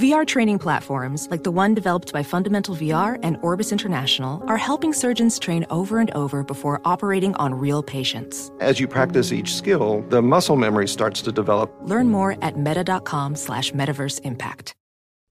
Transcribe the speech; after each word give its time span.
VR 0.00 0.26
training 0.26 0.58
platforms, 0.58 1.28
like 1.30 1.42
the 1.42 1.50
one 1.50 1.74
developed 1.74 2.10
by 2.10 2.22
Fundamental 2.22 2.74
VR 2.74 3.18
and 3.22 3.36
Orbis 3.42 3.70
International, 3.70 4.42
are 4.46 4.56
helping 4.56 4.94
surgeons 4.94 5.38
train 5.38 5.66
over 5.68 5.98
and 5.98 6.10
over 6.12 6.42
before 6.42 6.80
operating 6.86 7.34
on 7.34 7.52
real 7.52 7.82
patients. 7.82 8.50
As 8.60 8.80
you 8.80 8.88
practice 8.88 9.30
each 9.30 9.54
skill, 9.54 10.00
the 10.08 10.22
muscle 10.22 10.56
memory 10.56 10.88
starts 10.88 11.20
to 11.20 11.32
develop. 11.32 11.70
Learn 11.82 12.08
more 12.08 12.42
at 12.42 12.56
meta.com 12.56 13.36
slash 13.36 13.72
metaverse 13.72 14.22
impact. 14.22 14.74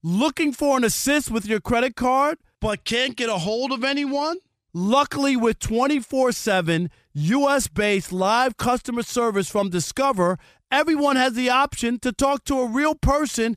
Looking 0.04 0.52
for 0.52 0.76
an 0.76 0.84
assist 0.84 1.32
with 1.32 1.46
your 1.46 1.58
credit 1.60 1.96
card, 1.96 2.38
but 2.60 2.84
can't 2.84 3.16
get 3.16 3.28
a 3.28 3.38
hold 3.38 3.72
of 3.72 3.82
anyone? 3.82 4.36
Luckily, 4.72 5.34
with 5.34 5.58
24 5.58 6.30
7 6.30 6.90
US 7.14 7.66
based 7.66 8.12
live 8.12 8.56
customer 8.56 9.02
service 9.02 9.50
from 9.50 9.68
Discover, 9.68 10.38
everyone 10.70 11.16
has 11.16 11.32
the 11.32 11.50
option 11.50 11.98
to 11.98 12.12
talk 12.12 12.44
to 12.44 12.60
a 12.60 12.68
real 12.68 12.94
person 12.94 13.56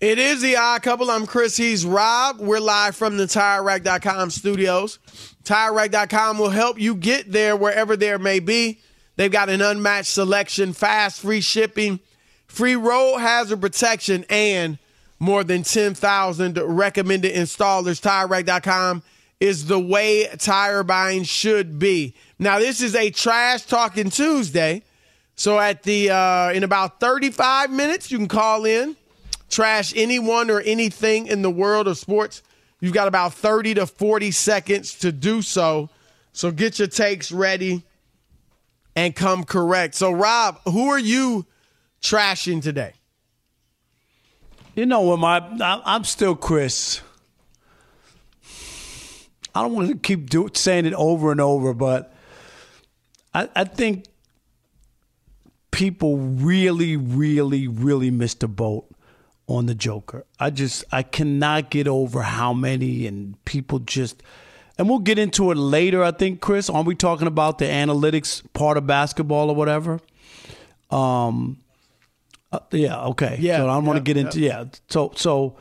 It 0.00 0.20
is 0.20 0.40
the 0.40 0.54
odd 0.54 0.82
couple. 0.82 1.10
I'm 1.10 1.26
Chris. 1.26 1.56
He's 1.56 1.84
Rob. 1.84 2.38
We're 2.38 2.60
live 2.60 2.94
from 2.94 3.16
the 3.16 3.24
TireRack.com 3.24 4.30
studios. 4.30 5.00
TireRack.com 5.42 6.38
will 6.38 6.50
help 6.50 6.78
you 6.78 6.94
get 6.94 7.32
there 7.32 7.56
wherever 7.56 7.96
there 7.96 8.16
may 8.16 8.38
be. 8.38 8.78
They've 9.16 9.32
got 9.32 9.48
an 9.48 9.60
unmatched 9.60 10.12
selection, 10.12 10.72
fast, 10.72 11.20
free 11.20 11.40
shipping, 11.40 11.98
free 12.46 12.76
road 12.76 13.18
hazard 13.18 13.60
protection, 13.60 14.24
and 14.30 14.78
more 15.18 15.42
than 15.42 15.64
10,000 15.64 16.58
recommended 16.62 17.34
installers. 17.34 18.00
TireRack.com 18.00 19.02
is 19.40 19.66
the 19.66 19.80
way 19.80 20.28
tire 20.38 20.84
buying 20.84 21.24
should 21.24 21.80
be. 21.80 22.14
Now, 22.38 22.60
this 22.60 22.80
is 22.80 22.94
a 22.94 23.10
trash 23.10 23.62
talking 23.62 24.10
Tuesday. 24.10 24.84
So 25.34 25.58
at 25.58 25.82
the 25.82 26.10
uh, 26.10 26.52
in 26.52 26.62
about 26.62 27.00
35 27.00 27.72
minutes, 27.72 28.12
you 28.12 28.18
can 28.18 28.28
call 28.28 28.64
in 28.64 28.94
trash 29.48 29.92
anyone 29.96 30.50
or 30.50 30.60
anything 30.60 31.26
in 31.26 31.42
the 31.42 31.50
world 31.50 31.88
of 31.88 31.98
sports, 31.98 32.42
you've 32.80 32.92
got 32.92 33.08
about 33.08 33.34
30 33.34 33.74
to 33.74 33.86
40 33.86 34.30
seconds 34.30 34.94
to 35.00 35.12
do 35.12 35.42
so. 35.42 35.88
So 36.32 36.50
get 36.50 36.78
your 36.78 36.88
takes 36.88 37.32
ready 37.32 37.84
and 38.94 39.14
come 39.14 39.44
correct. 39.44 39.94
So, 39.94 40.10
Rob, 40.10 40.60
who 40.64 40.88
are 40.88 40.98
you 40.98 41.46
trashing 42.02 42.62
today? 42.62 42.92
You 44.74 44.86
know 44.86 45.00
what, 45.00 45.18
my 45.18 45.38
I'm 45.84 46.04
still 46.04 46.36
Chris. 46.36 47.00
I 49.54 49.62
don't 49.62 49.72
want 49.72 49.88
to 49.88 49.96
keep 49.96 50.30
do, 50.30 50.48
saying 50.54 50.86
it 50.86 50.94
over 50.94 51.32
and 51.32 51.40
over, 51.40 51.74
but 51.74 52.14
I, 53.34 53.48
I 53.56 53.64
think 53.64 54.04
people 55.72 56.18
really, 56.18 56.96
really, 56.96 57.66
really 57.66 58.12
missed 58.12 58.40
the 58.40 58.48
boat 58.48 58.88
on 59.48 59.66
the 59.66 59.74
Joker. 59.74 60.24
I 60.38 60.50
just 60.50 60.84
I 60.92 61.02
cannot 61.02 61.70
get 61.70 61.88
over 61.88 62.22
how 62.22 62.52
many 62.52 63.06
and 63.06 63.42
people 63.44 63.78
just 63.80 64.22
and 64.78 64.88
we'll 64.88 65.00
get 65.00 65.18
into 65.18 65.50
it 65.50 65.56
later, 65.56 66.04
I 66.04 66.12
think, 66.12 66.40
Chris. 66.40 66.70
Aren't 66.70 66.86
we 66.86 66.94
talking 66.94 67.26
about 67.26 67.58
the 67.58 67.64
analytics 67.64 68.42
part 68.52 68.76
of 68.76 68.86
basketball 68.86 69.50
or 69.50 69.56
whatever? 69.56 70.00
Um 70.90 71.58
uh, 72.52 72.60
yeah, 72.70 73.04
okay. 73.06 73.36
Yeah. 73.40 73.58
So 73.58 73.64
I 73.68 73.74
don't 73.74 73.82
yeah, 73.84 73.88
want 73.88 73.96
to 73.98 74.02
get 74.02 74.16
into 74.16 74.40
yeah. 74.40 74.64
So 74.88 75.12
so 75.16 75.56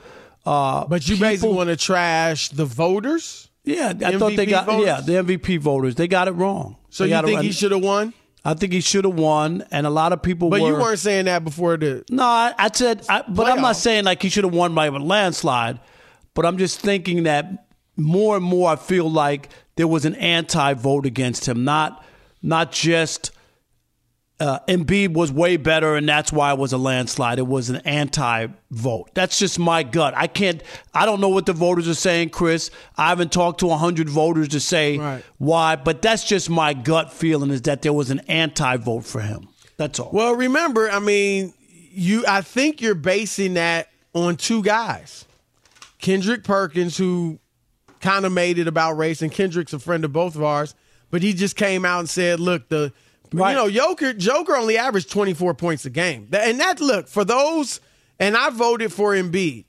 uh 0.45 0.85
But 0.85 1.07
you 1.07 1.15
people- 1.15 1.29
basically 1.29 1.55
want 1.55 1.69
to 1.69 1.75
trash 1.77 2.49
the 2.49 2.65
voters? 2.65 3.49
Yeah, 3.63 3.91
I 4.05 4.17
thought 4.17 4.35
they 4.37 4.45
got 4.45 4.65
voters? 4.65 4.85
yeah, 4.85 5.01
the 5.01 5.13
MVP 5.13 5.59
voters. 5.59 5.95
They 5.95 6.07
got 6.07 6.29
it 6.29 6.31
wrong. 6.31 6.77
So 6.89 7.03
They 7.03 7.09
you 7.09 7.15
got 7.15 7.23
it 7.25 7.27
think 7.27 7.41
he 7.41 7.51
should 7.51 7.71
have 7.73 7.83
won? 7.83 8.13
I 8.47 8.53
think 8.53 8.71
he 8.71 8.79
should 8.79 9.03
have 9.03 9.19
won, 9.19 9.65
and 9.71 9.85
a 9.85 9.89
lot 9.89 10.13
of 10.13 10.21
people. 10.21 10.49
But 10.49 10.61
were, 10.61 10.69
you 10.69 10.75
weren't 10.75 10.99
saying 10.99 11.25
that 11.25 11.44
before 11.44 11.75
the. 11.75 12.05
No, 12.09 12.23
I, 12.23 12.53
I 12.57 12.69
said, 12.71 13.05
I, 13.09 13.21
but 13.27 13.45
I'm 13.45 13.61
not 13.61 13.75
saying 13.75 14.05
like 14.05 14.21
he 14.21 14.29
should 14.29 14.45
have 14.45 14.53
won 14.53 14.73
by 14.73 14.85
a 14.85 14.91
landslide. 14.91 15.81
But 16.33 16.45
I'm 16.45 16.57
just 16.57 16.79
thinking 16.79 17.23
that 17.23 17.67
more 17.97 18.38
and 18.38 18.45
more, 18.45 18.69
I 18.69 18.77
feel 18.77 19.11
like 19.11 19.49
there 19.75 19.88
was 19.88 20.05
an 20.05 20.15
anti-vote 20.15 21.05
against 21.05 21.45
him. 21.45 21.65
Not, 21.65 22.05
not 22.41 22.71
just 22.71 23.31
uh, 24.39 24.60
Embiid 24.68 25.13
was 25.13 25.31
way 25.31 25.57
better, 25.57 25.95
and 25.95 26.07
that's 26.07 26.31
why 26.31 26.51
it 26.51 26.60
was 26.60 26.72
a 26.72 26.78
landslide. 26.78 27.39
It 27.39 27.48
was 27.48 27.69
an 27.72 27.78
anti-vote. 27.78 29.10
That's 29.16 29.39
just 29.39 29.57
my 29.57 29.84
gut. 29.84 30.13
I 30.16 30.28
can't. 30.28 30.62
I 30.94 31.06
don't 31.06 31.19
know 31.19 31.30
what 31.30 31.45
the 31.48 31.54
voters 31.54 31.88
are 31.88 31.94
saying, 31.95 32.30
Chris. 32.30 32.69
I 32.98 33.10
haven't 33.10 33.31
talked 33.31 33.62
to 33.62 33.69
hundred 33.69 34.10
voters 34.10 34.50
to 34.50 34.60
say 34.60 34.98
Right. 34.98 35.24
why, 35.38 35.75
but 35.75 36.01
that's 36.01 36.24
just 36.24 36.50
my 36.50 36.74
gut 36.74 37.12
feeling 37.12 37.50
is 37.50 37.63
that 37.63 37.81
there 37.81 37.94
was 37.94 38.12
an 38.12 38.19
anti-vote 38.28 39.06
for 39.06 39.22
him. 39.22 39.48
That's 39.78 40.00
all. 40.00 40.12
Well, 40.13 40.36
remember, 40.36 40.89
I 40.89 41.00
mean, 41.00 41.54
you. 41.92 42.24
I 42.28 42.42
think 42.42 42.81
you're 42.81 42.95
basing 42.95 43.56
that 43.56 43.89
on 44.13 44.36
two 44.36 44.62
guys, 44.62 45.25
Kendrick 46.00 46.44
Perkins, 46.44 46.95
who 46.98 47.39
kind 48.01 48.25
of 48.25 48.31
made 48.31 48.60
it 48.60 48.68
about 48.68 48.94
race, 48.98 49.22
and 49.24 49.31
Kendrick's 49.31 49.74
a 49.74 49.80
friend 49.80 50.06
of 50.06 50.13
both 50.13 50.36
of 50.36 50.44
ours, 50.44 50.75
but 51.10 51.24
he 51.24 51.34
just 51.34 51.56
came 51.56 51.86
out 51.86 52.00
and 52.01 52.10
said, 52.10 52.39
"Look, 52.39 52.69
the 52.69 52.94
right. 53.33 53.51
you 53.51 53.56
know 53.56 53.69
Joker 53.69 54.13
Joker 54.13 54.56
only 54.56 54.77
averaged 54.77 55.12
24 55.12 55.53
points 55.53 55.85
a 55.85 55.89
game, 55.89 56.27
and 56.31 56.59
that 56.59 56.79
look 56.79 57.07
for 57.07 57.25
those." 57.25 57.79
And 58.19 58.35
I 58.35 58.50
voted 58.50 58.91
for 58.91 59.13
Embiid. 59.13 59.65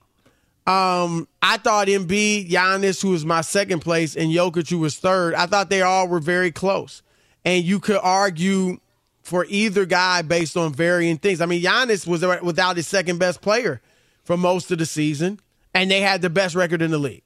Um, 0.66 1.28
I 1.42 1.56
thought 1.58 1.88
Embiid, 1.88 2.50
Giannis, 2.50 3.02
who 3.02 3.10
was 3.10 3.24
my 3.24 3.40
second 3.42 3.80
place, 3.80 4.16
and 4.16 4.30
Jokic, 4.30 4.68
who 4.68 4.78
was 4.78 4.98
third. 4.98 5.34
I 5.34 5.46
thought 5.46 5.70
they 5.70 5.82
all 5.82 6.08
were 6.08 6.20
very 6.20 6.50
close, 6.50 7.02
and 7.44 7.64
you 7.64 7.78
could 7.80 8.00
argue 8.02 8.78
for 9.22 9.44
either 9.48 9.84
guy 9.84 10.22
based 10.22 10.56
on 10.56 10.72
varying 10.72 11.18
things. 11.18 11.40
I 11.40 11.46
mean, 11.46 11.62
Giannis 11.62 12.06
was 12.06 12.24
without 12.42 12.76
his 12.76 12.86
second 12.86 13.18
best 13.18 13.42
player 13.42 13.82
for 14.24 14.36
most 14.36 14.70
of 14.70 14.78
the 14.78 14.86
season, 14.86 15.40
and 15.74 15.90
they 15.90 16.00
had 16.00 16.22
the 16.22 16.30
best 16.30 16.54
record 16.54 16.80
in 16.80 16.90
the 16.90 16.98
league. 16.98 17.24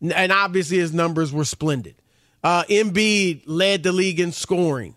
And 0.00 0.30
obviously, 0.30 0.78
his 0.78 0.92
numbers 0.92 1.32
were 1.32 1.44
splendid. 1.44 1.96
Uh, 2.44 2.64
Embiid 2.64 3.42
led 3.46 3.82
the 3.82 3.92
league 3.92 4.20
in 4.20 4.30
scoring, 4.32 4.96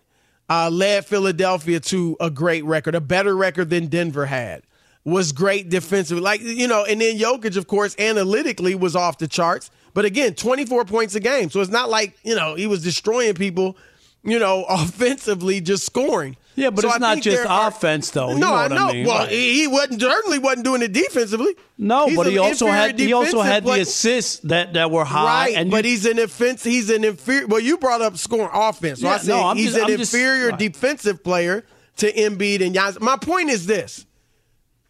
uh, 0.52 0.68
led 0.68 1.06
Philadelphia 1.06 1.80
to 1.80 2.14
a 2.20 2.28
great 2.28 2.62
record, 2.64 2.94
a 2.94 3.00
better 3.00 3.34
record 3.34 3.70
than 3.70 3.86
Denver 3.86 4.26
had. 4.26 4.62
Was 5.04 5.32
great 5.32 5.70
defensively, 5.70 6.22
like 6.22 6.42
you 6.42 6.68
know, 6.68 6.84
and 6.84 7.00
then 7.00 7.18
Jokic, 7.18 7.56
of 7.56 7.66
course, 7.66 7.96
analytically 7.98 8.74
was 8.74 8.94
off 8.94 9.16
the 9.18 9.26
charts. 9.26 9.70
But 9.94 10.04
again, 10.04 10.34
24 10.34 10.84
points 10.84 11.14
a 11.14 11.20
game, 11.20 11.50
so 11.50 11.60
it's 11.60 11.70
not 11.70 11.88
like 11.88 12.16
you 12.22 12.36
know 12.36 12.54
he 12.54 12.66
was 12.66 12.84
destroying 12.84 13.34
people, 13.34 13.76
you 14.22 14.38
know, 14.38 14.64
offensively, 14.68 15.60
just 15.60 15.86
scoring. 15.86 16.36
Yeah, 16.54 16.70
but 16.70 16.82
so 16.82 16.88
it's 16.88 16.96
I 16.96 16.98
not 16.98 17.20
just 17.22 17.46
are- 17.46 17.68
offense, 17.68 18.10
though. 18.10 18.30
You 18.32 18.38
No, 18.38 18.48
know 18.50 18.54
I 18.54 18.68
know. 18.68 18.88
I 18.88 18.92
mean? 18.92 19.06
Well, 19.06 19.18
Right. 19.20 19.30
he 19.30 19.66
wasn't 19.66 20.00
certainly 20.02 20.38
wasn't 20.38 20.64
doing 20.64 20.82
it 20.82 20.92
defensively. 20.92 21.54
no, 21.78 22.06
He's 22.08 22.16
but 22.16 22.26
he 22.26 22.36
also 22.38 22.66
had 22.66 22.98
he 22.98 23.12
also 23.12 23.40
had 23.40 23.62
the 23.64 23.68
play- 23.68 23.80
assists 23.80 24.40
that, 24.44 24.74
that 24.74 24.90
were 24.90 25.04
high. 25.04 25.54
Right, 25.54 25.70
but 25.70 25.84
you- 25.84 25.90
he's 25.92 26.04
an 26.06 26.18
offense. 26.18 26.62
He's 26.62 26.90
an 26.90 27.04
inferior. 27.04 27.46
Well, 27.46 27.60
you 27.60 27.78
brought 27.78 28.02
up 28.02 28.18
scoring 28.18 28.50
offense. 28.52 29.00
So 29.00 29.06
Yeah, 29.06 29.14
I 29.14 29.18
said 29.18 29.28
no, 29.28 29.54
he's 29.54 29.64
just- 29.72 29.76
an 29.78 29.84
I'm 29.84 29.96
just- 29.98 30.12
inferior 30.14 30.48
right. 30.50 30.58
defensive 30.58 31.24
player 31.24 31.64
to 31.98 32.12
Embiid 32.12 32.60
and 32.64 32.74
Giannis. 32.74 33.00
My 33.00 33.16
point 33.16 33.48
is 33.50 33.66
this: 33.66 34.04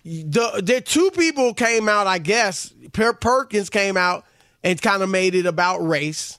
the 0.05 0.61
the 0.65 0.81
two 0.81 1.11
people 1.12 1.55
came 1.55 1.88
out. 1.88 2.06
I 2.06 2.19
guess 2.19 2.73
per- 2.93 3.12
Perkins 3.12 3.70
came 3.70 3.97
out 3.97 4.25
and 4.65 4.81
kind 4.82 5.03
of 5.03 5.08
made 5.08 5.35
it 5.35 5.47
about 5.47 5.79
race. 5.87 6.38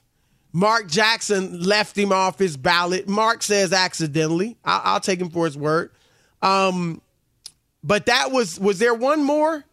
Mark 0.56 0.86
Jackson 0.86 1.60
left 1.64 1.98
him 1.98 2.12
off 2.12 2.38
his 2.38 2.56
ballot. 2.56 3.08
Mark 3.08 3.42
says 3.42 3.72
accidentally. 3.72 4.56
I- 4.64 4.82
I'll 4.84 5.00
take 5.00 5.20
him 5.20 5.28
for 5.28 5.46
his 5.46 5.58
word. 5.58 5.90
Um, 6.42 7.02
but 7.82 8.06
that 8.06 8.30
was 8.30 8.58
was 8.60 8.78
there 8.78 8.94
one 8.94 9.24
more? 9.24 9.64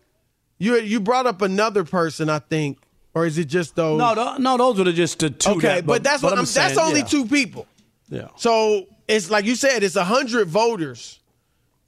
You 0.58 0.78
you 0.78 1.00
brought 1.00 1.28
up 1.28 1.44
another 1.44 1.84
person, 1.84 2.30
I 2.30 2.40
think, 2.40 2.80
or 3.14 3.28
is 3.28 3.38
it 3.38 3.46
just 3.46 3.76
those? 3.76 4.00
no, 4.00 4.14
no, 4.16 4.38
no, 4.38 4.58
those 4.58 4.80
were 4.80 4.92
just 4.92 5.20
the 5.20 5.30
two. 5.30 5.52
Okay, 5.52 5.68
that, 5.76 5.86
but, 5.86 6.04
that's 6.04 6.24
what 6.24 6.34
I'm, 6.34 6.40
I'm 6.40 6.46
saying, 6.46 6.76
that's 6.76 6.80
only 6.80 7.02
yeah. 7.02 7.06
two 7.06 7.26
people. 7.26 7.68
Yeah. 8.10 8.28
So 8.36 8.88
it's 9.08 9.30
like 9.30 9.46
you 9.46 9.56
said, 9.56 9.84
it's 9.84 9.96
hundred 9.96 10.48
voters, 10.48 11.20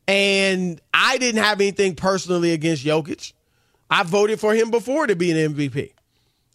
and 0.07 0.79
I 0.93 1.17
didn't 1.17 1.43
have 1.43 1.59
anything 1.61 1.95
personally 1.95 2.51
against 2.51 2.85
Jokic. 2.85 3.33
I 3.89 4.03
voted 4.03 4.39
for 4.39 4.53
him 4.53 4.69
before 4.71 5.07
to 5.07 5.15
be 5.15 5.31
an 5.31 5.53
MVP, 5.53 5.93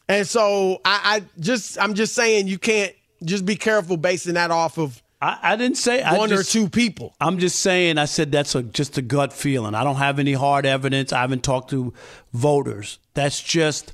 and 0.09 0.27
so 0.27 0.81
I, 0.85 1.01
I 1.05 1.41
just 1.41 1.79
I'm 1.81 1.95
just 1.95 2.15
saying 2.15 2.49
you 2.49 2.59
can't 2.59 2.93
just 3.25 3.45
be 3.45 3.57
careful 3.57 3.97
basing 3.97 4.35
that 4.35 4.51
off 4.51 4.79
of 4.79 5.03
I, 5.21 5.39
I 5.43 5.57
didn't 5.57 5.77
say 5.79 6.03
I 6.03 6.17
one 6.17 6.29
just- 6.29 6.49
or 6.49 6.53
two 6.53 6.69
people. 6.69 7.15
I'm 7.21 7.39
just 7.39 7.59
saying. 7.61 7.99
I 7.99 8.05
said 8.05 8.31
that's 8.31 8.55
a, 8.55 8.63
just 8.63 8.97
a 8.99 9.03
gut 9.03 9.33
feeling. 9.33 9.75
I 9.75 9.83
don't 9.85 9.97
have 9.97 10.19
any 10.19 10.33
hard 10.35 10.65
evidence. 10.65 11.13
I 11.13 11.21
haven't 11.23 11.43
talked 11.43 11.71
to 11.71 11.93
voters. 12.33 12.99
That's 13.15 13.43
just 13.43 13.93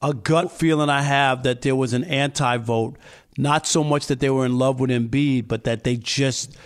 a 0.00 0.14
gut 0.14 0.50
feeling 0.50 0.88
I 0.88 1.02
have 1.02 1.42
that 1.42 1.60
there 1.62 1.76
was 1.76 1.92
an 1.92 2.04
anti-vote. 2.04 2.96
Not 3.36 3.66
so 3.66 3.84
much 3.84 4.06
that 4.06 4.20
they 4.20 4.30
were 4.30 4.44
in 4.46 4.58
love 4.58 4.80
with 4.80 4.90
Embiid, 4.90 5.46
but 5.48 5.64
that 5.64 5.84
they 5.84 5.96
just 5.96 6.56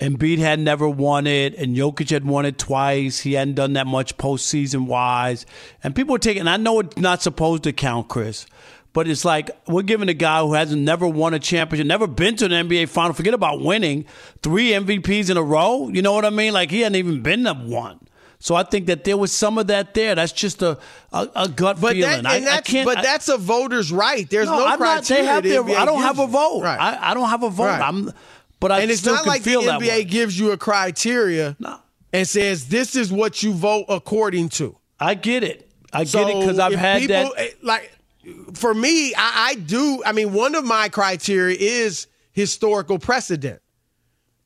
Embiid 0.00 0.38
had 0.38 0.60
never 0.60 0.88
won 0.88 1.26
it, 1.26 1.54
and 1.54 1.74
Jokic 1.74 2.10
had 2.10 2.24
won 2.26 2.44
it 2.44 2.58
twice. 2.58 3.20
He 3.20 3.32
hadn't 3.32 3.54
done 3.54 3.72
that 3.74 3.86
much 3.86 4.16
postseason 4.18 4.86
wise, 4.86 5.46
and 5.82 5.94
people 5.96 6.12
were 6.12 6.18
taking. 6.18 6.46
I 6.46 6.58
know 6.58 6.80
it's 6.80 6.96
not 6.98 7.22
supposed 7.22 7.62
to 7.64 7.72
count, 7.72 8.08
Chris. 8.08 8.46
But 8.92 9.08
it's 9.08 9.26
like 9.26 9.50
we're 9.68 9.82
giving 9.82 10.08
a 10.08 10.14
guy 10.14 10.40
who 10.40 10.54
hasn't 10.54 10.80
never 10.80 11.06
won 11.06 11.34
a 11.34 11.38
championship, 11.38 11.86
never 11.86 12.06
been 12.06 12.34
to 12.36 12.46
an 12.46 12.50
NBA 12.66 12.88
final. 12.88 13.12
Forget 13.12 13.34
about 13.34 13.60
winning 13.60 14.06
three 14.42 14.70
MVPs 14.70 15.28
in 15.28 15.36
a 15.36 15.42
row. 15.42 15.90
You 15.90 16.00
know 16.00 16.14
what 16.14 16.24
I 16.24 16.30
mean? 16.30 16.54
Like 16.54 16.70
he 16.70 16.80
hadn't 16.80 16.96
even 16.96 17.20
been 17.22 17.44
to 17.44 17.52
one. 17.52 18.00
So 18.38 18.54
I 18.54 18.62
think 18.62 18.86
that 18.86 19.04
there 19.04 19.18
was 19.18 19.32
some 19.32 19.58
of 19.58 19.66
that 19.66 19.92
there. 19.92 20.14
That's 20.14 20.32
just 20.32 20.62
a 20.62 20.78
a, 21.12 21.28
a 21.36 21.46
gut 21.48 21.78
But 21.78 21.92
feeling. 21.92 22.22
that, 22.22 22.26
I, 22.26 22.36
and 22.36 22.46
I 22.48 22.50
that's, 22.56 22.70
can't. 22.70 22.86
but 22.86 22.96
I- 22.98 23.02
that's 23.02 23.28
a 23.28 23.36
voter's 23.36 23.92
right. 23.92 24.28
There's 24.30 24.46
no, 24.46 24.64
I'm 24.66 24.78
not. 24.78 25.04
criteria. 25.04 25.22
They 25.22 25.28
have 25.28 25.66
their. 25.66 25.76
I 25.78 25.84
don't 25.84 26.00
have 26.00 26.18
a 26.18 26.26
vote. 26.26 26.62
Right. 26.62 26.80
I, 26.80 27.10
I 27.10 27.14
don't 27.14 27.28
have 27.28 27.42
a 27.42 27.50
vote. 27.50 27.64
Right. 27.64 27.82
I'm. 27.82 28.12
But 28.60 28.72
I 28.72 28.80
and 28.80 28.90
it's 28.90 29.04
not 29.04 29.26
like 29.26 29.42
the 29.42 29.50
NBA 29.52 30.08
gives 30.08 30.38
you 30.38 30.52
a 30.52 30.56
criteria 30.56 31.56
No. 31.58 31.78
and 32.12 32.26
says 32.26 32.68
this 32.68 32.96
is 32.96 33.12
what 33.12 33.42
you 33.42 33.52
vote 33.52 33.84
according 33.88 34.48
to. 34.50 34.76
I 34.98 35.14
get 35.14 35.44
it. 35.44 35.70
I 35.92 36.04
So 36.04 36.24
get 36.24 36.34
it 36.36 36.40
because 36.40 36.58
I've 36.58 36.72
had 36.74 37.00
people, 37.02 37.14
that. 37.14 37.38
eh, 37.38 37.48
Like 37.62 37.92
for 38.54 38.74
me, 38.74 39.14
I, 39.14 39.48
I 39.50 39.54
do. 39.56 40.02
I 40.04 40.12
mean, 40.12 40.32
one 40.32 40.54
of 40.54 40.64
my 40.64 40.88
criteria 40.88 41.56
is 41.58 42.06
historical 42.32 42.98
precedent, 42.98 43.60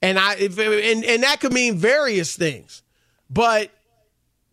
and 0.02 0.18
I 0.18 0.34
if, 0.34 0.58
and 0.58 1.04
and 1.04 1.22
that 1.22 1.40
could 1.40 1.52
mean 1.52 1.76
various 1.78 2.36
things, 2.36 2.82
but 3.30 3.70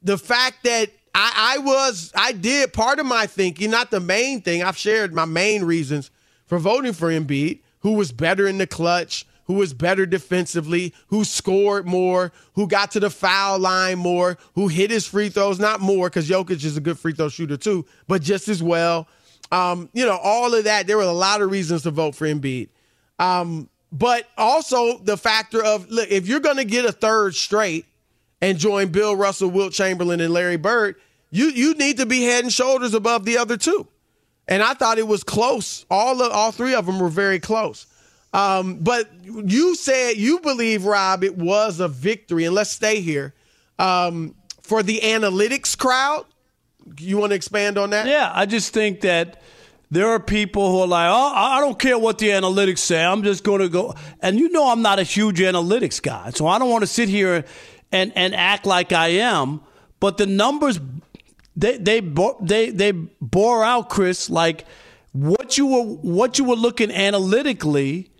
the 0.03 0.17
fact 0.17 0.63
that 0.63 0.89
I, 1.13 1.55
I 1.55 1.57
was 1.59 2.11
I 2.15 2.31
did 2.31 2.73
part 2.73 2.99
of 2.99 3.05
my 3.05 3.25
thinking, 3.27 3.71
not 3.71 3.91
the 3.91 3.99
main 3.99 4.41
thing. 4.41 4.63
I've 4.63 4.77
shared 4.77 5.13
my 5.13 5.25
main 5.25 5.63
reasons 5.63 6.09
for 6.45 6.57
voting 6.59 6.93
for 6.93 7.09
Embiid, 7.09 7.59
who 7.79 7.93
was 7.93 8.11
better 8.11 8.47
in 8.47 8.59
the 8.59 8.67
clutch, 8.67 9.25
who 9.47 9.55
was 9.55 9.73
better 9.73 10.05
defensively, 10.05 10.93
who 11.07 11.23
scored 11.23 11.87
more, 11.87 12.31
who 12.53 12.67
got 12.67 12.91
to 12.91 12.99
the 12.99 13.09
foul 13.09 13.57
line 13.57 13.97
more, 13.97 14.37
who 14.55 14.67
hit 14.67 14.91
his 14.91 15.07
free 15.07 15.29
throws, 15.29 15.57
not 15.57 15.79
more, 15.79 16.09
because 16.09 16.29
Jokic 16.29 16.63
is 16.63 16.77
a 16.77 16.81
good 16.81 16.99
free 16.99 17.13
throw 17.13 17.29
shooter 17.29 17.57
too, 17.57 17.85
but 18.07 18.21
just 18.21 18.49
as 18.49 18.61
well. 18.61 19.07
Um, 19.51 19.89
you 19.93 20.05
know, 20.05 20.17
all 20.17 20.53
of 20.53 20.65
that. 20.65 20.85
There 20.85 20.97
were 20.97 21.03
a 21.03 21.11
lot 21.11 21.41
of 21.41 21.49
reasons 21.49 21.83
to 21.83 21.91
vote 21.91 22.13
for 22.13 22.27
Embiid. 22.27 22.67
Um, 23.19 23.69
but 23.91 24.27
also 24.37 24.97
the 24.97 25.15
factor 25.15 25.63
of 25.63 25.89
look, 25.89 26.09
if 26.11 26.27
you're 26.27 26.41
gonna 26.41 26.65
get 26.65 26.83
a 26.83 26.91
third 26.91 27.33
straight 27.33 27.85
and 28.41 28.57
join 28.57 28.89
Bill 28.89 29.15
Russell, 29.15 29.49
Wilt 29.49 29.71
Chamberlain, 29.71 30.19
and 30.19 30.33
Larry 30.33 30.57
Bird, 30.57 30.97
you 31.31 31.45
you 31.45 31.73
need 31.75 31.97
to 31.97 32.05
be 32.05 32.23
head 32.23 32.43
and 32.43 32.51
shoulders 32.51 32.93
above 32.93 33.23
the 33.23 33.37
other 33.37 33.55
two. 33.55 33.87
And 34.49 34.61
I 34.61 34.73
thought 34.73 34.97
it 34.97 35.07
was 35.07 35.23
close. 35.23 35.85
All 35.89 36.21
of, 36.21 36.31
all 36.31 36.51
three 36.51 36.73
of 36.73 36.85
them 36.85 36.99
were 36.99 37.09
very 37.09 37.39
close. 37.39 37.85
Um, 38.37 38.75
but 38.81 39.09
you 39.23 39.73
said 39.73 40.17
you 40.17 40.39
believe, 40.39 40.85
Rob, 40.85 41.23
it 41.23 41.35
was 41.35 41.79
a 41.79 41.87
victory, 41.87 42.45
and 42.45 42.53
let's 42.53 42.69
stay 42.69 43.01
here 43.01 43.33
um, 43.79 44.35
for 44.61 44.83
the 44.83 44.99
analytics 44.99 45.75
crowd. 45.75 46.25
You 46.99 47.17
want 47.17 47.31
to 47.31 47.35
expand 47.35 47.79
on 47.79 47.89
that? 47.89 48.05
Yeah, 48.05 48.31
I 48.31 48.45
just 48.45 48.75
think 48.75 49.01
that 49.01 49.41
there 49.89 50.07
are 50.09 50.19
people 50.19 50.71
who 50.71 50.81
are 50.81 50.87
like, 50.87 51.09
oh, 51.09 51.31
I 51.33 51.59
don't 51.61 51.79
care 51.79 51.97
what 51.97 52.19
the 52.19 52.29
analytics 52.29 52.77
say. 52.77 53.03
I'm 53.03 53.23
just 53.23 53.43
going 53.43 53.61
to 53.61 53.69
go. 53.69 53.95
And 54.21 54.37
you 54.37 54.49
know, 54.49 54.69
I'm 54.69 54.83
not 54.83 54.99
a 54.99 55.03
huge 55.03 55.39
analytics 55.39 55.99
guy, 55.99 56.29
so 56.29 56.45
I 56.45 56.59
don't 56.59 56.69
want 56.69 56.83
to 56.83 56.87
sit 56.87 57.09
here 57.09 57.43
and 57.91 58.13
and 58.15 58.35
act 58.35 58.67
like 58.67 58.91
I 58.91 59.07
am. 59.07 59.61
But 59.99 60.17
the 60.17 60.27
numbers, 60.27 60.79
they 61.55 61.77
they 61.77 62.01
they 62.41 62.69
they 62.69 62.91
bore 62.91 63.63
out, 63.63 63.89
Chris, 63.89 64.29
like 64.29 64.65
what 65.11 65.57
you 65.57 65.65
were 65.65 65.83
what 65.83 66.37
you 66.37 66.45
were 66.45 66.55
looking 66.55 66.91
analytically 66.91 68.11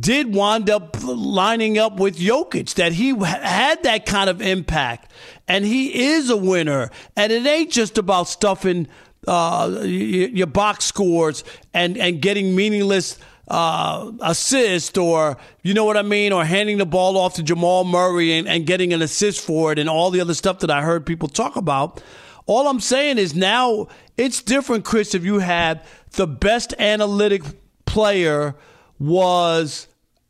did 0.00 0.34
wind 0.34 0.70
up 0.70 0.96
lining 1.02 1.78
up 1.78 1.98
with 1.98 2.18
Jokic, 2.18 2.74
that 2.74 2.92
he 2.92 3.14
had 3.16 3.82
that 3.82 4.06
kind 4.06 4.30
of 4.30 4.40
impact, 4.40 5.12
and 5.46 5.64
he 5.64 6.04
is 6.04 6.30
a 6.30 6.36
winner. 6.36 6.90
And 7.16 7.32
it 7.32 7.46
ain't 7.46 7.70
just 7.70 7.98
about 7.98 8.28
stuffing 8.28 8.88
uh, 9.26 9.80
your, 9.82 10.46
box 10.46 10.84
scores 10.84 11.44
and 11.72 11.96
and 11.96 12.20
getting 12.20 12.56
meaningless 12.56 13.18
uh, 13.48 14.10
assist, 14.20 14.98
or 14.98 15.36
you 15.62 15.74
know 15.74 15.84
what 15.84 15.96
I 15.96 16.02
mean, 16.02 16.32
or 16.32 16.44
handing 16.44 16.78
the 16.78 16.86
ball 16.86 17.16
off 17.16 17.34
to 17.34 17.42
Jamal 17.42 17.84
Murray 17.84 18.32
and, 18.32 18.48
and 18.48 18.66
getting 18.66 18.92
an 18.92 19.02
assist 19.02 19.44
for 19.44 19.72
it, 19.72 19.78
and 19.78 19.88
all 19.88 20.10
the 20.10 20.20
other 20.20 20.34
stuff 20.34 20.60
that 20.60 20.70
I 20.70 20.82
heard 20.82 21.06
people 21.06 21.28
talk 21.28 21.56
about. 21.56 22.02
All 22.46 22.66
I'm 22.66 22.80
saying 22.80 23.18
is 23.18 23.34
now 23.34 23.88
it's 24.16 24.42
different, 24.42 24.84
Chris. 24.84 25.14
If 25.14 25.24
you 25.24 25.38
had 25.38 25.84
the 26.12 26.26
best 26.26 26.74
analytic 26.78 27.42
player 27.86 28.56
was 29.02 29.88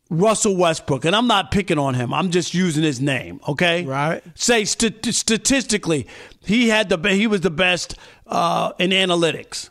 Russell 0.09 0.55
Westbrook, 0.57 1.05
and 1.05 1.15
I'm 1.15 1.27
not 1.27 1.51
picking 1.51 1.77
on 1.77 1.93
him. 1.93 2.13
I'm 2.13 2.31
just 2.31 2.53
using 2.53 2.83
his 2.83 2.99
name. 2.99 3.39
Okay, 3.47 3.85
Right. 3.85 4.23
Say 4.35 4.65
st- 4.65 5.05
statistically, 5.13 6.07
he 6.43 6.69
had 6.69 6.89
the 6.89 6.97
he 7.09 7.27
was 7.27 7.41
the 7.41 7.51
best 7.51 7.95
uh, 8.27 8.73
in 8.79 8.89
analytics. 8.91 9.69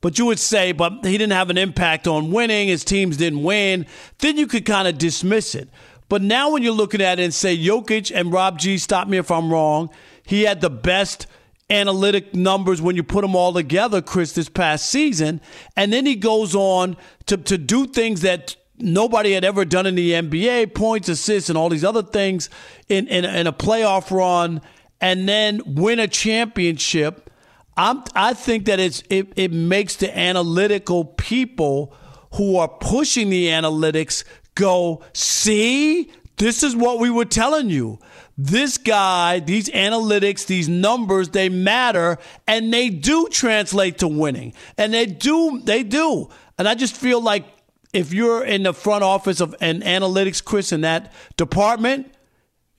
But 0.00 0.18
you 0.18 0.26
would 0.26 0.38
say, 0.38 0.72
but 0.72 1.04
he 1.04 1.12
didn't 1.12 1.32
have 1.32 1.48
an 1.48 1.56
impact 1.56 2.06
on 2.06 2.30
winning. 2.30 2.68
His 2.68 2.84
teams 2.84 3.16
didn't 3.16 3.42
win. 3.42 3.86
Then 4.18 4.36
you 4.36 4.46
could 4.46 4.66
kind 4.66 4.86
of 4.86 4.98
dismiss 4.98 5.54
it. 5.54 5.68
But 6.10 6.20
now 6.20 6.50
when 6.52 6.62
you're 6.62 6.74
looking 6.74 7.00
at 7.00 7.18
it 7.18 7.22
and 7.22 7.32
say 7.32 7.56
Jokic 7.56 8.12
and 8.14 8.30
Rob 8.30 8.58
G, 8.58 8.76
stop 8.76 9.08
me 9.08 9.16
if 9.16 9.30
I'm 9.30 9.50
wrong, 9.50 9.88
he 10.26 10.42
had 10.42 10.60
the 10.60 10.68
best 10.68 11.26
analytic 11.70 12.34
numbers 12.34 12.82
when 12.82 12.96
you 12.96 13.02
put 13.02 13.22
them 13.22 13.34
all 13.34 13.52
together, 13.52 14.02
Chris, 14.02 14.32
this 14.32 14.48
past 14.48 14.86
season. 14.86 15.40
And 15.76 15.92
then 15.92 16.06
he 16.06 16.14
goes 16.16 16.54
on 16.54 16.96
to, 17.26 17.36
to 17.36 17.58
do 17.58 17.86
things 17.86 18.20
that 18.20 18.56
nobody 18.78 19.32
had 19.32 19.44
ever 19.44 19.64
done 19.64 19.86
in 19.86 19.94
the 19.94 20.12
NBA 20.12 20.74
points, 20.74 21.08
assists, 21.08 21.48
and 21.48 21.56
all 21.56 21.68
these 21.68 21.84
other 21.84 22.02
things 22.02 22.50
in, 22.88 23.06
in, 23.08 23.24
in 23.24 23.46
a 23.46 23.52
playoff 23.52 24.10
run, 24.10 24.60
and 25.00 25.28
then 25.28 25.62
win 25.66 25.98
a 25.98 26.08
championship. 26.08 27.30
I'm, 27.76 28.04
I 28.14 28.34
think 28.34 28.66
that 28.66 28.78
it's, 28.78 29.02
it, 29.10 29.32
it 29.36 29.52
makes 29.52 29.96
the 29.96 30.16
analytical 30.16 31.04
people 31.04 31.94
who 32.34 32.56
are 32.56 32.68
pushing 32.68 33.30
the 33.30 33.48
analytics 33.48 34.24
go, 34.54 35.02
see, 35.12 36.12
this 36.36 36.62
is 36.62 36.76
what 36.76 36.98
we 36.98 37.10
were 37.10 37.24
telling 37.24 37.70
you. 37.70 37.98
This 38.36 38.78
guy, 38.78 39.38
these 39.38 39.68
analytics, 39.68 40.46
these 40.46 40.68
numbers, 40.68 41.28
they 41.28 41.48
matter 41.48 42.18
and 42.48 42.72
they 42.72 42.90
do 42.90 43.28
translate 43.28 43.98
to 43.98 44.08
winning. 44.08 44.54
And 44.76 44.92
they 44.92 45.06
do, 45.06 45.60
they 45.62 45.84
do. 45.84 46.30
And 46.58 46.66
I 46.66 46.74
just 46.74 46.96
feel 46.96 47.20
like 47.20 47.46
if 47.92 48.12
you're 48.12 48.44
in 48.44 48.64
the 48.64 48.74
front 48.74 49.04
office 49.04 49.40
of 49.40 49.54
an 49.60 49.82
analytics, 49.82 50.44
Chris, 50.44 50.72
in 50.72 50.80
that 50.80 51.12
department, 51.36 52.12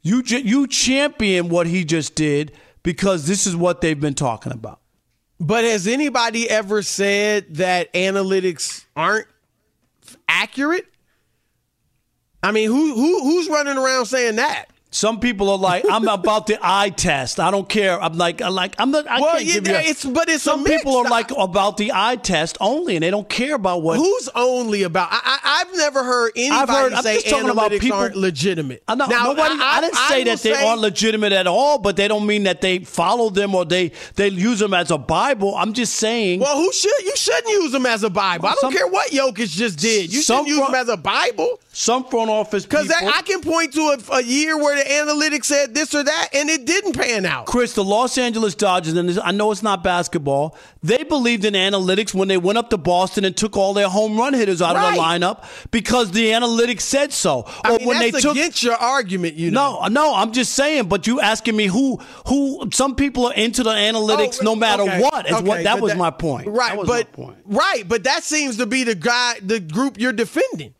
you 0.01 0.21
you 0.25 0.67
champion 0.67 1.49
what 1.49 1.65
he 1.65 1.83
just 1.83 2.15
did 2.15 2.51
because 2.83 3.25
this 3.25 3.47
is 3.47 3.55
what 3.55 3.81
they've 3.81 3.99
been 3.99 4.13
talking 4.13 4.51
about. 4.51 4.79
But 5.39 5.63
has 5.63 5.87
anybody 5.87 6.49
ever 6.49 6.81
said 6.81 7.55
that 7.55 7.91
analytics 7.93 8.85
aren't 8.95 9.27
accurate? 10.27 10.85
I 12.43 12.51
mean, 12.51 12.69
who 12.69 12.93
who 12.93 13.23
who's 13.23 13.49
running 13.49 13.77
around 13.77 14.05
saying 14.05 14.35
that? 14.35 14.69
Some 14.95 15.19
people 15.19 15.49
are 15.49 15.57
like, 15.57 15.83
I'm 15.91 16.07
about 16.07 16.47
the 16.47 16.57
eye 16.61 16.89
test. 16.89 17.37
I 17.41 17.51
don't 17.51 17.67
care. 17.67 18.01
I'm 18.01 18.17
like, 18.17 18.41
I'm 18.41 18.55
like, 18.55 18.75
I'm 18.79 18.91
not. 18.91 19.05
I 19.07 19.19
well, 19.19 19.31
can't 19.33 19.43
yeah, 19.43 19.53
give 19.55 19.67
you. 19.67 19.73
A, 19.75 19.79
it's 19.81 20.05
but 20.05 20.29
it's 20.29 20.41
some 20.41 20.63
people 20.63 20.95
are 20.95 21.03
like 21.03 21.31
about 21.31 21.75
the 21.75 21.91
eye 21.93 22.15
test 22.15 22.55
only, 22.61 22.95
and 22.95 23.03
they 23.03 23.11
don't 23.11 23.27
care 23.27 23.55
about 23.55 23.81
what. 23.81 23.97
Who's 23.97 24.29
only 24.35 24.83
about? 24.83 25.09
I, 25.11 25.65
have 25.65 25.75
never 25.75 26.01
heard 26.01 26.31
anybody 26.37 26.95
heard, 26.95 27.03
say 27.03 27.17
analytics 27.23 27.51
about 27.51 27.71
people, 27.71 27.97
aren't 27.97 28.15
legitimate. 28.15 28.83
I 28.87 28.95
know, 28.95 29.07
now, 29.07 29.23
nobody. 29.25 29.55
I, 29.55 29.57
I, 29.57 29.77
I 29.77 29.81
didn't 29.81 29.95
say 29.95 30.23
that 30.23 30.39
they 30.39 30.53
say, 30.53 30.65
aren't 30.65 30.79
legitimate 30.79 31.33
at 31.33 31.45
all, 31.45 31.77
but 31.77 31.97
they 31.97 32.07
don't 32.07 32.25
mean 32.25 32.43
that 32.43 32.61
they 32.61 32.79
follow 32.79 33.29
them 33.29 33.53
or 33.53 33.65
they 33.65 33.91
they 34.15 34.29
use 34.29 34.59
them 34.59 34.73
as 34.73 34.91
a 34.91 34.97
bible. 34.97 35.55
I'm 35.57 35.73
just 35.73 35.95
saying. 35.97 36.39
Well, 36.39 36.55
who 36.55 36.71
should 36.71 37.01
you 37.03 37.17
shouldn't 37.17 37.49
use 37.49 37.73
them 37.73 37.85
as 37.85 38.03
a 38.03 38.09
bible? 38.09 38.47
I 38.47 38.51
don't 38.51 38.61
some, 38.61 38.71
care 38.71 38.87
what 38.87 39.11
Jokic 39.11 39.49
just 39.49 39.77
did. 39.77 40.13
You 40.13 40.21
shouldn't 40.21 40.47
use 40.47 40.65
them 40.65 40.73
as 40.73 40.87
a 40.87 40.95
bible. 40.95 41.59
Some 41.73 42.05
front 42.05 42.29
office 42.29 42.65
because 42.65 42.89
I 42.89 43.21
can 43.23 43.41
point 43.41 43.73
to 43.73 43.81
a, 43.81 44.19
a 44.19 44.23
year 44.23 44.57
where 44.57 44.77
the 44.77 44.84
analytics 44.85 45.45
said 45.45 45.73
this 45.73 45.93
or 45.93 46.03
that, 46.03 46.29
and 46.33 46.49
it 46.49 46.65
didn't 46.65 46.93
pan 46.93 47.25
out. 47.25 47.45
Chris, 47.45 47.73
the 47.73 47.83
Los 47.83 48.17
Angeles 48.17 48.55
Dodgers, 48.55 48.93
and 48.93 49.19
I 49.19 49.31
know 49.31 49.51
it's 49.51 49.63
not 49.63 49.83
basketball, 49.83 50.57
they 50.83 51.03
believed 51.03 51.45
in 51.45 51.53
analytics 51.55 52.13
when 52.13 52.27
they 52.27 52.37
went 52.37 52.57
up 52.57 52.69
to 52.69 52.77
Boston 52.77 53.25
and 53.25 53.35
took 53.35 53.57
all 53.57 53.73
their 53.73 53.89
home 53.89 54.17
run 54.17 54.33
hitters 54.33 54.61
out 54.61 54.75
right. 54.75 54.89
of 54.89 54.95
the 54.95 55.01
lineup 55.01 55.43
because 55.71 56.11
the 56.11 56.29
analytics 56.29 56.81
said 56.81 57.11
so. 57.11 57.45
I 57.63 57.73
or 57.73 57.77
mean, 57.79 57.87
when 57.87 57.99
they 57.99 58.11
took 58.11 58.35
against 58.35 58.61
your 58.61 58.75
argument, 58.75 59.35
you 59.35 59.51
know. 59.51 59.79
No, 59.81 59.87
no, 59.87 60.15
I'm 60.15 60.31
just 60.31 60.53
saying. 60.53 60.87
But 60.87 61.07
you 61.07 61.19
asking 61.19 61.55
me 61.55 61.65
who 61.65 61.97
who 62.27 62.69
some 62.71 62.95
people 62.95 63.25
are 63.25 63.33
into 63.33 63.63
the 63.63 63.71
analytics 63.71 64.37
oh, 64.41 64.43
no 64.43 64.55
matter 64.55 64.83
okay, 64.83 65.01
what. 65.01 65.25
Is 65.25 65.33
okay, 65.33 65.43
what 65.43 65.63
that 65.63 65.81
was 65.81 65.93
that, 65.93 65.97
my 65.97 66.11
point. 66.11 66.47
Right, 66.47 66.79
but 66.85 67.07
right, 67.45 67.87
but 67.87 68.03
that 68.03 68.23
seems 68.23 68.57
to 68.57 68.67
be 68.67 68.83
the 68.83 68.95
guy, 68.95 69.39
the 69.41 69.59
group 69.59 69.99
you're 69.99 70.13
defending. 70.13 70.74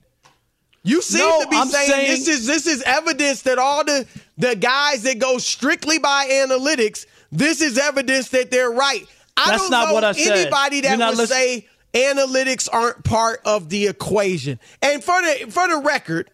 You 0.86 1.02
seem 1.02 1.20
no, 1.20 1.42
to 1.42 1.50
be 1.50 1.56
saying, 1.66 1.90
saying, 1.90 2.08
this 2.12 2.28
is 2.28 2.46
this 2.46 2.68
is 2.68 2.84
evidence 2.84 3.42
that 3.42 3.58
all 3.58 3.84
the 3.84 4.06
the 4.38 4.56
guys 4.56 5.02
that 5.04 5.18
go 5.18 5.40
strictly 5.40 5.98
by 5.98 6.28
analytics, 6.30 7.08
this 7.32 7.60
is 7.62 7.80
evidence 7.80 8.30
that 8.30 8.52
they're 8.52 8.70
right. 8.70 9.04
I 9.36 9.50
That's 9.50 9.64
don't 9.64 9.72
not 9.72 9.88
know 9.88 9.94
what 9.96 10.04
I 10.04 10.10
anybody 10.12 10.84
said. 10.84 11.00
that 11.00 11.10
would 11.10 11.18
listen- 11.18 11.36
say 11.36 11.68
analytics 11.94 12.70
aren't 12.72 13.04
part 13.04 13.42
of 13.46 13.70
the 13.70 13.88
equation. 13.88 14.60
And 14.84 15.04
for 15.04 15.20
the 15.24 15.48
for 15.50 15.68
the 15.68 15.78
record, 15.78 16.30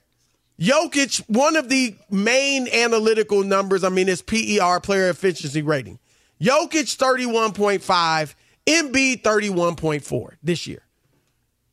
Jokic, 0.59 1.23
one 1.29 1.55
of 1.55 1.69
the 1.69 1.95
main 2.09 2.67
analytical 2.67 3.43
numbers, 3.43 3.85
I 3.85 3.89
mean, 3.89 4.09
is 4.09 4.21
PER, 4.21 4.81
player 4.81 5.09
efficiency 5.09 5.61
rating. 5.61 5.97
Jokic 6.41 6.97
31.5, 6.97 8.35
Embiid 8.67 9.21
31.4 9.21 10.31
this 10.43 10.67
year. 10.67 10.83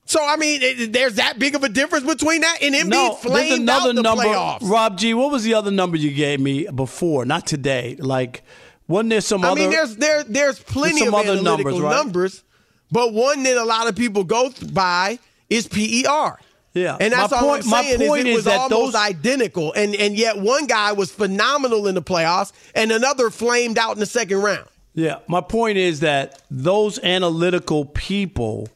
So 0.09 0.25
I 0.25 0.37
mean, 0.37 0.63
it, 0.63 0.93
there's 0.95 1.17
that 1.17 1.39
big 1.39 1.55
of 1.55 1.63
a 1.65 1.69
difference 1.69 2.07
between 2.07 2.41
that 2.41 2.63
and 2.63 2.75
Embiid 2.75 2.89
no, 2.89 3.13
flamed 3.13 3.61
another 3.61 3.91
out 3.91 3.95
the 3.95 4.03
number, 4.03 4.25
playoffs. 4.25 4.63
Rob 4.63 4.97
G, 4.97 5.13
what 5.13 5.31
was 5.31 5.45
the 5.45 5.53
other 5.53 5.71
number 5.71 5.99
you 5.99 6.13
gave 6.13 6.41
me 6.41 6.67
before? 6.75 7.27
Not 7.27 7.47
today. 7.47 7.95
Like, 7.99 8.43
wasn't 8.87 9.11
there 9.11 9.21
some 9.21 9.45
I 9.45 9.51
other? 9.51 9.61
I 9.61 9.65
mean, 9.65 9.71
there's 9.71 9.97
there 9.97 10.25
there's 10.25 10.61
plenty 10.61 11.01
there's 11.01 11.09
of 11.09 11.15
other 11.15 11.43
numbers, 11.43 11.79
right? 11.79 11.91
numbers, 11.91 12.43
but 12.91 13.13
one 13.13 13.43
that 13.43 13.59
a 13.59 13.65
lot 13.65 13.87
of 13.87 13.97
people 13.97 14.25
go 14.25 14.51
by 14.73 15.19
is 15.51 15.69
PER. 15.69 16.39
Yeah, 16.73 16.97
and 16.99 17.13
that's 17.13 17.31
my 17.31 17.37
all 17.37 17.43
point, 17.43 17.65
I'm 17.67 17.71
saying 17.85 17.99
my 18.01 18.07
point 18.07 18.29
is 18.29 18.33
it 18.33 18.35
was 18.35 18.45
that 18.47 18.61
almost 18.61 18.93
those, 18.93 18.95
identical, 18.95 19.75
and 19.75 19.95
and 19.95 20.17
yet 20.17 20.39
one 20.39 20.67
guy 20.67 20.93
was 20.93 21.13
phenomenal 21.13 21.87
in 21.87 21.95
the 21.95 22.03
playoffs, 22.03 22.53
and 22.75 22.91
another 22.91 23.29
flamed 23.29 23.77
out 23.77 23.93
in 23.93 24.01
the 24.01 24.07
second 24.07 24.39
round. 24.39 24.67
Yeah, 24.95 25.19
my 25.29 25.43
point 25.43 25.77
is 25.77 26.01
that 26.01 26.41
those 26.51 26.99
analytical 27.01 27.85
people 27.85 28.69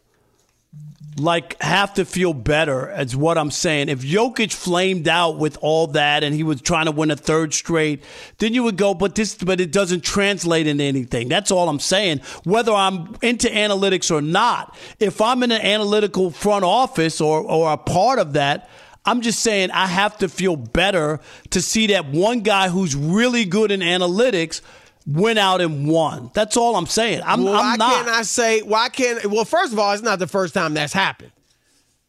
like 1.19 1.61
have 1.63 1.95
to 1.95 2.05
feel 2.05 2.33
better 2.33 2.91
is 2.99 3.15
what 3.15 3.37
I'm 3.37 3.51
saying. 3.51 3.89
If 3.89 4.01
Jokic 4.01 4.53
flamed 4.53 5.09
out 5.09 5.39
with 5.39 5.59
all 5.61 5.89
that 5.89 6.25
and 6.25 6.35
he 6.35 6.43
was 6.43 6.63
trying 6.63 6.87
to 6.87 6.93
win 6.93 7.11
a 7.11 7.17
third 7.17 7.53
straight, 7.53 8.03
then 8.39 8.55
you 8.55 8.63
would 8.63 8.77
go, 8.77 8.95
but 8.95 9.15
this 9.15 9.35
but 9.35 9.61
it 9.61 9.73
doesn't 9.73 10.03
translate 10.03 10.67
into 10.67 10.85
anything. 10.85 11.29
That's 11.29 11.51
all 11.51 11.69
I'm 11.69 11.81
saying. 11.81 12.21
Whether 12.45 12.73
I'm 12.73 13.17
into 13.21 13.49
analytics 13.49 14.11
or 14.11 14.23
not, 14.23 14.77
if 15.01 15.21
I'm 15.21 15.43
in 15.43 15.53
an 15.53 15.61
analytical 15.61 16.31
front 16.31 16.65
office 16.65 17.21
or 17.21 17.41
or 17.41 17.73
a 17.73 17.77
part 17.77 18.19
of 18.19 18.33
that, 18.35 18.69
I'm 19.05 19.21
just 19.21 19.41
saying 19.41 19.71
I 19.71 19.87
have 19.87 20.19
to 20.19 20.29
feel 20.29 20.57
better 20.57 21.21
to 21.51 21.61
see 21.61 21.89
that 21.89 22.07
one 22.07 22.41
guy 22.41 22.69
who's 22.69 22.95
really 22.95 23.45
good 23.45 23.71
in 23.71 23.81
analytics 23.81 24.63
went 25.07 25.39
out 25.39 25.61
and 25.61 25.89
won. 25.89 26.31
That's 26.35 26.57
all 26.57 26.77
I'm 26.77 26.87
saying. 26.87 27.23
I'm, 27.25 27.45
well, 27.45 27.55
I'm 27.55 27.61
why 27.61 27.77
not. 27.77 27.93
can't 27.93 28.09
I 28.09 28.23
say? 28.23 28.63
Why 28.63 28.89
can't? 28.89 29.27
Well, 29.27 29.45
first 29.45 29.73
of 29.73 29.79
all, 29.79 29.93
it's 29.93 30.03
not 30.03 30.19
the 30.19 30.27
first 30.27 30.55
time 30.55 30.75
that's 30.75 30.93
happened. 30.93 31.33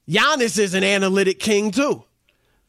Giannis 0.07 0.59
is 0.59 0.73
an 0.73 0.83
analytic 0.83 1.39
king 1.39 1.71
too. 1.71 2.03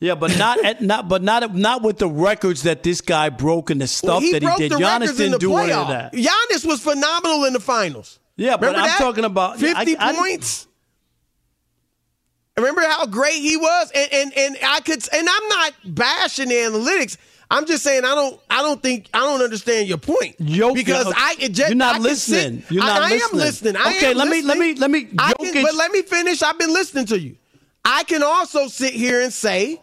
Yeah, 0.01 0.15
but 0.15 0.37
not 0.37 0.63
at, 0.65 0.83
not 0.83 1.09
but 1.09 1.23
not 1.23 1.55
not 1.55 1.83
with 1.83 1.99
the 1.99 2.09
records 2.09 2.65
that 2.65 2.83
this 2.83 3.01
guy 3.01 3.29
broke 3.31 3.71
and 3.71 3.81
the 3.81 3.87
stuff 3.87 4.23
well, 4.23 4.33
that 4.33 4.43
he 4.43 4.69
did. 4.69 4.73
Giannis 4.73 5.17
didn't 5.17 5.41
do 5.41 5.57
any 5.57 5.73
of 5.73 5.89
that. 5.89 6.13
Giannis 6.13 6.67
was 6.67 6.81
phenomenal 6.81 7.45
in 7.45 7.53
the 7.53 7.61
finals. 7.61 8.19
Yeah, 8.37 8.57
Remember 8.57 8.73
but 8.73 8.77
I'm 8.77 8.87
that? 8.87 8.99
talking 8.99 9.25
about 9.25 9.59
fifty 9.59 9.97
I, 9.97 10.11
I, 10.11 10.15
points. 10.15 10.67
Remember 12.57 12.83
how 12.83 13.07
great 13.07 13.37
he 13.37 13.57
was, 13.57 13.93
and 13.95 14.13
and 14.13 14.33
and 14.37 14.59
I 14.65 14.81
could, 14.81 15.03
and 15.13 15.29
I'm 15.29 15.49
not 15.49 15.73
bashing 15.85 16.49
the 16.49 16.55
analytics. 16.55 17.17
I'm 17.55 17.67
just 17.67 17.85
saying 17.85 18.05
I 18.05 18.17
don't 18.17 18.41
I 18.51 18.63
don't 18.63 18.83
think 18.83 19.09
I 19.15 19.21
don't 19.21 19.41
understand 19.41 19.87
your 19.87 19.99
point 19.99 20.37
because 20.39 21.13
I 21.17 21.37
just, 21.37 21.59
you're 21.59 21.77
not 21.77 21.97
I 21.97 21.99
listening. 21.99 22.63
Sit, 22.63 22.71
you're 22.73 22.85
not 22.85 23.03
I, 23.03 23.11
listening. 23.11 23.21
I 23.21 23.25
am 23.25 23.47
listening. 23.47 23.77
I 23.77 23.97
okay, 23.97 24.15
let 24.15 24.29
listening. 24.29 24.59
me 24.59 24.75
let 24.75 24.91
me 24.91 25.03
let 25.05 25.09
me. 25.13 25.15
I 25.19 25.33
can, 25.35 25.63
but 25.63 25.75
let 25.77 25.93
me 25.93 26.03
finish. 26.03 26.43
I've 26.43 26.59
been 26.59 26.73
listening 26.73 27.07
to 27.07 27.21
you. 27.21 27.37
I 27.85 28.03
can 28.05 28.25
also 28.25 28.67
sit 28.67 28.93
here 28.93 29.21
and 29.21 29.33
say 29.33 29.81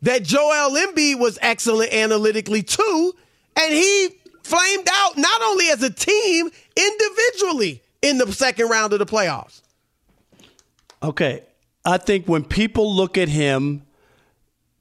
that 0.00 0.22
Joel 0.22 0.70
Embiid 0.70 1.18
was 1.18 1.38
excellent 1.42 1.92
analytically 1.92 2.62
too, 2.62 3.14
and 3.54 3.70
he 3.70 4.08
flamed 4.42 4.88
out 4.90 5.18
not 5.18 5.42
only 5.42 5.68
as 5.68 5.82
a 5.82 5.90
team, 5.90 6.50
individually 6.74 7.82
in 8.00 8.16
the 8.16 8.32
second 8.32 8.70
round 8.70 8.94
of 8.94 8.98
the 8.98 9.06
playoffs. 9.06 9.60
Okay. 11.02 11.42
I 11.84 11.98
think 11.98 12.26
when 12.26 12.44
people 12.44 12.94
look 12.94 13.18
at 13.18 13.28
him, 13.28 13.82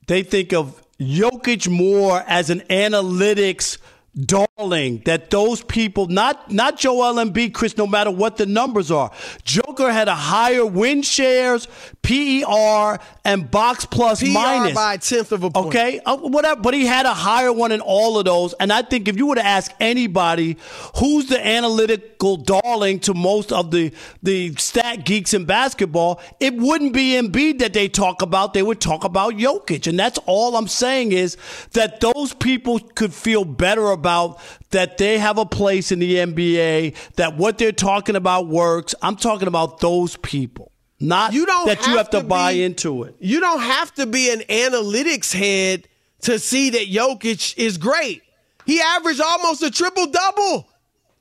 they 0.07 0.23
think 0.23 0.53
of 0.53 0.81
Jokic 0.99 1.67
more 1.69 2.23
as 2.27 2.49
an 2.49 2.59
analytics 2.69 3.77
darling 4.25 5.01
that 5.05 5.29
those 5.29 5.61
people, 5.63 6.07
not 6.07 6.51
not 6.51 6.77
Joel 6.77 7.15
Embiid, 7.15 7.53
Chris, 7.53 7.77
no 7.77 7.87
matter 7.87 8.11
what 8.11 8.37
the 8.37 8.45
numbers 8.45 8.91
are. 8.91 9.11
Joker 9.43 9.91
had 9.91 10.07
a 10.07 10.15
higher 10.15 10.65
win 10.65 11.01
shares, 11.01 11.67
PER, 12.01 12.99
and 13.29 13.51
box 13.51 13.85
plus 13.85 14.21
PER 14.21 14.29
minus 14.29 14.73
by 14.73 14.95
a 14.95 14.97
tenth 14.97 15.31
of 15.31 15.43
a 15.43 15.51
point. 15.51 15.67
Okay, 15.67 15.99
uh, 16.05 16.17
whatever. 16.17 16.59
But 16.59 16.73
he 16.73 16.85
had 16.85 17.05
a 17.05 17.13
higher 17.13 17.53
one 17.53 17.71
in 17.71 17.81
all 17.81 18.17
of 18.17 18.25
those. 18.25 18.53
And 18.53 18.73
I 18.73 18.81
think 18.81 19.07
if 19.07 19.17
you 19.17 19.27
were 19.27 19.35
to 19.35 19.45
ask 19.45 19.71
anybody 19.79 20.57
who's 20.97 21.27
the 21.27 21.45
analytical 21.45 22.37
darling 22.37 22.99
to 23.01 23.13
most 23.13 23.51
of 23.51 23.71
the 23.71 23.93
the 24.23 24.55
stat 24.55 25.05
geeks 25.05 25.33
in 25.33 25.45
basketball, 25.45 26.19
it 26.39 26.55
wouldn't 26.55 26.93
be 26.93 27.11
Embiid 27.11 27.59
that 27.59 27.73
they 27.73 27.87
talk 27.87 28.21
about. 28.21 28.53
They 28.53 28.63
would 28.63 28.81
talk 28.81 29.03
about 29.03 29.35
Jokic, 29.35 29.87
and 29.87 29.99
that's 29.99 30.17
all 30.25 30.55
I'm 30.55 30.67
saying 30.67 31.11
is 31.11 31.37
that 31.73 31.99
those 31.99 32.33
people 32.33 32.79
could 32.79 33.13
feel 33.13 33.45
better 33.45 33.91
about 33.91 34.39
that 34.71 34.97
they 34.97 35.17
have 35.17 35.37
a 35.37 35.45
place 35.45 35.91
in 35.91 35.99
the 35.99 36.15
NBA, 36.15 36.95
that 37.15 37.37
what 37.37 37.57
they're 37.57 37.71
talking 37.71 38.15
about 38.15 38.47
works. 38.47 38.95
I'm 39.01 39.15
talking 39.15 39.47
about 39.47 39.79
those 39.79 40.15
people. 40.17 40.68
Not 40.99 41.33
you 41.33 41.45
don't 41.45 41.67
that 41.67 41.77
have 41.77 41.87
you 41.87 41.97
have 41.97 42.09
to, 42.11 42.21
to 42.21 42.23
buy 42.25 42.53
be, 42.53 42.63
into 42.63 43.03
it. 43.03 43.15
You 43.19 43.39
don't 43.39 43.61
have 43.61 43.93
to 43.95 44.05
be 44.05 44.31
an 44.31 44.39
analytics 44.49 45.33
head 45.33 45.87
to 46.21 46.37
see 46.39 46.71
that 46.71 46.87
Jokic 46.87 47.57
is 47.57 47.77
great. 47.77 48.23
He 48.65 48.81
averaged 48.81 49.21
almost 49.21 49.63
a 49.63 49.71
triple 49.71 50.07
double. 50.07 50.67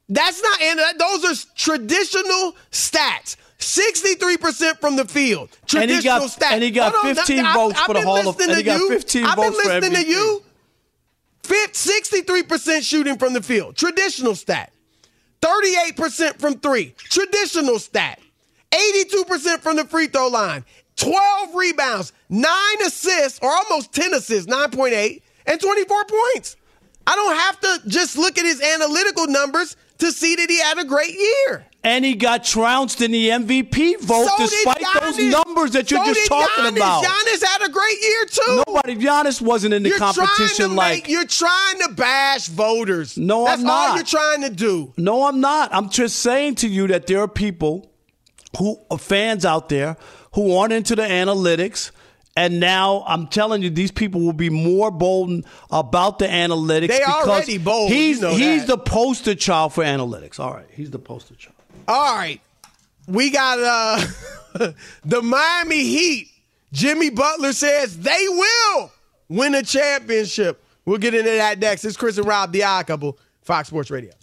That's 0.09 0.43
not, 0.43 0.61
and 0.63 0.81
those 0.99 1.25
are 1.25 1.47
traditional 1.55 2.57
stats. 2.71 3.37
63% 3.59 4.79
from 4.81 4.97
the 4.97 5.05
field. 5.05 5.51
Traditional 5.67 5.83
and 5.83 5.91
he 5.91 6.03
got, 6.03 6.23
stats. 6.23 6.53
And 6.53 6.63
he 6.63 6.71
got 6.71 6.95
15 6.95 7.37
now, 7.37 7.55
votes 7.55 7.79
I've, 7.79 7.87
for 7.87 7.95
the 7.95 8.03
Hall 8.03 8.29
of 8.29 8.37
Fame. 8.37 8.51
and 8.51 8.59
he 8.59 8.63
got 8.63 8.81
15 8.81 9.25
I've 9.25 9.37
been 9.37 9.45
votes 9.45 9.63
for 9.63 9.69
listening 9.69 10.01
MVP. 10.01 10.05
to 10.05 10.09
you. 10.09 10.43
63% 11.43 12.83
shooting 12.83 13.19
from 13.19 13.33
the 13.33 13.43
field. 13.43 13.77
Traditional 13.77 14.35
stat. 14.35 14.73
38% 15.41 16.39
from 16.39 16.59
three. 16.59 16.95
Traditional 16.99 17.79
stat. 17.79 18.21
82% 18.71 19.61
from 19.61 19.77
the 19.77 19.85
free 19.85 20.07
throw 20.07 20.29
line. 20.29 20.65
12 20.97 21.55
rebounds, 21.55 22.13
9 22.29 22.53
assists, 22.85 23.39
or 23.41 23.51
almost 23.51 23.93
10 23.93 24.15
assists, 24.15 24.51
9.8, 24.53 25.23
and 25.47 25.61
24 25.61 26.05
points. 26.05 26.57
I 27.07 27.15
don't 27.15 27.37
have 27.37 27.61
to 27.61 27.89
just 27.89 28.19
look 28.19 28.37
at 28.37 28.45
his 28.45 28.61
analytical 28.61 29.27
numbers 29.29 29.77
to 29.99 30.13
see 30.13 30.35
that 30.37 30.51
he 30.51 30.59
had 30.61 30.79
a 30.79 30.85
great 30.85 31.15
year. 31.15 31.65
And 31.85 32.05
he 32.05 32.15
got 32.17 32.45
trounced 32.45 33.01
in 33.01 33.13
the 33.13 33.29
MVP 33.29 34.01
vote 34.01 34.27
So 34.27 34.37
despite 34.39 34.83
those 35.01 35.19
numbers 35.19 35.71
that 35.71 35.91
you're 35.91 36.05
So 36.05 36.13
just 36.13 36.29
talking 36.29 36.65
Giannis. 36.65 36.77
about. 36.77 37.05
Giannis 37.05 37.45
had 37.45 37.69
a 37.69 37.71
great 37.71 38.03
year 38.03 38.25
too. 38.27 38.63
Nobody, 38.67 38.97
Giannis 38.97 39.41
wasn't 39.41 39.75
in 39.75 39.85
the 39.85 39.91
you're 39.91 39.99
competition 39.99 40.75
like. 40.75 41.05
make, 41.05 41.09
you're 41.09 41.25
trying 41.25 41.79
to 41.87 41.93
bash 41.95 42.49
voters. 42.49 43.17
No, 43.17 43.45
That's 43.45 43.61
I'm 43.61 43.67
not. 43.67 43.97
That's 43.97 44.15
all 44.15 44.21
you're 44.21 44.39
trying 44.39 44.51
to 44.51 44.55
do. 44.55 44.93
No, 44.97 45.25
I'm 45.25 45.41
not. 45.41 45.73
I'm 45.73 45.89
just 45.89 46.19
saying 46.19 46.57
to 46.57 46.69
you 46.69 46.89
that 46.89 47.07
there 47.07 47.21
are 47.21 47.29
people 47.29 47.88
who 48.59 48.79
fans 48.99 49.45
out 49.45 49.69
there 49.69 49.97
who 50.35 50.57
aren't 50.57 50.73
into 50.73 50.95
the 50.97 51.03
analytics. 51.03 51.91
And 52.37 52.61
now 52.61 53.03
I'm 53.09 53.27
telling 53.27 53.63
you, 53.63 53.71
these 53.71 53.91
people 53.91 54.21
will 54.21 54.33
be 54.33 54.49
more 54.51 54.93
bold 54.93 55.45
about 55.73 56.21
the 56.21 56.27
analytics. 56.27 56.89
They 56.89 56.99
because 56.99 57.27
already 57.29 57.59
bold, 57.59 57.91
He's 57.91 58.19
you 58.19 58.23
know 58.23 58.35
he's 58.35 58.67
that. 58.67 58.77
the 58.77 58.79
poster 58.79 59.35
child 59.35 59.73
for 59.73 59.83
analytics. 59.83 60.39
All 60.39 60.53
right, 60.55 60.67
he's 60.71 60.91
the 60.93 61.01
poster 61.01 61.35
child. 61.35 61.57
All 61.89 62.15
right. 62.17 62.41
We 63.09 63.31
got 63.31 63.59
uh 63.59 64.73
the 65.05 65.23
Miami 65.23 65.83
Heat. 65.83 66.29
Jimmy 66.73 67.11
Butler 67.11 67.53
says 67.55 67.99
they 67.99 68.27
will 68.29 68.93
win 69.29 69.55
a 69.55 69.63
championship. 69.63 70.63
We'll 70.85 70.99
get 70.99 71.15
into 71.15 71.31
that 71.31 71.59
next. 71.59 71.85
It's 71.85 71.97
Chris 71.97 72.19
and 72.19 72.27
Rob, 72.27 72.53
the 72.53 72.63
odd 72.65 72.87
couple, 72.87 73.19
Fox 73.43 73.69
Sports 73.69 73.91
Radio. 73.91 74.13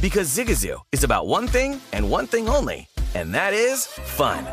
Because 0.00 0.28
Zigazoo 0.28 0.78
is 0.92 1.04
about 1.04 1.26
one 1.26 1.46
thing 1.46 1.80
and 1.92 2.10
one 2.10 2.26
thing 2.26 2.48
only, 2.48 2.86
and 3.14 3.34
that 3.34 3.54
is 3.54 3.86
fun. 3.86 4.44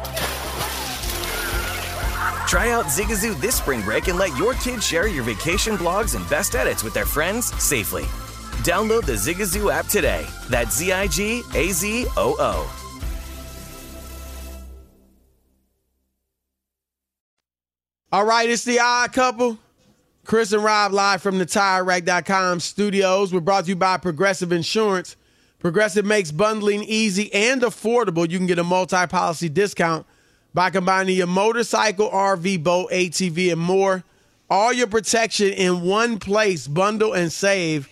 Try 2.47 2.71
out 2.71 2.85
Zigazoo 2.85 3.39
this 3.41 3.55
spring 3.55 3.81
break 3.81 4.07
and 4.07 4.17
let 4.17 4.35
your 4.37 4.53
kids 4.53 4.85
share 4.85 5.07
your 5.07 5.23
vacation 5.23 5.75
blogs 5.75 6.15
and 6.15 6.27
best 6.29 6.55
edits 6.55 6.83
with 6.83 6.93
their 6.93 7.05
friends 7.05 7.47
safely. 7.61 8.03
Download 8.63 9.05
the 9.05 9.13
Zigazoo 9.13 9.71
app 9.71 9.87
today. 9.87 10.25
That's 10.49 10.77
Z 10.77 10.91
I 10.93 11.07
G 11.07 11.41
A 11.55 11.69
Z 11.69 12.05
O 12.15 12.35
O. 12.39 12.79
All 18.13 18.25
right, 18.25 18.47
it's 18.47 18.63
the 18.63 18.79
odd 18.79 19.11
couple. 19.11 19.57
Chris 20.23 20.53
and 20.53 20.63
Rob 20.63 20.91
live 20.93 21.21
from 21.21 21.39
the 21.39 21.45
TireRack.com 21.47 22.59
studios. 22.59 23.33
We're 23.33 23.39
brought 23.39 23.63
to 23.65 23.69
you 23.69 23.75
by 23.75 23.97
Progressive 23.97 24.51
Insurance. 24.51 25.15
Progressive 25.63 26.05
makes 26.05 26.29
bundling 26.29 26.83
easy 26.83 27.33
and 27.33 27.61
affordable. 27.61 28.29
You 28.29 28.37
can 28.37 28.47
get 28.47 28.59
a 28.59 28.65
multi-policy 28.65 29.47
discount 29.47 30.05
by 30.53 30.69
combining 30.69 31.15
your 31.15 31.27
motorcycle, 31.27 32.09
RV, 32.09 32.61
boat, 32.61 32.91
ATV, 32.91 33.53
and 33.53 33.61
more. 33.61 34.03
All 34.49 34.73
your 34.73 34.87
protection 34.87 35.53
in 35.53 35.83
one 35.83 36.19
place. 36.19 36.67
Bundle 36.67 37.13
and 37.13 37.31
save 37.31 37.87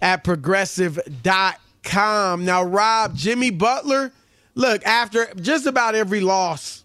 at 0.00 0.24
progressive.com. 0.24 2.44
Now, 2.46 2.62
Rob, 2.62 3.14
Jimmy 3.14 3.50
Butler, 3.50 4.10
look, 4.54 4.82
after 4.86 5.28
just 5.34 5.66
about 5.66 5.94
every 5.94 6.20
loss 6.20 6.84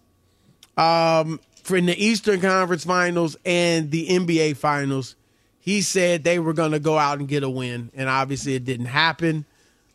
um, 0.76 1.40
for 1.64 1.78
in 1.78 1.86
the 1.86 2.06
Eastern 2.06 2.42
Conference 2.42 2.84
Finals 2.84 3.38
and 3.46 3.90
the 3.90 4.10
NBA 4.10 4.58
Finals, 4.58 5.16
he 5.62 5.82
said 5.82 6.26
they 6.26 6.40
were 6.40 6.52
going 6.52 6.74
to 6.74 6.80
go 6.80 6.98
out 6.98 7.20
and 7.20 7.28
get 7.30 7.44
a 7.44 7.50
win, 7.50 7.90
and 7.96 8.10
obviously 8.10 8.56
it 8.56 8.66
didn't 8.66 8.88
happen. 8.88 9.46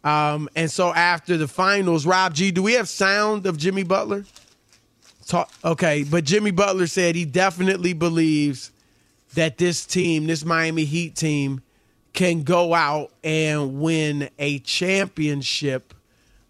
Um, 0.04 0.48
and 0.54 0.70
so 0.70 0.92
after 0.94 1.36
the 1.36 1.48
finals, 1.48 2.06
Rob 2.06 2.34
G, 2.34 2.50
do 2.50 2.62
we 2.62 2.74
have 2.74 2.88
sound 2.88 3.46
of 3.46 3.56
Jimmy 3.56 3.82
Butler? 3.82 4.24
Talk, 5.26 5.50
okay, 5.64 6.04
but 6.04 6.24
Jimmy 6.24 6.50
Butler 6.50 6.86
said 6.86 7.14
he 7.14 7.24
definitely 7.24 7.92
believes 7.92 8.70
that 9.34 9.58
this 9.58 9.84
team, 9.84 10.26
this 10.26 10.44
Miami 10.44 10.84
Heat 10.84 11.14
team, 11.16 11.60
can 12.14 12.42
go 12.42 12.72
out 12.74 13.12
and 13.22 13.80
win 13.80 14.30
a 14.38 14.58
championship. 14.60 15.92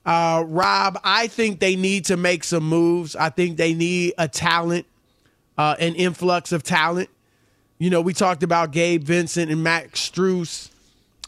Uh, 0.06 0.44
Rob, 0.46 0.98
I 1.02 1.26
think 1.26 1.60
they 1.60 1.76
need 1.76 2.06
to 2.06 2.16
make 2.16 2.44
some 2.44 2.62
moves. 2.62 3.16
I 3.16 3.30
think 3.30 3.56
they 3.56 3.74
need 3.74 4.14
a 4.16 4.28
talent, 4.28 4.86
uh, 5.58 5.74
an 5.78 5.94
influx 5.96 6.52
of 6.52 6.62
talent. 6.62 7.10
You 7.78 7.90
know, 7.90 8.00
we 8.00 8.12
talked 8.14 8.42
about 8.42 8.70
Gabe 8.70 9.02
Vincent 9.02 9.50
and 9.50 9.62
Max 9.62 10.08
Strus 10.08 10.70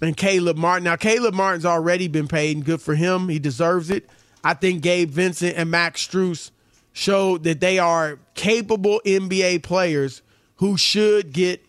and 0.00 0.16
Caleb 0.16 0.56
Martin. 0.56 0.84
Now, 0.84 0.96
Caleb 0.96 1.34
Martin's 1.34 1.66
already 1.66 2.08
been 2.08 2.28
paid, 2.28 2.56
and 2.56 2.64
good 2.64 2.80
for 2.80 2.94
him. 2.94 3.28
He 3.28 3.38
deserves 3.38 3.90
it. 3.90 4.08
I 4.42 4.54
think 4.54 4.82
Gabe 4.82 5.10
Vincent 5.10 5.56
and 5.56 5.70
Max 5.70 6.06
Strus 6.06 6.50
showed 6.92 7.44
that 7.44 7.60
they 7.60 7.78
are 7.78 8.18
capable 8.34 9.00
NBA 9.04 9.62
players 9.62 10.22
who 10.56 10.76
should 10.76 11.32
get 11.32 11.64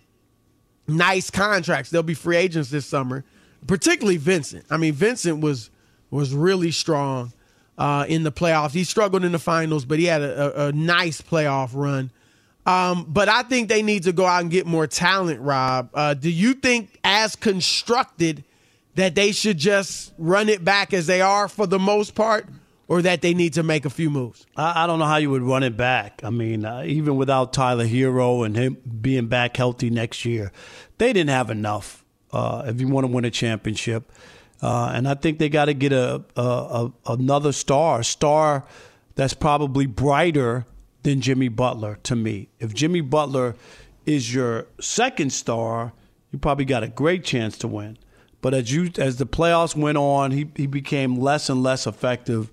nice 0.88 1.30
contracts. 1.30 1.90
They'll 1.90 2.04
be 2.04 2.14
free 2.14 2.38
agents 2.38 2.70
this 2.70 2.86
summer, 2.86 3.24
particularly 3.68 4.18
Vincent. 4.18 4.66
I 4.70 4.78
mean, 4.78 4.94
Vincent 4.94 5.42
was 5.42 5.70
was 6.10 6.34
really 6.34 6.72
strong 6.72 7.32
uh, 7.78 8.06
in 8.08 8.24
the 8.24 8.32
playoffs. 8.32 8.72
He 8.72 8.84
struggled 8.84 9.24
in 9.24 9.32
the 9.32 9.40
finals, 9.40 9.86
but 9.86 9.98
he 10.00 10.06
had 10.06 10.22
a, 10.22 10.66
a, 10.66 10.68
a 10.68 10.72
nice 10.72 11.22
playoff 11.22 11.72
run. 11.74 12.12
Um, 12.66 13.06
but 13.10 13.28
I 13.28 13.44
think 13.44 13.70
they 13.70 13.82
need 13.82 14.04
to 14.04 14.14
go 14.14 14.26
out 14.26 14.42
and 14.42 14.52
get 14.52 14.66
more 14.68 14.86
talent, 14.86 15.42
Rob. 15.42 15.90
Uh, 15.94 16.14
do 16.14 16.30
you 16.30 16.54
think, 16.54 17.00
as 17.04 17.36
constructed, 17.36 18.44
that 18.96 19.16
they 19.16 19.32
should 19.32 19.58
just 19.58 20.14
run 20.18 20.50
it 20.50 20.64
back 20.64 20.94
as 20.94 21.08
they 21.08 21.22
are 21.22 21.48
for 21.48 21.66
the 21.66 21.80
most 21.80 22.14
part, 22.14 22.46
or 22.88 23.02
that 23.02 23.22
they 23.22 23.34
need 23.34 23.54
to 23.54 23.64
make 23.64 23.86
a 23.86 23.90
few 23.90 24.10
moves? 24.10 24.46
I, 24.56 24.84
I 24.84 24.88
don't 24.88 25.00
know 25.00 25.06
how 25.06 25.18
you 25.18 25.32
would 25.32 25.42
run 25.42 25.64
it 25.64 25.76
back. 25.76 26.22
I 26.24 26.30
mean, 26.30 26.66
uh, 26.66 26.84
even 26.86 27.16
without 27.16 27.54
Tyler 27.54 27.86
Herro 27.86 28.46
and 28.46 28.56
him 28.56 28.78
being 29.02 29.28
back 29.28 29.58
healthy 29.58 29.90
next 29.90 30.26
year, 30.26 30.52
they 30.98 31.14
didn't 31.14 31.30
have 31.30 31.50
enough 31.50 32.04
uh, 32.32 32.64
if 32.68 32.80
you 32.80 32.88
want 32.88 33.08
to 33.08 33.12
win 33.12 33.26
a 33.26 33.32
championship. 33.32 34.12
Uh, 34.62 34.92
and 34.94 35.08
I 35.08 35.16
think 35.16 35.40
they 35.40 35.50
got 35.50 35.66
to 35.66 35.74
get 35.74 35.94
a, 35.94 36.24
a, 36.36 36.42
a 36.42 36.94
another 37.14 37.52
star, 37.54 38.02
a 38.02 38.04
star 38.04 38.66
that's 39.16 39.34
probably 39.34 39.88
brighter 39.88 40.66
than 41.04 41.22
Jimmy 41.22 41.48
Butler 41.48 41.98
to 42.04 42.16
me. 42.16 42.50
If 42.60 42.74
Jimmy 42.74 43.02
Butler 43.02 43.56
is 44.06 44.34
your 44.34 44.68
second 44.80 45.32
star, 45.32 45.94
you 46.32 46.40
probably 46.40 46.66
got 46.66 46.84
a 46.84 46.88
great 46.88 47.24
chance 47.24 47.58
to 47.60 47.68
win. 47.68 47.98
But 48.42 48.54
as 48.54 48.74
you 48.74 48.92
as 48.98 49.18
the 49.18 49.26
playoffs 49.26 49.76
went 49.76 49.98
on, 49.98 50.32
he 50.32 50.50
he 50.56 50.66
became 50.66 51.16
less 51.16 51.50
and 51.50 51.62
less 51.62 51.86
effective, 51.86 52.52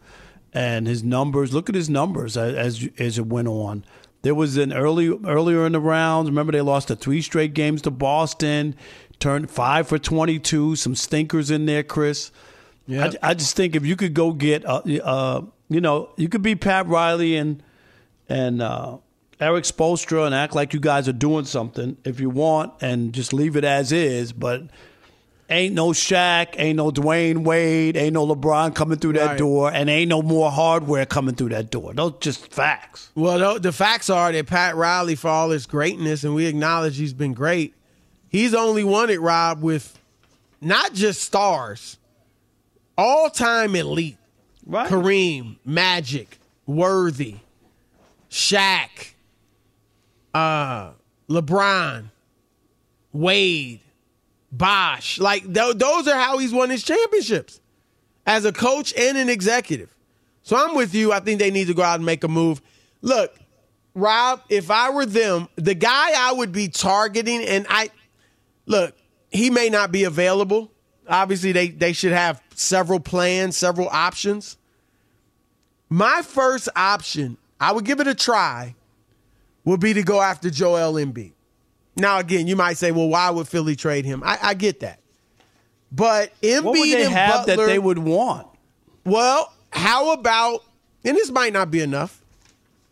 and 0.53 0.87
his 0.87 1.03
numbers. 1.03 1.55
Look 1.55 1.69
at 1.69 1.75
his 1.75 1.89
numbers 1.89 2.37
as 2.37 2.55
as, 2.55 2.89
as 2.99 3.19
it 3.19 3.27
went 3.27 3.49
on. 3.49 3.85
There 4.23 4.35
was 4.35 4.57
an 4.57 4.73
early 4.73 5.09
earlier 5.09 5.65
in 5.65 5.73
the 5.73 5.81
rounds. 5.81 6.29
Remember, 6.29 6.53
they 6.53 6.61
lost 6.61 6.89
the 6.89 6.97
three 6.97 7.23
straight 7.23 7.55
games 7.55 7.83
to 7.83 7.91
Boston. 7.91 8.75
Turned 9.19 9.51
five 9.51 9.89
for 9.89 9.99
twenty 9.99 10.39
two. 10.39 10.77
Some 10.77 10.95
stinkers 10.95 11.51
in 11.51 11.65
there, 11.65 11.83
Chris. 11.83 12.33
Yeah, 12.87 13.11
I, 13.23 13.31
I, 13.31 13.35
just 13.35 13.55
think 13.55 13.77
if 13.77 13.85
you 13.85 13.97
could 13.97 14.15
go 14.15 14.33
get, 14.33 14.65
uh, 14.65 14.81
uh, 15.05 15.43
you 15.69 15.81
know, 15.81 16.09
you 16.17 16.31
could 16.31 16.41
be 16.41 16.55
Pat 16.55 16.87
Riley 16.87 17.37
and 17.37 17.63
and 18.29 18.61
uh, 18.63 18.99
Erik 19.41 19.65
Spoelstra 19.65 20.27
and 20.27 20.35
act 20.35 20.55
like 20.55 20.75
you 20.75 20.81
guys 20.81 21.09
are 21.09 21.13
doing 21.13 21.45
something 21.45 21.97
if 22.05 22.21
you 22.21 22.31
want, 22.31 22.73
and 22.81 23.13
just 23.13 23.33
leave 23.33 23.57
it 23.57 23.65
as 23.65 23.93
is. 23.93 24.33
But 24.33 24.65
ain't 25.51 25.75
no 25.75 25.89
Shaq, 25.91 26.49
ain't 26.59 26.77
no 26.77 26.91
Dwyane 26.91 27.45
Wade, 27.45 27.97
ain't 27.97 28.13
no 28.15 28.27
LeBron 28.27 28.75
coming 28.75 28.99
through 28.99 29.15
that 29.15 29.27
Right. 29.27 29.39
door, 29.39 29.73
and 29.73 29.89
ain't 29.89 30.09
no 30.11 30.21
more 30.23 30.51
hardware 30.51 31.07
coming 31.07 31.35
through 31.35 31.49
that 31.51 31.71
door. 31.71 31.95
Those 31.95 32.15
just 32.21 32.53
facts. 32.53 33.11
Well, 33.15 33.55
the, 33.55 33.61
the 33.61 33.73
facts 33.73 34.11
are 34.11 34.31
that 34.33 34.47
Pat 34.47 34.77
Riley, 34.77 35.15
for 35.15 35.29
all 35.29 35.51
his 35.51 35.67
greatness, 35.67 36.25
and 36.25 36.35
we 36.35 36.47
acknowledge 36.47 36.99
he's 36.99 37.15
been 37.15 37.33
great, 37.33 37.75
he's 38.29 38.53
only 38.55 38.85
won 38.85 39.09
it, 39.09 39.21
Rob, 39.21 39.63
with 39.63 39.99
not 40.61 40.93
just 40.93 41.23
stars, 41.23 41.97
all 42.99 43.31
time 43.31 43.75
elite. 43.77 44.17
Right. 44.67 44.91
Kareem, 44.91 45.57
Magic, 45.65 46.39
Worthy, 46.67 47.37
Shaq, 48.31 49.15
uh, 50.35 50.93
LeBron, 51.29 52.11
Wade, 53.13 53.81
Bosh. 54.51 55.19
Like 55.19 55.43
th- 55.53 55.77
those 55.77 56.09
are 56.09 56.19
how 56.19 56.39
he's 56.39 56.53
won 56.53 56.71
his 56.71 56.83
championships 56.83 57.61
as 58.27 58.45
a 58.45 58.53
coach 58.53 58.95
and 58.97 59.19
an 59.19 59.29
executive. 59.29 59.95
So 60.43 60.57
I'm 60.57 60.75
with 60.75 60.95
you. 60.95 61.13
I 61.13 61.21
think 61.21 61.39
they 61.39 61.51
need 61.51 61.67
to 61.67 61.75
go 61.75 61.83
out 61.83 61.97
and 61.97 62.07
make 62.07 62.25
a 62.25 62.29
move. 62.29 62.63
Look, 63.03 63.35
Rob, 63.95 64.43
if 64.49 64.71
I 64.71 64.91
were 64.91 65.07
them, 65.07 65.49
the 65.57 65.75
guy 65.75 66.13
I 66.17 66.33
would 66.33 66.53
be 66.53 66.69
targeting, 66.69 67.43
and 67.43 67.67
I 67.69 67.91
look, 68.67 68.95
he 69.31 69.51
may 69.51 69.69
not 69.69 69.93
be 69.93 70.05
available. 70.05 70.71
Obviously, 71.09 71.53
they 71.53 71.69
they 71.69 71.93
should 71.93 72.13
have 72.13 72.43
several 72.55 73.01
plans, 73.01 73.57
several 73.57 73.89
options. 73.89 74.57
My 75.91 76.23
first 76.23 76.69
option, 76.77 77.39
I 77.61 77.73
would 77.73 77.85
give 77.85 78.01
it 78.01 78.07
a 78.07 78.15
try, 78.15 78.75
would 79.65 79.81
be 79.81 79.93
to 79.95 80.03
go 80.03 80.21
after 80.21 80.51
Joel 80.51 80.95
Embiid. 80.95 81.33
Now, 81.97 82.19
again, 82.19 82.47
you 82.47 82.55
might 82.57 82.77
say, 82.77 82.93
well, 82.93 83.09
why 83.09 83.29
would 83.31 83.49
Philly 83.49 83.75
trade 83.75 84.05
him? 84.05 84.23
I, 84.25 84.39
I 84.41 84.55
get 84.55 84.81
that. 84.81 85.01
But 85.91 86.33
Embiid 86.41 86.63
What 86.63 86.79
would 86.79 86.89
they 86.89 87.05
and 87.05 87.13
have 87.13 87.47
Butler, 87.47 87.57
that 87.57 87.67
they 87.67 87.79
would 87.79 87.99
want? 87.99 88.47
Well, 89.05 89.53
how 89.73 90.13
about, 90.13 90.63
and 91.05 91.17
this 91.17 91.31
might 91.31 91.53
not 91.53 91.71
be 91.71 91.81
enough, 91.81 92.23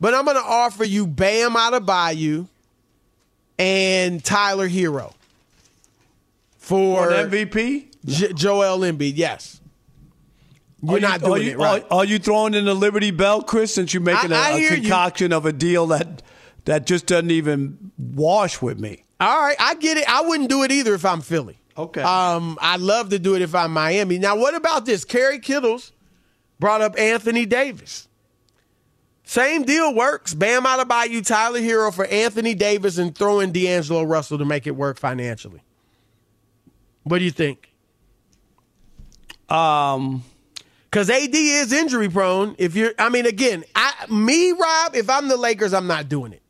but 0.00 0.12
I'm 0.14 0.24
going 0.24 0.36
to 0.36 0.42
offer 0.42 0.84
you 0.84 1.06
Bam 1.06 1.52
Adebayo 1.52 2.48
and 3.58 4.22
Tyler 4.24 4.68
Herro 4.68 5.14
for 6.58 7.10
an 7.10 7.30
MVP. 7.30 7.86
J- 8.04 8.32
Joel 8.32 8.78
Embiid. 8.80 9.12
Yes, 9.16 9.60
you're 10.86 10.98
Are 10.98 11.00
not 11.00 11.20
you, 11.20 11.26
doing 11.26 11.42
you, 11.42 11.50
it 11.50 11.58
right. 11.58 11.84
Are, 11.90 11.98
are 11.98 12.04
you 12.04 12.18
throwing 12.18 12.54
in 12.54 12.64
the 12.64 12.74
Liberty 12.74 13.10
Bell, 13.10 13.42
Chris? 13.42 13.74
Since 13.74 13.92
you're 13.92 14.02
making 14.02 14.32
a 14.32 14.36
I 14.36 14.50
a 14.50 14.56
hear 14.58 14.74
you. 14.74 14.82
concoction 14.82 15.32
of 15.32 15.46
a 15.46 15.52
deal 15.52 15.86
that 15.88 16.22
that 16.64 16.86
just 16.86 17.06
doesn't 17.06 17.30
even 17.30 17.92
wash 17.98 18.62
with 18.62 18.78
me. 18.78 19.04
All 19.18 19.40
right, 19.40 19.56
I 19.58 19.74
get 19.74 19.96
it. 19.96 20.08
I 20.08 20.22
wouldn't 20.22 20.48
do 20.48 20.62
it 20.62 20.70
either 20.70 20.94
if 20.94 21.04
I'm 21.04 21.20
Philly. 21.20 21.58
Okay. 21.76 22.02
Um, 22.02 22.58
I'd 22.60 22.80
love 22.80 23.10
to 23.10 23.18
do 23.18 23.34
it 23.34 23.42
if 23.42 23.54
I'm 23.54 23.72
Miami. 23.72 24.18
Now, 24.18 24.36
what 24.36 24.54
about 24.54 24.86
this? 24.86 25.04
Kerry 25.04 25.38
Kittles 25.38 25.92
brought 26.58 26.80
up 26.80 26.98
Anthony 26.98 27.46
Davis. 27.46 28.08
Same 29.24 29.64
deal 29.64 29.94
works. 29.94 30.34
Bam 30.34 30.64
Adebayo, 30.64 31.26
Tyler 31.26 31.60
Herro 31.60 31.92
for 31.92 32.06
Anthony 32.06 32.54
Davis, 32.54 32.96
and 32.96 33.14
throwing 33.14 33.52
D'Angelo 33.52 34.04
Russell 34.04 34.38
to 34.38 34.44
make 34.44 34.66
it 34.66 34.76
work 34.76 34.98
financially. 34.98 35.62
What 37.02 37.18
do 37.18 37.24
you 37.24 37.30
think? 37.30 37.72
Um, 39.48 40.22
because 40.96 41.10
AD 41.10 41.34
is 41.34 41.74
injury 41.74 42.08
prone. 42.08 42.54
If 42.56 42.74
you're, 42.74 42.92
I 42.98 43.10
mean, 43.10 43.26
again, 43.26 43.64
I, 43.74 44.06
me, 44.08 44.52
Rob, 44.52 44.96
if 44.96 45.10
I'm 45.10 45.28
the 45.28 45.36
Lakers, 45.36 45.74
I'm 45.74 45.86
not 45.86 46.08
doing 46.08 46.32
it. 46.32 46.40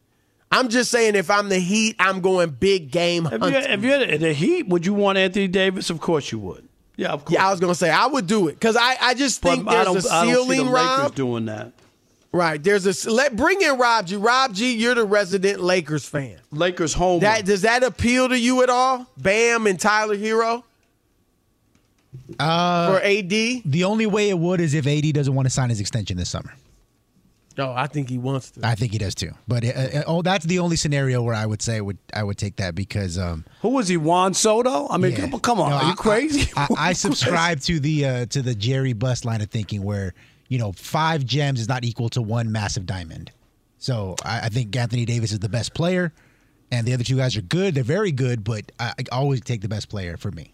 I'm 0.52 0.68
just 0.68 0.92
saying, 0.92 1.16
if 1.16 1.32
I'm 1.32 1.48
the 1.48 1.58
Heat, 1.58 1.96
I'm 1.98 2.20
going 2.20 2.50
big 2.50 2.92
game 2.92 3.26
If 3.26 3.40
you're, 3.42 3.50
if 3.50 3.82
you're 3.82 4.18
the, 4.18 4.32
Heat, 4.32 4.68
would 4.68 4.86
you 4.86 4.94
want 4.94 5.18
Anthony 5.18 5.48
Davis? 5.48 5.90
Of 5.90 5.98
course 5.98 6.30
you 6.30 6.38
would. 6.38 6.68
Yeah, 6.94 7.08
of 7.08 7.24
course. 7.24 7.34
Yeah, 7.34 7.48
I 7.48 7.50
was 7.50 7.58
gonna 7.58 7.74
say 7.74 7.90
I 7.90 8.06
would 8.06 8.28
do 8.28 8.46
it 8.46 8.52
because 8.52 8.76
I, 8.76 8.96
I 9.00 9.14
just 9.14 9.42
But 9.42 9.56
think 9.56 9.68
I 9.68 9.82
there's 9.82 10.06
a 10.06 10.12
I 10.14 10.24
don't 10.26 10.48
see 10.48 10.54
ceiling, 10.54 10.70
Rob. 10.70 11.14
doing 11.16 11.46
that. 11.46 11.72
Right, 12.30 12.62
there's 12.62 12.86
a 12.86 13.10
let 13.10 13.34
bring 13.34 13.60
in 13.60 13.76
Rob 13.76 14.06
G. 14.06 14.14
Rob 14.14 14.54
G, 14.54 14.76
you're 14.76 14.94
the 14.94 15.04
resident 15.04 15.60
Lakers 15.60 16.08
fan. 16.08 16.38
Lakers 16.52 16.94
home. 16.94 17.20
That 17.20 17.44
does 17.44 17.62
that 17.62 17.82
appeal 17.82 18.28
to 18.28 18.38
you 18.38 18.62
at 18.62 18.70
all? 18.70 19.06
Bam 19.18 19.66
and 19.66 19.78
Tyler 19.78 20.16
Herro 20.16 20.62
Uh, 22.38 22.92
for 22.98 23.02
AD. 23.04 23.28
The 23.28 23.84
only 23.84 24.06
way 24.06 24.28
it 24.30 24.38
would 24.38 24.60
is 24.60 24.74
if 24.74 24.86
AD 24.86 25.12
doesn't 25.14 25.34
want 25.34 25.46
to 25.46 25.50
sign 25.50 25.68
his 25.70 25.80
extension 25.80 26.16
this 26.16 26.28
summer. 26.28 26.52
No, 27.58 27.72
I 27.72 27.86
think 27.86 28.10
he 28.10 28.18
wants 28.18 28.50
to. 28.52 28.66
I 28.66 28.74
think 28.74 28.92
he 28.92 28.98
does 28.98 29.14
too. 29.14 29.30
But 29.48 29.64
uh, 29.64 29.68
uh, 29.68 30.02
oh, 30.06 30.20
that's 30.22 30.44
the 30.44 30.58
only 30.58 30.76
scenario 30.76 31.22
where 31.22 31.34
I 31.34 31.46
would 31.46 31.62
say 31.62 31.80
would 31.80 31.96
I 32.12 32.22
would 32.22 32.36
take 32.36 32.56
that 32.56 32.74
because 32.74 33.18
um, 33.18 33.46
who 33.62 33.70
was 33.70 33.88
he? 33.88 33.96
Juan 33.96 34.34
Soto? 34.34 34.86
I 34.90 34.98
mean, 34.98 35.12
Yeah. 35.12 35.28
come, 35.28 35.40
come 35.40 35.60
on, 35.60 35.70
No, 35.70 35.76
are 35.76 35.84
I- 35.84 35.88
you 35.90 35.94
crazy? 35.96 36.50
I, 36.54 36.66
I 36.76 36.92
subscribe 36.92 37.60
to 37.62 37.80
the 37.80 38.04
uh, 38.04 38.26
to 38.26 38.42
the 38.42 38.54
Jerry 38.54 38.92
Buss 38.92 39.24
line 39.24 39.40
of 39.40 39.48
thinking 39.48 39.82
where 39.82 40.12
you 40.48 40.58
know 40.58 40.72
five 40.72 41.24
gems 41.24 41.58
is 41.58 41.66
not 41.68 41.82
equal 41.82 42.10
to 42.10 42.20
one 42.20 42.52
massive 42.52 42.84
diamond. 42.84 43.30
So 43.78 44.16
I, 44.22 44.40
I 44.40 44.48
think 44.50 44.76
Anthony 44.76 45.06
Davis 45.06 45.32
is 45.32 45.38
the 45.38 45.48
best 45.48 45.72
player, 45.72 46.12
and 46.70 46.86
the 46.86 46.92
other 46.92 47.04
two 47.04 47.16
guys 47.16 47.38
are 47.38 47.42
good. 47.42 47.74
They're 47.74 47.84
very 47.84 48.12
good, 48.12 48.44
but 48.44 48.70
I, 48.78 48.92
I 48.98 49.04
always 49.12 49.40
take 49.40 49.62
the 49.62 49.68
best 49.68 49.88
player 49.88 50.18
for 50.18 50.30
me. 50.30 50.52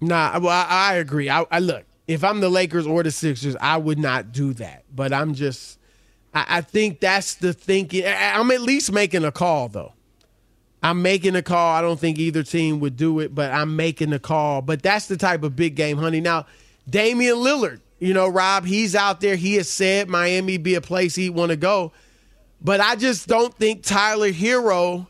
Nah, 0.00 0.38
well, 0.40 0.50
I, 0.50 0.92
I 0.92 0.94
agree. 0.94 1.30
I, 1.30 1.44
I 1.50 1.60
look 1.60 1.84
if 2.06 2.22
I'm 2.22 2.40
the 2.40 2.48
Lakers 2.48 2.86
or 2.86 3.02
the 3.02 3.10
Sixers, 3.10 3.56
I 3.60 3.76
would 3.76 3.98
not 3.98 4.32
do 4.32 4.52
that. 4.54 4.84
But 4.94 5.12
I'm 5.12 5.34
just, 5.34 5.78
I, 6.34 6.46
I 6.48 6.60
think 6.60 7.00
that's 7.00 7.34
the 7.34 7.52
thinking. 7.52 8.04
I'm 8.06 8.50
at 8.50 8.60
least 8.60 8.92
making 8.92 9.24
a 9.24 9.32
call 9.32 9.68
though. 9.68 9.92
I'm 10.82 11.00
making 11.00 11.34
a 11.34 11.42
call. 11.42 11.74
I 11.74 11.80
don't 11.80 11.98
think 11.98 12.18
either 12.18 12.42
team 12.42 12.78
would 12.80 12.96
do 12.96 13.20
it, 13.20 13.34
but 13.34 13.50
I'm 13.52 13.74
making 13.74 14.12
a 14.12 14.18
call. 14.18 14.60
But 14.60 14.82
that's 14.82 15.06
the 15.06 15.16
type 15.16 15.42
of 15.42 15.56
big 15.56 15.76
game, 15.76 15.96
honey. 15.96 16.20
Now, 16.20 16.44
Damian 16.88 17.36
Lillard, 17.36 17.80
you 18.00 18.12
know, 18.12 18.28
Rob, 18.28 18.66
he's 18.66 18.94
out 18.94 19.22
there. 19.22 19.34
He 19.34 19.54
has 19.54 19.70
said 19.70 20.10
Miami 20.10 20.58
be 20.58 20.74
a 20.74 20.82
place 20.82 21.14
he'd 21.14 21.30
want 21.30 21.50
to 21.50 21.56
go. 21.56 21.92
But 22.60 22.80
I 22.80 22.96
just 22.96 23.26
don't 23.28 23.54
think 23.54 23.82
Tyler 23.82 24.30
Herro 24.30 25.06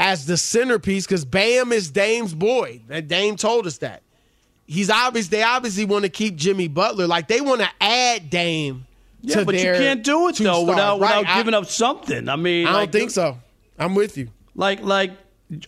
as 0.00 0.26
the 0.26 0.36
centerpiece, 0.36 1.06
because 1.06 1.24
Bam 1.24 1.70
is 1.70 1.92
Dame's 1.92 2.34
boy. 2.34 2.80
That 2.88 3.06
Dame 3.06 3.36
told 3.36 3.68
us 3.68 3.78
that. 3.78 4.02
He's 4.72 4.90
obvious. 4.90 5.28
They 5.28 5.42
obviously 5.42 5.84
want 5.84 6.04
to 6.04 6.08
keep 6.08 6.36
Jimmy 6.36 6.68
Butler. 6.68 7.06
Like 7.06 7.28
they 7.28 7.40
want 7.40 7.60
to 7.60 7.68
add 7.80 8.30
Dame. 8.30 8.86
yeah, 9.20 9.36
to 9.36 9.44
but 9.44 9.54
you 9.54 9.62
can't 9.62 10.02
do 10.02 10.28
it 10.28 10.36
though 10.36 10.62
without 10.64 11.00
Right, 11.00 11.18
without 11.18 11.34
I- 11.34 11.38
giving 11.38 11.54
up 11.54 11.66
something. 11.66 12.28
I 12.28 12.36
mean, 12.36 12.66
I 12.66 12.72
don't 12.72 12.92
think 12.92 13.10
so. 13.10 13.38
I'm 13.78 13.94
with 13.94 14.16
you. 14.18 14.28
Like, 14.54 14.82
like, 14.82 15.12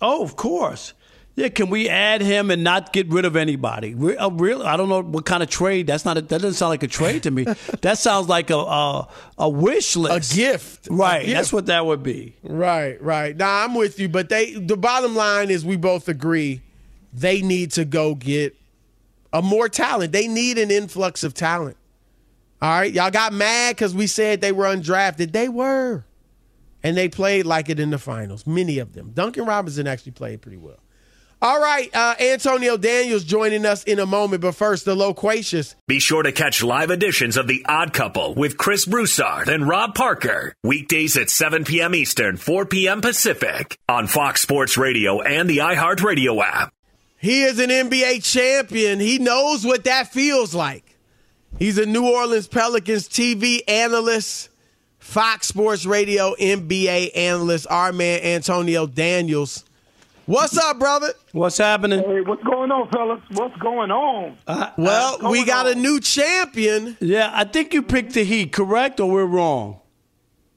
oh, 0.03 0.23
of 0.23 0.37
course. 0.37 0.93
Yeah, 1.37 1.49
can 1.49 1.69
we 1.69 1.89
add 1.89 2.21
him 2.21 2.53
and 2.53 2.63
not 2.63 2.93
get 2.93 3.09
rid 3.09 3.25
of 3.25 3.35
anybody? 3.35 3.93
Uh, 3.93 4.31
really, 4.31 4.65
I 4.65 4.77
don't 4.77 4.89
know 4.89 5.03
what 5.03 5.25
kind 5.27 5.43
of 5.43 5.51
trade. 5.51 5.89
That's 5.89 6.05
not. 6.05 6.17
A, 6.17 6.21
that 6.21 6.29
doesn't 6.29 6.53
sound 6.55 6.71
like 6.71 6.85
a 6.85 6.87
trade 6.87 7.25
to 7.25 7.33
me. 7.33 7.43
that 7.81 7.99
sounds 7.99 8.29
like 8.29 8.51
a 8.51 8.57
a, 8.57 9.09
a 9.39 9.49
wish 9.49 9.97
list, 9.97 10.33
a 10.33 10.37
gift. 10.37 10.87
Right. 10.89 11.27
A 11.29 11.33
That's 11.33 11.53
what 11.53 11.67
that 11.67 11.87
would 11.87 12.05
be. 12.05 12.37
Right, 12.45 13.03
right. 13.03 13.37
Nah, 13.37 13.65
I'm 13.65 13.75
with 13.75 13.99
you. 13.99 14.09
But 14.09 14.29
they 14.29 14.53
the 14.53 14.77
bottom 14.77 15.17
line 15.17 15.51
is 15.51 15.65
we 15.65 15.77
both 15.77 16.09
agree 16.09 16.61
they 17.13 17.43
need 17.43 17.73
to 17.73 17.85
go 17.85 18.15
get 18.15 18.55
a 19.35 19.43
more 19.43 19.69
talent. 19.69 20.13
They 20.13 20.29
need 20.29 20.57
an 20.57 20.71
influx 20.71 21.25
of 21.25 21.35
talent. 21.35 21.77
All 22.63 22.71
right. 22.71 22.93
Y'all 22.93 23.11
got 23.11 23.35
mad 23.35 23.77
because 23.77 23.95
we 23.95 24.07
said 24.07 24.41
they 24.41 24.53
were 24.53 24.65
undrafted. 24.65 25.33
They 25.33 25.49
were. 25.51 26.07
And 26.83 26.97
they 26.97 27.09
played 27.09 27.45
like 27.45 27.69
it 27.69 27.81
in 27.81 27.91
the 27.91 27.99
finals. 27.99 28.47
Many 28.47 28.79
of 28.79 28.95
them. 28.95 29.11
Duncan 29.13 29.45
Robinson 29.45 29.87
actually 29.87 30.13
played 30.13 30.41
pretty 30.41 30.57
well. 30.57 30.79
All 31.43 31.61
right, 31.61 31.95
uh, 31.95 32.15
Antonio 32.19 32.79
Daniels 32.79 33.23
joining 33.23 33.67
us 33.67 33.85
in 33.85 33.99
a 33.99 34.07
moment, 34.07 34.41
but 34.41 34.55
first, 34.55 34.87
the 34.87 34.95
loquacious. 34.95 35.77
Be 35.87 35.99
sure 35.99 36.23
to 36.23 36.33
catch 36.33 36.63
live 36.63 36.91
editions 36.91 37.37
of 37.37 37.47
The 37.47 37.67
Odd 37.69 37.93
Couple 37.93 38.35
with 38.35 38.57
Chris 38.57 38.87
Broussard 38.87 39.51
and 39.51 39.69
Rob 39.69 39.95
Parker. 39.95 40.55
Weekdays 40.63 41.19
at 41.19 41.29
7 41.29 41.65
p.m. 41.65 41.95
Eastern, 41.95 42.39
4 42.39 42.65
p.m. 42.65 43.03
Pacific 43.03 43.77
on 43.91 44.07
Fox 44.07 44.41
Sports 44.41 44.79
Radio 44.79 45.21
and 45.21 45.51
the 45.51 45.59
iHeartRadio 45.59 46.43
app. 46.43 46.74
He 47.25 47.45
is 47.45 47.59
an 47.59 47.71
NBA 47.71 48.23
champion. 48.23 49.01
He 49.01 49.17
knows 49.17 49.65
what 49.65 49.85
that 49.85 50.13
feels 50.13 50.55
like. 50.55 50.95
He's 51.59 51.79
a 51.79 51.87
New 51.87 52.07
Orleans 52.07 52.47
Pelicans 52.47 53.09
TV 53.09 53.63
analyst, 53.67 54.51
Fox 54.99 55.47
Sports 55.49 55.87
Radio 55.87 56.35
NBA 56.35 57.17
analyst, 57.17 57.67
our 57.71 57.95
man 57.95 58.21
Antonio 58.23 58.87
Daniels. 58.87 59.65
What's 60.27 60.59
up, 60.59 60.79
brother? 60.79 61.15
What's 61.33 61.57
happening? 61.57 62.01
Hey, 62.01 62.21
what's 62.21 62.43
going 62.43 62.71
on, 62.71 62.91
fellas? 62.91 63.23
What's 63.31 63.57
going 63.57 63.91
on? 63.91 64.37
well, 64.77 65.17
going 65.17 65.33
we 65.33 65.47
got 65.47 65.67
a 65.67 65.75
new 65.75 66.01
champion. 66.01 66.99
Yeah, 67.01 67.31
I 67.33 67.45
think 67.45 67.73
you 67.73 67.83
picked 67.83 68.13
the 68.13 68.25
Heat, 68.25 68.53
correct, 68.53 69.01
or 69.01 69.11
we're 69.11 69.25
wrong? 69.25 69.81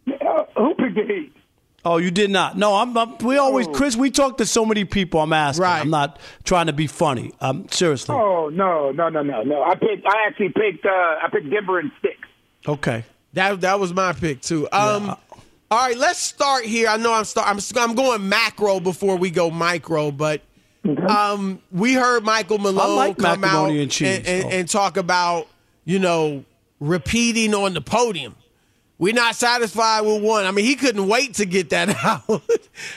Uh, 0.05 0.43
who 0.57 0.75
picked 0.75 0.95
the 0.95 1.05
Heat? 1.05 1.33
Oh, 1.89 1.97
you 1.97 2.11
did 2.11 2.29
not. 2.29 2.57
No, 2.57 2.75
I'm. 2.75 2.97
I'm 2.97 3.17
we 3.19 3.37
always, 3.37 3.65
Chris. 3.67 3.95
We 3.95 4.11
talk 4.11 4.39
to 4.39 4.45
so 4.45 4.65
many 4.65 4.83
people. 4.83 5.21
I'm 5.21 5.31
asking. 5.31 5.63
Right. 5.63 5.79
I'm 5.79 5.89
not 5.89 6.19
trying 6.43 6.65
to 6.65 6.73
be 6.73 6.85
funny. 6.85 7.33
Um, 7.39 7.65
seriously. 7.69 8.13
Oh 8.13 8.49
no, 8.49 8.91
no, 8.91 9.07
no, 9.07 9.23
no, 9.23 9.41
no! 9.43 9.63
I 9.63 9.75
picked. 9.75 10.05
I 10.05 10.27
actually 10.27 10.49
picked. 10.49 10.85
Uh, 10.85 10.89
I 10.89 11.29
picked 11.31 11.49
Denver 11.49 11.79
and 11.79 11.91
six. 12.01 12.17
Okay. 12.67 13.05
That 13.33 13.61
that 13.61 13.79
was 13.79 13.93
my 13.93 14.11
pick 14.11 14.41
too. 14.41 14.67
Um, 14.73 15.15
all 15.71 15.87
right, 15.87 15.97
let's 15.97 16.19
start 16.19 16.65
here. 16.65 16.89
I 16.89 16.97
know 16.97 17.13
I'm 17.13 17.23
start. 17.23 17.47
I'm 17.47 17.59
I'm 17.77 17.95
going 17.95 18.27
macro 18.27 18.81
before 18.81 19.15
we 19.15 19.29
go 19.29 19.49
micro, 19.49 20.11
but 20.11 20.41
um, 21.07 21.61
we 21.71 21.93
heard 21.93 22.25
Michael 22.25 22.57
Malone 22.57 22.97
like 22.97 23.17
come 23.17 23.45
out 23.45 23.69
and 23.69 23.89
cheese, 23.89 24.23
and, 24.25 24.43
so. 24.43 24.49
and 24.49 24.69
talk 24.69 24.97
about 24.97 25.47
you 25.85 25.99
know 25.99 26.43
repeating 26.81 27.53
on 27.53 27.73
the 27.73 27.81
podium. 27.81 28.35
We're 28.99 29.13
not 29.13 29.35
satisfied 29.35 30.01
with 30.01 30.23
one. 30.23 30.45
I 30.45 30.51
mean, 30.51 30.65
he 30.65 30.75
couldn't 30.75 31.07
wait 31.07 31.35
to 31.35 31.45
get 31.45 31.69
that 31.69 31.89
out. 32.03 32.41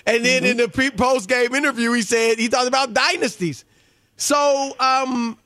and 0.06 0.24
then 0.24 0.44
in 0.44 0.56
the 0.56 0.68
pre 0.68 0.90
post 0.90 1.28
game 1.28 1.54
interview, 1.54 1.92
he 1.92 2.02
said 2.02 2.38
he 2.38 2.48
talked 2.48 2.68
about 2.68 2.94
dynasties. 2.94 3.64
So, 4.16 4.74
um, 4.80 5.38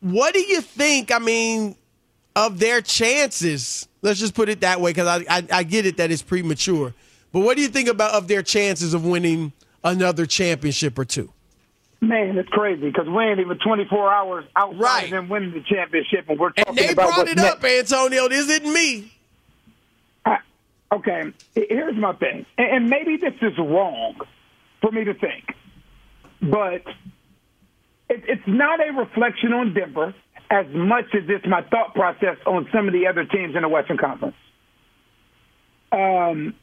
what 0.00 0.32
do 0.34 0.40
you 0.40 0.60
think? 0.60 1.10
I 1.12 1.18
mean, 1.18 1.74
of 2.36 2.58
their 2.58 2.80
chances. 2.80 3.88
Let's 4.02 4.20
just 4.20 4.34
put 4.34 4.48
it 4.48 4.60
that 4.60 4.80
way 4.80 4.90
because 4.92 5.08
I, 5.28 5.36
I 5.38 5.46
I 5.50 5.62
get 5.64 5.86
it 5.86 5.96
that 5.96 6.10
it's 6.12 6.22
premature. 6.22 6.94
But 7.32 7.40
what 7.40 7.56
do 7.56 7.62
you 7.62 7.68
think 7.68 7.88
about 7.88 8.14
of 8.14 8.28
their 8.28 8.42
chances 8.42 8.94
of 8.94 9.04
winning 9.04 9.52
another 9.82 10.24
championship 10.26 10.98
or 10.98 11.04
two? 11.04 11.32
Man, 12.00 12.38
it's 12.38 12.48
crazy 12.50 12.82
because 12.88 13.08
we 13.08 13.24
ain't 13.24 13.40
even 13.40 13.58
24 13.58 14.12
hours 14.12 14.44
outside 14.54 14.78
Right. 14.80 15.04
of 15.06 15.10
them 15.10 15.28
winning 15.28 15.52
the 15.52 15.62
championship, 15.62 16.26
and 16.28 16.38
we're 16.38 16.50
talking 16.50 16.68
And 16.68 16.76
they 16.78 16.92
about 16.92 17.14
brought 17.14 17.28
it 17.28 17.36
next. 17.36 17.56
up, 17.56 17.64
Antonio. 17.64 18.28
This 18.28 18.48
isn't 18.48 18.72
me. 18.72 19.12
Okay, 20.92 21.32
here's 21.54 21.96
my 21.96 22.12
thing, 22.14 22.46
and 22.56 22.88
maybe 22.88 23.16
this 23.16 23.34
is 23.42 23.58
wrong 23.58 24.14
for 24.80 24.92
me 24.92 25.04
to 25.04 25.14
think, 25.14 25.44
but 26.40 26.82
it's 28.08 28.46
not 28.46 28.78
a 28.80 28.92
reflection 28.92 29.52
on 29.52 29.74
Denver 29.74 30.14
as 30.48 30.66
much 30.72 31.06
as 31.12 31.24
it's 31.28 31.46
my 31.46 31.62
thought 31.62 31.94
process 31.94 32.36
on 32.46 32.68
some 32.72 32.86
of 32.86 32.92
the 32.92 33.08
other 33.08 33.24
teams 33.24 33.56
in 33.56 33.62
the 33.62 33.68
Western 33.68 33.98
Conference. 33.98 34.36
Um, 35.90 36.54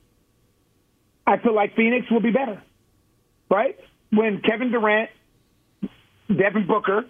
I 1.27 1.38
feel 1.38 1.53
like 1.53 1.75
Phoenix 1.75 2.09
will 2.09 2.21
be 2.21 2.31
better, 2.31 2.62
right? 3.49 3.77
When 4.12 4.41
Kevin 4.41 4.71
Durant, 4.71 5.09
Devin 6.29 6.65
Booker, 6.65 7.05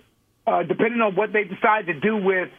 uh, 0.47 0.63
depending 0.63 1.02
on 1.02 1.15
what 1.15 1.32
they 1.32 1.43
decide 1.43 1.86
to 1.88 1.99
do 1.99 2.17
with 2.17 2.49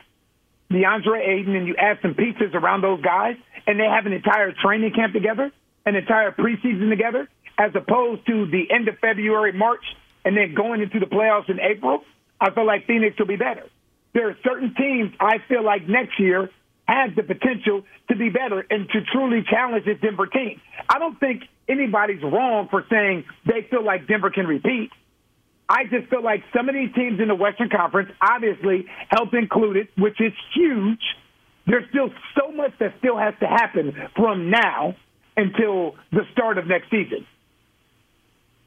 DeAndre 0.71 1.21
Ayton 1.27 1.55
and 1.55 1.67
you 1.67 1.77
add 1.77 1.99
some 2.03 2.15
pieces 2.15 2.55
around 2.55 2.83
those 2.83 3.01
guys 3.03 3.37
and 3.67 3.79
they 3.79 3.85
have 3.85 4.07
an 4.07 4.13
entire 4.13 4.53
training 4.53 4.93
camp 4.95 5.13
together, 5.13 5.53
an 5.87 5.95
entire 5.97 6.33
preseason 6.33 6.91
together, 6.91 7.29
as 7.59 7.71
opposed 7.75 8.27
to 8.27 8.47
the 8.47 8.71
end 8.71 8.89
of 8.89 8.99
February, 8.99 9.53
March, 9.53 9.85
and 10.25 10.37
then 10.37 10.55
going 10.55 10.81
into 10.81 10.99
the 10.99 11.07
playoffs 11.07 11.49
in 11.49 11.61
April, 11.61 12.03
I 12.41 12.51
feel 12.51 12.67
like 12.67 12.87
Phoenix 12.87 13.19
will 13.19 13.27
be 13.27 13.37
better. 13.37 13.65
There 14.13 14.29
are 14.29 14.37
certain 14.45 14.75
teams 14.75 15.13
I 15.21 15.39
feel 15.49 15.65
like 15.65 15.89
next 15.89 16.19
year 16.19 16.51
have 16.87 17.15
the 17.17 17.23
potential 17.23 17.83
to 18.09 18.17
be 18.17 18.31
better 18.31 18.65
and 18.69 18.89
to 18.91 19.01
truly 19.13 19.45
challenge 19.49 19.85
this 19.85 19.99
Denver 20.01 20.27
team. 20.27 20.61
I 20.89 20.99
don't 20.99 21.19
think 21.19 21.43
anybody's 21.69 22.23
wrong 22.23 22.69
for 22.71 22.85
saying 22.91 23.25
they 23.47 23.67
feel 23.71 23.85
like 23.85 24.07
Denver 24.07 24.31
can 24.31 24.47
repeat. 24.47 24.91
I 25.69 25.85
just 25.85 26.09
feel 26.11 26.23
like 26.23 26.43
some 26.55 26.69
of 26.69 26.75
these 26.75 26.93
teams 26.95 27.21
in 27.21 27.29
the 27.29 27.35
Western 27.35 27.71
Conference, 27.71 28.11
obviously 28.21 28.87
health 29.09 29.33
included, 29.33 29.89
which 29.97 30.21
is 30.21 30.33
huge, 30.55 31.01
there's 31.67 31.89
still 31.89 32.11
so 32.39 32.53
much 32.53 32.73
that 32.81 32.95
still 32.99 33.17
has 33.17 33.35
to 33.41 33.47
happen 33.47 33.95
from 34.15 34.51
now 34.51 34.95
until 35.37 35.97
the 36.13 36.23
start 36.33 36.59
of 36.59 36.67
next 36.67 36.91
season. 36.91 37.27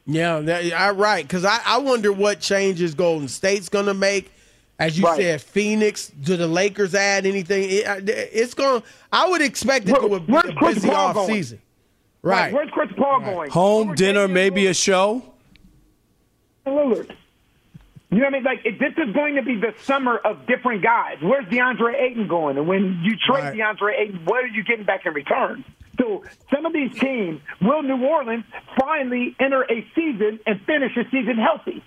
Yeah, 0.05 0.39
that, 0.39 0.73
I 0.73 0.91
right. 0.91 1.23
Because 1.25 1.45
I, 1.45 1.59
I 1.65 1.77
wonder 1.79 2.11
what 2.13 2.39
changes 2.39 2.95
Golden 2.95 3.27
State's 3.27 3.69
going 3.69 3.85
to 3.87 3.93
make. 3.93 4.31
As 4.79 4.97
you 4.97 5.05
Right. 5.05 5.17
said, 5.19 5.41
Phoenix. 5.41 6.07
Do 6.07 6.37
the 6.37 6.47
Lakers 6.47 6.93
add 6.95 7.25
anything? 7.25 7.63
It, 7.63 8.07
it's 8.07 8.53
going. 8.53 8.83
I 9.11 9.27
would 9.27 9.41
expect 9.41 9.89
it 9.89 9.91
Where- 9.93 10.01
to 10.19 10.19
be 10.19 10.31
where's 10.31 10.45
a 10.45 10.53
busy 10.75 10.87
Paul 10.89 11.17
off 11.17 11.25
season. 11.27 11.59
Right. 12.21 12.53
Where's 12.53 12.69
Chris 12.71 12.89
Paul 12.97 13.21
going? 13.21 13.49
Home 13.51 13.95
dinner, 13.95 14.27
maybe 14.27 14.67
a 14.67 14.73
show. 14.73 15.23
Lillard. 16.67 17.11
You 18.09 18.19
know 18.19 18.23
what 18.25 18.27
I 18.27 18.37
mean? 18.37 18.43
Like 18.43 18.65
it, 18.65 18.79
this 18.79 18.93
is 18.97 19.13
going 19.13 19.35
to 19.35 19.41
be 19.43 19.55
the 19.55 19.73
summer 19.83 20.17
of 20.17 20.45
different 20.47 20.81
guys. 20.81 21.17
Where's 21.21 21.45
DeAndre 21.45 21.99
Ayton 22.01 22.27
going? 22.27 22.57
And 22.57 22.67
when 22.67 23.01
you 23.03 23.15
trade 23.17 23.43
Right. 23.43 23.53
DeAndre 23.77 23.99
Ayton, 23.99 24.21
what 24.25 24.43
are 24.43 24.47
you 24.47 24.63
getting 24.63 24.85
back 24.85 25.05
in 25.05 25.13
return? 25.13 25.65
So 25.99 26.23
some 26.53 26.65
of 26.65 26.73
these 26.73 26.93
teams 26.99 27.41
will 27.59 27.81
New 27.83 28.05
Orleans 28.05 28.45
finally 28.79 29.35
enter 29.39 29.63
a 29.63 29.85
season 29.95 30.39
and 30.45 30.61
finish 30.61 30.95
a 30.95 31.03
season 31.11 31.37
healthy. 31.37 31.83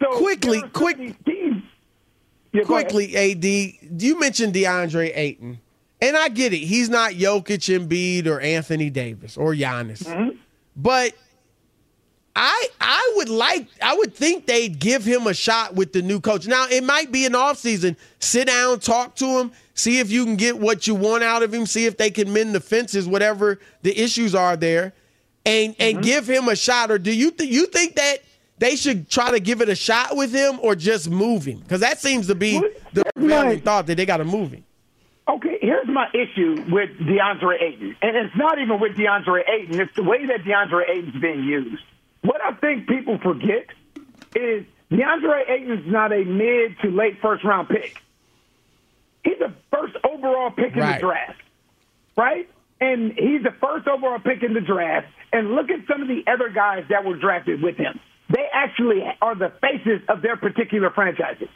So 0.00 0.16
Quickly, 0.18 0.58
there 0.60 0.66
are 0.66 0.70
some 0.74 0.88
of 0.88 0.98
these 0.98 1.14
teams. 1.26 1.62
Yeah. 2.52 2.62
Quickly, 2.64 3.16
AD. 3.16 3.44
You 4.02 4.18
mentioned 4.20 4.54
DeAndre 4.54 5.12
Ayton, 5.16 5.58
and 6.02 6.16
I 6.16 6.28
get 6.28 6.52
it. 6.52 6.58
He's 6.58 6.88
not 6.88 7.12
Jokic, 7.12 7.78
Embiid, 7.78 8.26
or 8.26 8.40
Anthony 8.40 8.90
Davis 8.90 9.36
or 9.36 9.54
Giannis, 9.54 10.04
Mm-hmm. 10.04 10.36
but 10.76 11.12
I 12.36 12.68
I 12.80 13.12
would 13.16 13.28
like 13.28 13.66
I 13.82 13.94
would 13.94 14.14
think 14.14 14.46
they'd 14.46 14.78
give 14.78 15.04
him 15.04 15.26
a 15.26 15.34
shot 15.34 15.74
with 15.74 15.92
the 15.92 16.00
new 16.02 16.20
coach. 16.20 16.46
Now 16.46 16.66
it 16.70 16.84
might 16.84 17.10
be 17.10 17.26
an 17.26 17.32
offseason. 17.32 17.96
Sit 18.20 18.46
down, 18.46 18.78
talk 18.80 19.16
to 19.16 19.26
him, 19.40 19.52
see 19.74 19.98
if 19.98 20.10
you 20.10 20.24
can 20.24 20.36
get 20.36 20.58
what 20.58 20.86
you 20.86 20.94
want 20.94 21.24
out 21.24 21.42
of 21.42 21.52
him, 21.52 21.66
see 21.66 21.86
if 21.86 21.96
they 21.96 22.10
can 22.10 22.32
mend 22.32 22.54
the 22.54 22.60
fences, 22.60 23.06
whatever 23.08 23.58
the 23.82 23.98
issues 24.00 24.34
are 24.34 24.56
there, 24.56 24.92
and 25.44 25.74
and 25.78 25.96
Mm-hmm. 25.98 26.02
give 26.02 26.28
him 26.30 26.48
a 26.48 26.56
shot. 26.56 26.90
Or 26.90 26.98
do 26.98 27.12
you 27.12 27.30
th- 27.32 27.50
you 27.50 27.66
think 27.66 27.96
that 27.96 28.18
they 28.58 28.76
should 28.76 29.08
try 29.10 29.30
to 29.32 29.40
give 29.40 29.60
it 29.60 29.68
a 29.68 29.74
shot 29.74 30.16
with 30.16 30.32
him 30.32 30.60
or 30.62 30.74
just 30.76 31.10
move 31.10 31.44
him? 31.44 31.58
Because 31.58 31.80
that 31.80 31.98
seems 31.98 32.28
to 32.28 32.34
be 32.36 32.60
the 32.92 33.04
prevailing 33.16 33.60
thought 33.60 33.86
that 33.88 33.96
they 33.96 34.06
got 34.06 34.18
to 34.18 34.24
move 34.24 34.52
him. 34.52 34.64
Okay, 35.28 35.58
here's 35.60 35.86
my 35.88 36.08
issue 36.12 36.64
with 36.70 36.90
DeAndre 36.98 37.62
Ayton. 37.62 37.96
And 38.02 38.16
it's 38.16 38.36
not 38.36 38.58
even 38.58 38.80
with 38.80 38.96
DeAndre 38.96 39.42
Ayton, 39.48 39.80
it's 39.80 39.94
the 39.94 40.02
way 40.02 40.26
that 40.26 40.42
DeAndre 40.44 40.88
Ayton's 40.90 41.20
being 41.20 41.44
used. 41.44 41.82
What 42.22 42.40
I 42.44 42.52
think 42.52 42.86
people 42.88 43.18
forget 43.18 43.66
is 44.36 44.64
DeAndre 44.90 45.48
Ayton's 45.48 45.86
not 45.90 46.12
a 46.12 46.24
mid 46.24 46.78
to 46.82 46.90
late 46.90 47.20
first 47.22 47.44
round 47.44 47.68
pick. 47.68 48.00
He's 49.24 49.40
a 49.40 49.54
first 49.72 49.94
overall 50.04 50.50
pick 50.50 50.74
in 50.74 50.80
the 50.80 50.98
draft, 51.00 51.40
right? 52.16 52.48
And 52.80 53.12
he's 53.12 53.42
the 53.42 53.54
first 53.60 53.86
overall 53.86 54.18
pick 54.18 54.42
in 54.42 54.54
the 54.54 54.60
draft. 54.60 55.08
And 55.32 55.52
look 55.54 55.70
at 55.70 55.86
some 55.86 56.02
of 56.02 56.08
the 56.08 56.24
other 56.26 56.48
guys 56.48 56.84
that 56.88 57.04
were 57.04 57.16
drafted 57.16 57.62
with 57.62 57.76
him. 57.76 58.00
They 58.30 58.46
actually 58.52 59.02
are 59.20 59.34
the 59.34 59.52
faces 59.60 60.00
of 60.08 60.22
their 60.22 60.36
particular 60.36 60.90
franchises. 60.90 61.48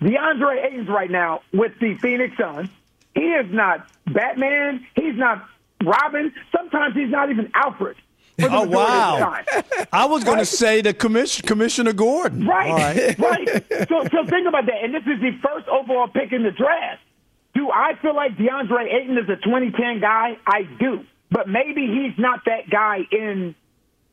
DeAndre 0.00 0.64
Ayton's 0.64 0.88
right 0.88 1.10
now 1.10 1.40
with 1.52 1.72
the 1.80 1.96
Phoenix 1.96 2.36
Suns. 2.38 2.68
He 3.14 3.22
is 3.22 3.52
not 3.52 3.88
Batman. 4.06 4.86
He's 4.94 5.16
not 5.16 5.46
Robin. 5.82 6.32
Sometimes 6.56 6.94
he's 6.94 7.10
not 7.10 7.30
even 7.30 7.50
Alfred. 7.54 7.96
For 8.38 8.48
the 8.48 8.54
Oh 8.56 8.64
majority 8.64 8.72
of 8.72 8.72
wow! 8.72 9.18
time. 9.18 9.86
I 9.92 10.04
was 10.06 10.24
going 10.24 10.38
to 10.38 10.46
say 10.46 10.80
the 10.80 10.94
commission, 10.94 11.46
Commissioner 11.46 11.92
Gordon. 11.92 12.46
Right, 12.46 12.70
All 12.70 12.76
right. 12.76 13.18
right. 13.68 13.88
So, 13.88 14.04
so 14.10 14.26
think 14.26 14.46
about 14.48 14.66
that. 14.66 14.82
And 14.84 14.94
this 14.94 15.02
is 15.02 15.20
the 15.20 15.32
first 15.42 15.68
overall 15.68 16.08
pick 16.08 16.32
in 16.32 16.42
the 16.42 16.50
draft. 16.50 17.02
Do 17.54 17.70
I 17.70 17.94
feel 18.00 18.14
like 18.14 18.36
DeAndre 18.36 18.92
Ayton 18.94 19.18
is 19.18 19.28
a 19.28 19.36
2010 19.36 20.00
guy? 20.00 20.36
I 20.46 20.62
do. 20.78 21.04
But 21.30 21.48
maybe 21.48 21.86
he's 21.86 22.18
not 22.18 22.44
that 22.46 22.70
guy 22.70 23.00
in 23.10 23.54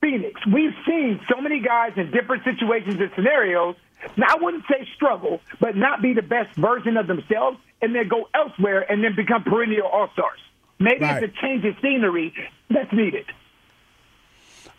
Phoenix. 0.02 0.40
We've 0.52 0.74
seen 0.88 1.20
so 1.30 1.40
many 1.42 1.60
guys 1.60 1.94
in 1.96 2.12
different 2.12 2.44
situations 2.44 2.96
and 3.00 3.12
scenarios. 3.16 3.76
Now, 4.18 4.28
I 4.30 4.38
wouldn't 4.42 4.64
say 4.70 4.88
struggle, 4.96 5.40
but 5.60 5.76
not 5.76 6.02
be 6.02 6.14
the 6.14 6.22
best 6.22 6.56
version 6.56 6.98
of 6.98 7.08
themselves 7.08 7.58
and 7.82 7.96
then 7.96 8.08
go 8.08 8.28
elsewhere 8.34 8.90
and 8.92 9.04
then 9.04 9.16
become 9.16 9.44
perennial 9.44 9.88
all 9.88 10.10
stars. 10.14 10.40
Maybe 10.80 11.06
Right. 11.06 11.24
it's 11.24 11.34
a 11.38 11.42
change 11.42 11.64
of 11.66 11.76
scenery 11.82 12.34
that's 12.70 12.92
needed. 12.92 13.26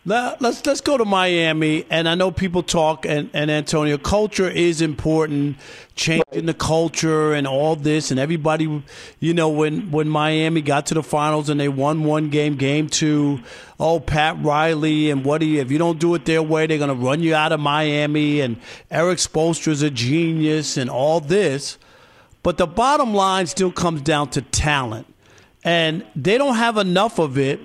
Let's 0.07 0.65
let's 0.65 0.79
go 0.79 0.97
to 0.97 1.03
Miami, 1.03 1.85
and 1.89 2.07
I 2.07 2.15
know 2.15 2.31
people 2.31 2.63
talk, 2.63 3.05
and, 3.05 3.29
and 3.33 3.51
Antonio, 3.51 3.97
culture 3.97 4.49
is 4.49 4.79
important, 4.79 5.57
changing 5.95 6.45
the 6.45 6.53
culture 6.53 7.33
and 7.33 7.45
all 7.45 7.75
this, 7.75 8.09
and 8.09 8.17
everybody, 8.17 8.83
you 9.19 9.33
know, 9.33 9.49
when 9.49 9.91
when 9.91 10.07
Miami 10.07 10.61
got 10.61 10.85
to 10.85 10.93
the 10.93 11.03
finals 11.03 11.49
and 11.49 11.59
they 11.59 11.67
won 11.67 12.05
one 12.05 12.29
game, 12.29 12.55
game 12.55 12.87
two, 12.87 13.41
oh 13.81 13.99
Pat 13.99 14.41
Riley 14.41 15.11
and 15.11 15.25
what 15.25 15.41
do 15.41 15.45
you? 15.45 15.59
If 15.59 15.71
you 15.71 15.77
don't 15.77 15.99
do 15.99 16.15
it 16.15 16.23
their 16.23 16.41
way, 16.41 16.67
they're 16.67 16.77
gonna 16.77 16.93
run 16.93 17.19
you 17.19 17.35
out 17.35 17.51
of 17.51 17.59
Miami, 17.59 18.39
and 18.39 18.61
Erik 18.89 19.17
Spoelstra's 19.17 19.81
a 19.81 19.89
genius, 19.89 20.77
and 20.77 20.89
all 20.89 21.19
this, 21.19 21.77
but 22.43 22.57
the 22.57 22.65
bottom 22.65 23.13
line 23.13 23.45
still 23.45 23.73
comes 23.73 24.03
down 24.03 24.29
to 24.29 24.41
talent, 24.41 25.13
and 25.65 26.05
they 26.15 26.37
don't 26.37 26.55
have 26.55 26.77
enough 26.77 27.19
of 27.19 27.37
it. 27.37 27.59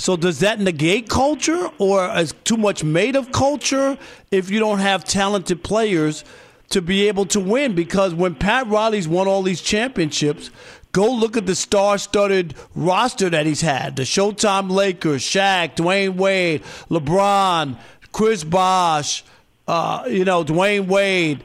So 0.00 0.16
does 0.16 0.40
that 0.40 0.58
negate 0.58 1.10
culture, 1.10 1.68
or 1.76 2.10
is 2.16 2.32
too 2.44 2.56
much 2.56 2.82
made 2.82 3.16
of 3.16 3.32
culture 3.32 3.98
if 4.30 4.50
you 4.50 4.58
don't 4.58 4.78
have 4.78 5.04
talented 5.04 5.62
players 5.62 6.24
to 6.70 6.80
be 6.80 7.06
able 7.06 7.26
to 7.26 7.38
win? 7.38 7.74
Because 7.74 8.14
when 8.14 8.34
Pat 8.34 8.66
Riley's 8.66 9.06
won 9.06 9.28
all 9.28 9.42
these 9.42 9.60
championships, 9.60 10.50
go 10.92 11.12
look 11.12 11.36
at 11.36 11.44
the 11.44 11.54
star-studded 11.54 12.54
roster 12.74 13.28
that 13.28 13.44
he's 13.44 13.60
had: 13.60 13.96
the 13.96 14.04
Showtime 14.04 14.70
Lakers, 14.70 15.22
Shaq, 15.22 15.76
Dwyane 15.76 16.16
Wade, 16.16 16.62
LeBron, 16.88 17.76
Chris 18.10 18.42
Bosh, 18.42 19.22
uh, 19.68 20.04
you 20.08 20.24
know, 20.24 20.42
Dwyane 20.44 20.86
Wade. 20.86 21.44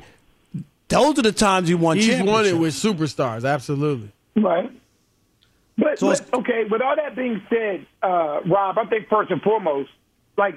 Those 0.88 1.20
are 1.20 1.24
the 1.24 1.34
times 1.34 1.68
he 1.68 1.76
won. 1.76 1.98
He's 1.98 2.24
won 2.24 2.46
it 2.46 2.58
with 2.58 2.74
superstars, 2.74 3.44
absolutely. 3.46 4.14
Right. 4.38 4.72
But, 5.78 6.00
So 6.00 6.08
but 6.10 6.34
okay, 6.34 6.64
with 6.70 6.82
all 6.82 6.96
that 6.96 7.16
being 7.16 7.42
said, 7.50 7.86
uh, 8.02 8.42
Rob, 8.46 8.78
I 8.78 8.86
think 8.86 9.10
first 9.10 9.30
and 9.32 9.42
foremost, 9.42 9.90
like 10.38 10.56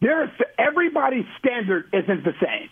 there's 0.00 0.30
everybody's 0.58 1.24
standard 1.38 1.88
isn't 1.92 2.24
the 2.24 2.34
same. 2.40 2.68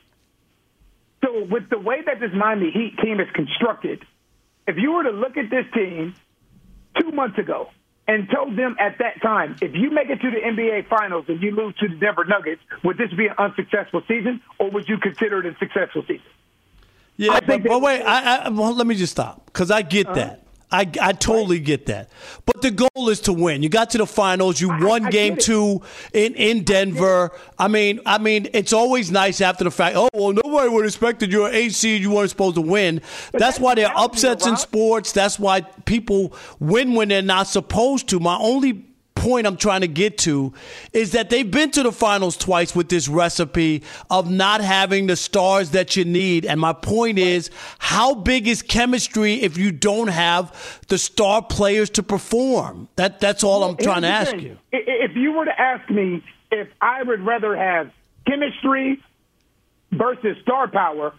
So 1.24 1.44
with 1.44 1.70
the 1.70 1.79
way 1.79 2.03
that 2.05 2.20
this 2.20 2.31
Miami 2.35 2.70
Heat 2.70 2.98
team 3.03 3.18
is 3.18 3.29
constructed, 3.35 4.05
if 4.68 4.77
you 4.77 4.92
were 4.92 5.05
to 5.05 5.11
look 5.11 5.37
at 5.38 5.48
this 5.48 5.64
team 5.72 6.14
two 7.00 7.11
months 7.12 7.38
ago 7.38 7.68
and 8.07 8.29
told 8.31 8.59
them 8.59 8.77
at 8.79 8.98
that 8.98 9.22
time, 9.22 9.57
if 9.62 9.74
you 9.74 9.90
make 9.90 10.11
it 10.11 10.20
to 10.20 10.31
the 10.31 10.37
NBA 10.37 10.87
Finals 10.88 11.24
and 11.29 11.42
you 11.42 11.50
lose 11.53 11.74
to 11.77 11.88
the 11.88 11.94
Denver 11.96 12.27
Nuggets, 12.27 12.61
would 12.83 12.98
this 12.98 13.11
be 13.14 13.27
an 13.29 13.35
unsuccessful 13.38 14.03
season, 14.07 14.42
or 14.59 14.70
would 14.70 14.87
you 14.87 14.98
consider 14.98 15.38
it 15.38 15.46
a 15.46 15.57
successful 15.59 16.03
season? 16.03 16.27
Yeah, 17.16 17.40
but, 17.40 17.62
but 17.62 17.81
wait, 17.81 18.03
I, 18.03 18.37
I, 18.37 18.48
well, 18.50 18.74
let 18.74 18.87
me 18.87 18.94
just 18.96 19.12
stop 19.12 19.46
because 19.46 19.70
I 19.70 19.81
get 19.81 20.07
Uh-huh. 20.07 20.14
that. 20.16 20.44
I, 20.75 20.91
I 21.01 21.13
totally 21.13 21.61
get 21.61 21.87
that. 21.87 22.11
But 22.47 22.61
the 22.61 22.73
goal 22.73 23.09
is 23.09 23.21
to 23.21 23.33
win. 23.33 23.63
You 23.63 23.69
got 23.69 23.91
to 23.91 23.99
the 23.99 24.07
finals. 24.07 24.61
You 24.61 24.69
won 24.69 25.07
I 25.07 25.11
game 25.11 25.35
get 25.35 25.45
two 25.45 25.83
in, 26.13 26.35
in 26.35 26.65
Denver. 26.65 27.31
I 27.57 27.69
mean, 27.69 28.01
I 28.05 28.19
mean, 28.19 28.49
it's 28.53 28.73
always 28.73 29.13
nice 29.13 29.41
after 29.41 29.63
the 29.63 29.71
fact. 29.71 29.95
Oh 29.97 30.09
well, 30.13 30.33
nobody 30.33 30.69
would 30.69 30.85
have 30.85 30.89
expected 30.89 31.31
you're 31.31 31.49
eight 31.49 31.75
seed. 31.75 32.03
You 32.03 32.11
weren't 32.11 32.31
supposed 32.31 32.57
to 32.57 32.61
win. 32.61 33.03
That's 33.33 33.61
why 33.61 33.77
there 33.77 33.89
are 33.89 34.05
upsets 34.05 34.47
in 34.47 34.57
sports. 34.57 35.13
That's 35.13 35.39
why 35.39 35.61
people 35.61 36.35
win 36.59 36.95
when 36.95 37.09
they're 37.09 37.23
not 37.23 37.47
supposed 37.47 38.09
to. 38.09 38.19
My 38.19 38.37
only 38.37 38.85
point 39.25 39.47
I'm 39.47 39.57
trying 39.57 39.81
to 39.81 39.89
get 39.89 40.19
to 40.19 40.53
is 40.93 41.13
that 41.13 41.31
they've 41.31 41.51
been 41.51 41.71
to 41.71 41.83
the 41.83 41.93
finals 41.93 42.37
twice 42.37 42.77
with 42.77 42.91
this 42.91 43.09
recipe 43.09 43.83
of 44.11 44.31
not 44.31 44.61
having 44.61 45.07
the 45.07 45.17
stars 45.17 45.71
that 45.71 45.97
you 45.97 46.05
need. 46.05 46.45
And 46.45 46.61
my 46.61 46.75
point 46.75 47.19
is, 47.19 47.51
how 47.79 48.15
big 48.15 48.47
is 48.47 48.61
chemistry 48.61 49.37
if 49.43 49.57
you 49.57 49.73
don't 49.73 50.09
have 50.09 50.85
the 50.89 50.99
star 50.99 51.41
players 51.41 51.89
to 51.91 52.03
perform? 52.03 52.89
That 52.97 53.19
that's 53.19 53.43
all 53.43 53.65
I'm 53.65 53.79
trying 53.79 54.03
to 54.03 54.09
ask 54.09 54.33
thing. 54.33 54.41
you. 54.41 54.59
If 54.73 55.17
you 55.17 55.33
were 55.33 55.47
to 55.47 55.59
ask 55.59 55.89
me 55.91 56.23
if 56.53 56.69
I 56.83 57.03
would 57.03 57.25
rather 57.25 57.57
have 57.57 57.91
chemistry 58.27 59.03
versus 59.91 60.37
star 60.43 60.69
power, 60.69 61.15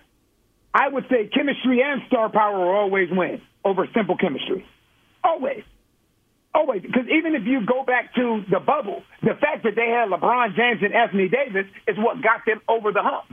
I 0.75 0.89
would 0.89 1.05
say 1.09 1.27
chemistry 1.33 1.81
and 1.81 2.03
star 2.05 2.29
power 2.29 2.59
will 2.59 2.75
always 2.75 3.09
win 3.09 3.41
over 3.63 3.87
simple 3.95 4.15
chemistry. 4.15 4.63
Always. 5.23 5.63
Always. 6.55 6.81
Because 6.81 7.03
even 7.11 7.35
if 7.35 7.43
you 7.45 7.65
go 7.65 7.83
back 7.83 8.15
to 8.15 8.41
the 8.49 8.61
bubble, 8.61 9.03
the 9.21 9.35
fact 9.35 9.63
that 9.63 9.75
they 9.75 9.91
had 9.91 10.07
LeBron 10.07 10.55
James 10.55 10.79
and 10.81 10.93
Anthony 10.93 11.27
Davis 11.27 11.67
is 11.85 11.97
what 11.97 12.23
got 12.23 12.47
them 12.47 12.61
over 12.69 12.93
the 12.93 13.03
hump. 13.03 13.27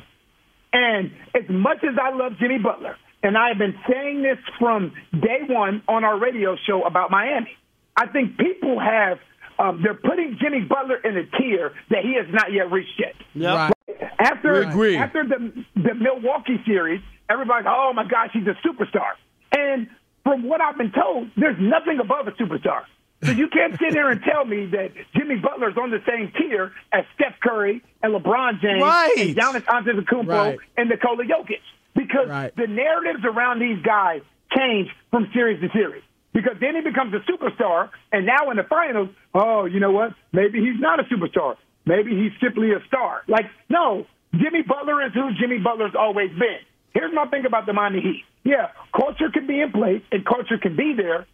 And 0.73 1.13
as 1.35 1.49
much 1.49 1.85
as 1.85 1.95
I 2.03 2.11
love 2.17 2.33
Jimmy 2.41 2.59
Butler, 2.59 2.97
and 3.23 3.39
I've 3.39 3.59
been 3.59 3.79
saying 3.89 4.23
this 4.23 4.39
from 4.59 4.93
day 5.13 5.47
one 5.49 5.83
on 5.87 6.03
our 6.03 6.19
radio 6.19 6.57
show 6.67 6.83
about 6.83 7.13
Miami, 7.13 7.55
I 7.97 8.09
think 8.09 8.39
people 8.39 8.81
have 8.81 9.19
um, 9.59 9.81
they're 9.85 9.95
putting 9.95 10.39
Jimmy 10.41 10.63
Butler 10.63 10.97
in 10.97 11.17
a 11.17 11.25
tier 11.39 11.73
that 11.91 12.03
he 12.03 12.17
has 12.17 12.27
not 12.33 12.53
yet 12.53 12.73
reached 12.73 12.99
yet. 12.99 13.15
Right. 13.55 13.73
After 14.19 14.63
agree. 14.63 14.97
after 14.97 15.25
the 15.25 15.65
the 15.77 15.95
Milwaukee 15.95 16.59
series, 16.67 17.03
everybody's 17.31 17.67
oh 17.69 17.93
my 17.95 18.05
gosh, 18.05 18.31
he's 18.33 18.47
a 18.47 18.57
superstar. 18.67 19.13
And 19.55 19.89
from 20.25 20.49
what 20.49 20.61
I've 20.61 20.79
been 20.79 20.91
told, 20.91 21.29
there's 21.37 21.59
nothing 21.61 22.01
above 22.01 22.27
a 22.27 22.33
superstar. 22.33 22.83
So 23.25 23.31
you 23.31 23.49
can't 23.49 23.79
sit 23.79 23.93
here 23.93 24.11
and 24.11 24.21
tell 24.23 24.45
me 24.45 24.67
that 24.67 24.91
Jimmy 25.17 25.37
Butler's 25.37 25.77
on 25.77 25.91
the 25.91 26.03
same 26.09 26.33
tier 26.37 26.73
as 26.93 27.05
Steph 27.15 27.39
Curry 27.41 27.83
and 28.03 28.13
LeBron 28.15 28.61
James 28.61 28.83
Right. 28.83 29.15
and 29.17 29.37
Giannis 29.37 29.63
Antetokounmpo 29.65 30.27
Right. 30.29 30.59
and 30.77 30.89
Nikola 30.89 31.25
Jokic 31.25 31.61
because 31.95 32.29
Right. 32.29 32.55
the 32.57 32.67
narratives 32.67 33.25
around 33.25 33.61
these 33.61 33.81
guys 33.83 34.23
change 34.57 34.91
from 35.11 35.31
series 35.33 35.61
to 35.61 35.69
series. 35.71 36.03
Because 36.33 36.57
then 36.61 36.75
he 36.75 36.81
becomes 36.81 37.13
a 37.15 37.21
superstar, 37.31 37.91
and 38.11 38.25
now 38.27 38.51
in 38.51 38.57
the 38.57 38.63
finals, 38.65 39.11
oh, 39.35 39.67
you 39.67 39.81
know 39.81 39.93
what? 39.93 40.15
Maybe 40.33 40.61
he's 40.61 40.81
not 40.81 40.99
a 40.99 41.05
superstar. 41.05 41.57
Maybe 41.85 42.17
he's 42.17 42.33
simply 42.41 42.73
a 42.73 42.83
star. 42.87 43.23
Like, 43.29 43.47
no, 43.69 44.07
Jimmy 44.35 44.63
Butler 44.63 45.05
is 45.07 45.13
who 45.13 45.31
Jimmy 45.35 45.59
Butler's 45.59 45.95
always 45.95 46.31
been. 46.31 46.59
Here's 46.95 47.13
my 47.15 47.27
thing 47.27 47.45
about 47.47 47.67
the 47.67 47.73
Miami 47.75 48.01
Heat. 48.01 48.25
Yeah, 48.45 48.69
culture 48.97 49.31
can 49.31 49.47
be 49.47 49.61
in 49.61 49.73
place 49.73 50.03
and 50.11 50.25
culture 50.25 50.57
can 50.59 50.75
be 50.75 50.95
there. 50.97 51.27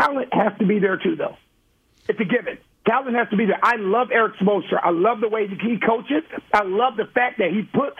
Talent 0.00 0.32
has 0.32 0.52
to 0.58 0.66
be 0.66 0.78
there 0.78 0.96
too, 0.96 1.16
though. 1.16 1.36
It's 2.08 2.18
a 2.18 2.24
given. 2.24 2.58
Talent 2.86 3.16
has 3.16 3.28
to 3.30 3.36
be 3.36 3.46
there. 3.46 3.60
I 3.62 3.76
love 3.76 4.08
Erik 4.10 4.36
Spoelstra. 4.36 4.80
I 4.82 4.90
love 4.90 5.20
the 5.20 5.28
way 5.28 5.46
he 5.46 5.78
coaches. 5.78 6.24
I 6.52 6.62
love 6.64 6.96
the 6.96 7.04
fact 7.04 7.38
that 7.38 7.50
he 7.50 7.62
puts 7.62 7.96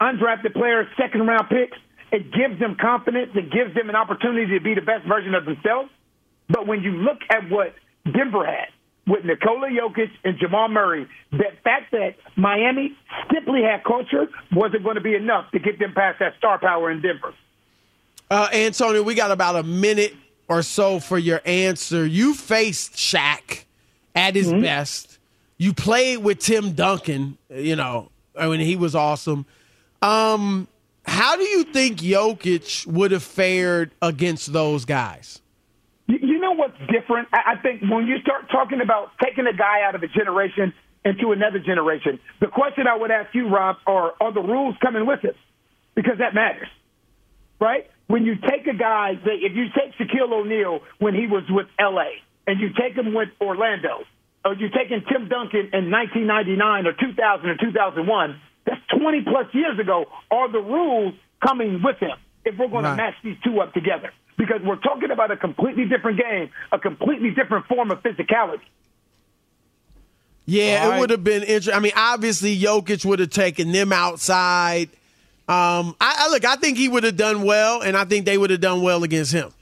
undrafted 0.00 0.54
players, 0.54 0.86
second 0.96 1.26
round 1.26 1.48
picks. 1.48 1.76
It 2.10 2.32
gives 2.32 2.58
them 2.58 2.76
confidence. 2.80 3.32
It 3.34 3.50
gives 3.52 3.74
them 3.74 3.88
an 3.88 3.96
opportunity 3.96 4.58
to 4.58 4.64
be 4.64 4.74
the 4.74 4.80
best 4.80 5.06
version 5.06 5.34
of 5.34 5.44
themselves. 5.44 5.90
But 6.48 6.66
when 6.66 6.82
you 6.82 6.92
look 6.92 7.18
at 7.30 7.48
what 7.50 7.74
Denver 8.04 8.44
had 8.44 8.68
with 9.06 9.24
Nikola 9.24 9.68
Jokic 9.68 10.10
and 10.24 10.38
Jamal 10.38 10.68
Murray, 10.68 11.06
the 11.30 11.44
fact 11.64 11.92
that 11.92 12.16
Miami 12.36 12.96
simply 13.32 13.62
had 13.62 13.84
culture 13.84 14.28
wasn't 14.52 14.84
going 14.84 14.96
to 14.96 15.00
be 15.00 15.14
enough 15.14 15.50
to 15.52 15.58
get 15.58 15.78
them 15.78 15.92
past 15.94 16.18
that 16.20 16.34
star 16.38 16.58
power 16.58 16.90
in 16.90 17.00
Denver. 17.00 17.34
Uh, 18.30 18.48
Antonio, 18.52 19.02
we 19.02 19.14
got 19.14 19.30
about 19.30 19.56
a 19.56 19.62
minute 19.62 20.14
or 20.52 20.62
so 20.62 21.00
for 21.00 21.18
your 21.18 21.40
answer. 21.44 22.04
You 22.06 22.34
faced 22.34 22.94
Shaq 22.94 23.64
at 24.14 24.34
his 24.34 24.48
Mm-hmm. 24.52 24.62
best. 24.62 25.18
You 25.58 25.72
played 25.72 26.18
with 26.18 26.40
Tim 26.40 26.72
Duncan, 26.72 27.38
you 27.48 27.76
know, 27.76 28.10
I 28.36 28.48
mean, 28.48 28.60
he 28.60 28.76
was 28.76 28.94
awesome. 28.94 29.46
Um, 30.00 30.66
how 31.04 31.36
do 31.36 31.42
you 31.44 31.64
think 31.64 31.98
Jokic 31.98 32.86
would 32.86 33.12
have 33.12 33.22
fared 33.22 33.92
against 34.02 34.52
those 34.52 34.84
guys? 34.84 35.40
You, 36.08 36.38
know 36.40 36.52
what's 36.52 36.76
different? 36.90 37.28
I, 37.32 37.52
I 37.52 37.56
think 37.62 37.82
when 37.82 38.06
you 38.08 38.18
start 38.20 38.50
talking 38.50 38.80
about 38.80 39.12
taking 39.22 39.46
a 39.46 39.52
guy 39.56 39.82
out 39.86 39.94
of 39.94 40.02
a 40.02 40.08
generation 40.08 40.74
into 41.04 41.30
another 41.32 41.60
generation, 41.60 42.18
the 42.40 42.48
question 42.48 42.86
I 42.88 42.96
would 42.96 43.10
ask 43.12 43.32
you, 43.34 43.48
Rob, 43.48 43.76
are 43.86 44.12
are 44.20 44.32
the 44.32 44.40
rules 44.42 44.74
coming 44.82 45.06
with 45.06 45.24
it? 45.24 45.36
Because 45.94 46.18
that 46.18 46.34
matters, 46.34 46.68
right? 47.62 47.88
When 48.08 48.26
you 48.26 48.34
take 48.34 48.66
a 48.66 48.74
guy, 48.76 49.14
that 49.14 49.38
if 49.40 49.54
you 49.54 49.66
take 49.70 49.94
Shaquille 49.96 50.32
O'Neal 50.32 50.80
when 50.98 51.14
he 51.14 51.26
was 51.28 51.44
with 51.48 51.66
L.A. 51.78 52.10
and 52.46 52.60
you 52.60 52.70
take 52.74 52.94
him 52.98 53.14
with 53.14 53.28
Orlando, 53.40 54.02
or 54.44 54.54
you 54.54 54.68
take 54.68 54.90
taking 54.90 55.02
Tim 55.08 55.28
Duncan 55.28 55.70
in 55.72 55.88
1999 55.90 56.86
or 56.88 56.92
2000 56.92 57.48
or 57.48 57.56
2001, 57.56 58.40
that's 58.66 58.80
20 58.98 59.22
plus 59.22 59.46
years 59.54 59.78
ago. 59.78 60.06
Are 60.30 60.50
the 60.50 60.58
rules 60.58 61.14
coming 61.46 61.80
with 61.82 61.98
him 61.98 62.18
if 62.44 62.58
we're 62.58 62.66
going 62.68 62.84
Right. 62.84 62.90
to 62.90 62.96
match 62.96 63.14
these 63.22 63.36
two 63.44 63.60
up 63.60 63.72
together? 63.72 64.10
Because 64.36 64.60
we're 64.64 64.76
talking 64.82 65.12
about 65.12 65.30
a 65.30 65.36
completely 65.36 65.84
different 65.84 66.18
game, 66.18 66.50
a 66.72 66.78
completely 66.80 67.30
different 67.30 67.66
form 67.66 67.92
of 67.92 68.02
physicality. 68.02 68.66
Yeah, 70.46 70.86
All 70.86 70.92
it 70.92 71.00
would 71.00 71.10
have 71.10 71.22
been 71.22 71.42
interesting. 71.42 71.74
I 71.74 71.78
mean, 71.78 71.92
obviously, 71.94 72.58
Jokic 72.58 73.04
would 73.04 73.20
have 73.20 73.30
taken 73.30 73.70
them 73.70 73.92
outside. 73.92 74.88
Um, 75.52 75.96
I, 76.00 76.14
I 76.18 76.28
look, 76.30 76.46
I 76.46 76.56
think 76.56 76.78
he 76.78 76.88
would 76.88 77.04
have 77.04 77.16
done 77.16 77.42
well, 77.42 77.82
and 77.82 77.94
I 77.94 78.06
think 78.06 78.24
they 78.24 78.38
would 78.38 78.48
have 78.48 78.60
done 78.60 78.80
well 78.80 79.02
against 79.04 79.32
him. 79.32 79.52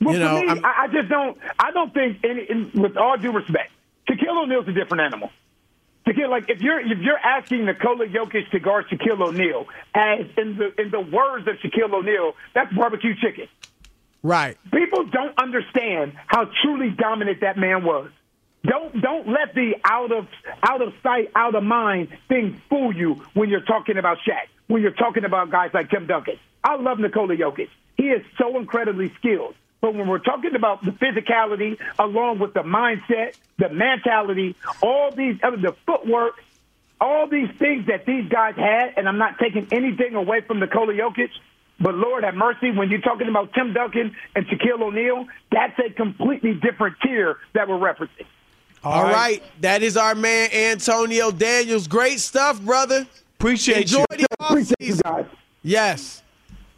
Well, 0.00 0.14
you 0.14 0.20
know, 0.20 0.40
for 0.40 0.54
me, 0.54 0.62
I, 0.64 0.84
I 0.84 0.88
just 0.88 1.10
don't. 1.10 1.36
I 1.58 1.72
don't 1.72 1.92
think, 1.92 2.24
any, 2.24 2.44
in, 2.48 2.70
with 2.74 2.96
all 2.96 3.18
due 3.18 3.32
respect, 3.32 3.70
Shaquille 4.08 4.44
O'Neal's 4.44 4.66
a 4.68 4.72
different 4.72 5.02
animal. 5.02 5.30
Shaquille, 6.06 6.30
like 6.30 6.48
if 6.48 6.62
you're 6.62 6.80
if 6.80 6.98
you're 7.00 7.18
asking 7.18 7.66
Nikola 7.66 8.06
Jokic 8.06 8.50
to 8.52 8.60
guard 8.60 8.86
Shaquille 8.88 9.20
O'Neal, 9.20 9.66
as 9.94 10.20
in 10.38 10.56
the 10.56 10.80
in 10.80 10.90
the 10.90 11.00
words 11.00 11.46
of 11.46 11.56
Shaquille 11.56 11.92
O'Neal, 11.92 12.32
that's 12.54 12.72
barbecue 12.72 13.14
chicken. 13.20 13.46
right. 14.22 14.56
People 14.72 15.04
don't 15.04 15.38
understand 15.38 16.14
how 16.28 16.48
truly 16.62 16.90
dominant 16.90 17.42
that 17.42 17.58
man 17.58 17.84
was. 17.84 18.10
Don't 18.64 18.98
don't 19.02 19.28
let 19.28 19.54
the 19.54 19.74
out 19.84 20.12
of 20.12 20.26
out 20.62 20.80
of 20.80 20.94
sight, 21.02 21.30
out 21.34 21.54
of 21.54 21.62
mind 21.62 22.08
thing 22.28 22.60
fool 22.70 22.94
you 22.94 23.22
when 23.34 23.50
you're 23.50 23.60
talking 23.60 23.98
about 23.98 24.16
Shaq. 24.26 24.48
When 24.70 24.82
you're 24.82 24.92
talking 24.92 25.24
about 25.24 25.50
guys 25.50 25.70
like 25.74 25.90
Tim 25.90 26.06
Duncan. 26.06 26.38
I 26.62 26.76
love 26.76 27.00
Nikola 27.00 27.36
Jokic. 27.36 27.70
He 27.96 28.04
is 28.04 28.24
so 28.38 28.56
incredibly 28.56 29.12
skilled. 29.18 29.56
But 29.80 29.96
when 29.96 30.06
we're 30.06 30.20
talking 30.20 30.54
about 30.54 30.84
the 30.84 30.92
physicality, 30.92 31.76
along 31.98 32.38
with 32.38 32.54
the 32.54 32.60
mindset, 32.60 33.36
the 33.58 33.68
mentality, 33.68 34.54
all 34.80 35.10
these 35.10 35.40
other 35.42 35.56
the 35.56 35.74
footwork, 35.86 36.34
all 37.00 37.26
these 37.26 37.50
things 37.58 37.88
that 37.88 38.06
these 38.06 38.28
guys 38.28 38.54
had, 38.54 38.94
and 38.96 39.08
I'm 39.08 39.18
not 39.18 39.40
taking 39.40 39.66
anything 39.72 40.14
away 40.14 40.42
from 40.42 40.60
Nikola 40.60 40.92
Jokic, 40.92 41.30
but 41.80 41.96
Lord 41.96 42.22
have 42.22 42.34
mercy, 42.34 42.70
when 42.70 42.90
you're 42.90 43.00
talking 43.00 43.28
about 43.28 43.52
Tim 43.52 43.72
Duncan 43.72 44.14
and 44.36 44.46
Shaquille 44.46 44.80
O'Neal, 44.82 45.26
that's 45.50 45.76
a 45.84 45.90
completely 45.90 46.54
different 46.54 46.94
tier 47.02 47.38
that 47.54 47.68
we're 47.68 47.74
referencing. 47.74 48.26
All 48.84 49.02
right. 49.02 49.42
That 49.62 49.82
is 49.82 49.96
our 49.96 50.14
man, 50.14 50.50
Antonio 50.52 51.32
Daniels. 51.32 51.88
Great 51.88 52.20
stuff, 52.20 52.60
brother. 52.60 53.08
Appreciate 53.40 53.80
Enjoy 53.82 54.04
you. 54.10 54.18
the 54.18 54.26
offseason. 54.38 55.26
Yes. 55.62 56.22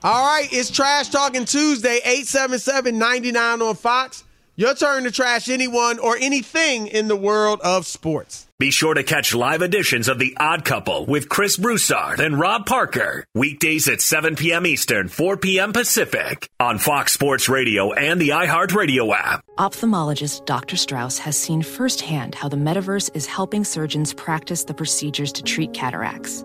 All 0.04 0.24
right. 0.24 0.46
It's 0.52 0.70
Trash 0.70 1.08
Talking 1.08 1.44
Tuesday, 1.44 1.96
877 2.04 2.96
99 2.96 3.60
on 3.62 3.74
Fox. 3.74 4.22
Your 4.54 4.72
turn 4.74 5.02
to 5.02 5.10
trash 5.10 5.48
anyone 5.48 5.98
or 5.98 6.16
anything 6.16 6.86
in 6.86 7.08
the 7.08 7.16
world 7.16 7.60
of 7.64 7.84
sports. 7.84 8.46
Be 8.60 8.70
sure 8.70 8.94
to 8.94 9.02
catch 9.02 9.34
live 9.34 9.60
editions 9.62 10.06
of 10.08 10.20
The 10.20 10.36
Odd 10.38 10.64
Couple 10.64 11.04
with 11.06 11.28
Chris 11.28 11.56
Broussard 11.56 12.20
and 12.20 12.38
Rob 12.38 12.64
Parker. 12.66 13.24
Weekdays 13.34 13.88
at 13.88 14.00
7 14.00 14.36
p.m. 14.36 14.64
Eastern, 14.64 15.08
4 15.08 15.38
p.m. 15.38 15.72
Pacific 15.72 16.48
on 16.60 16.78
Fox 16.78 17.12
Sports 17.12 17.48
Radio 17.48 17.92
and 17.92 18.20
the 18.20 18.28
iHeartRadio 18.28 19.12
app. 19.12 19.42
Ophthalmologist 19.58 20.44
Dr. 20.44 20.76
Strauss 20.76 21.18
has 21.18 21.36
seen 21.36 21.62
firsthand 21.62 22.36
how 22.36 22.48
the 22.48 22.56
metaverse 22.56 23.10
is 23.16 23.26
helping 23.26 23.64
surgeons 23.64 24.14
practice 24.14 24.62
the 24.62 24.74
procedures 24.74 25.32
to 25.32 25.42
treat 25.42 25.72
cataracts. 25.72 26.44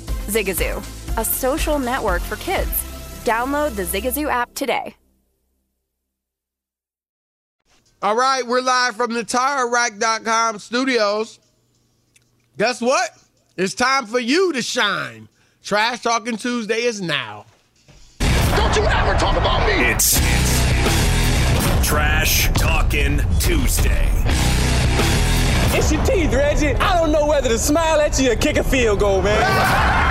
Zigazoo, 0.27 0.77
a 1.17 1.25
social 1.25 1.79
network 1.79 2.21
for 2.21 2.35
kids. 2.37 2.71
Download 3.23 3.75
the 3.75 3.83
Zigazoo 3.83 4.29
app 4.29 4.53
today. 4.53 4.95
All 8.03 8.15
right, 8.15 8.45
we're 8.47 8.61
live 8.61 8.95
from 8.95 9.13
the 9.13 9.23
TireRack.com 9.23 10.57
studios. 10.57 11.39
Guess 12.57 12.81
what? 12.81 13.11
It's 13.57 13.75
time 13.75 14.07
for 14.07 14.19
you 14.19 14.53
to 14.53 14.61
shine. 14.63 15.27
Trash 15.63 16.01
Talking 16.01 16.35
Tuesday 16.35 16.81
is 16.81 16.99
now. 16.99 17.45
Don't 18.55 18.75
you 18.75 18.83
ever 18.83 19.13
talk 19.19 19.37
about 19.37 19.67
me! 19.67 19.85
It's 19.91 20.19
Trash 21.87 22.49
Talking 22.53 23.21
Tuesday. 23.39 24.09
It's 25.73 25.91
your 25.91 26.03
teeth, 26.03 26.33
Reggie. 26.33 26.73
I 26.73 26.97
don't 26.97 27.11
know 27.11 27.27
whether 27.27 27.49
to 27.49 27.59
smile 27.59 28.01
at 28.01 28.19
you 28.19 28.31
or 28.31 28.35
kick 28.35 28.57
a 28.57 28.63
field 28.63 28.99
goal, 28.99 29.21
man. 29.21 30.07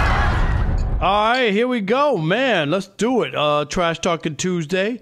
All 1.00 1.30
right, 1.32 1.50
here 1.50 1.66
we 1.66 1.80
go, 1.80 2.18
man. 2.18 2.70
Let's 2.70 2.86
do 2.86 3.22
it. 3.22 3.34
Uh, 3.34 3.64
Trash 3.64 4.00
Talking 4.00 4.36
Tuesday. 4.36 5.00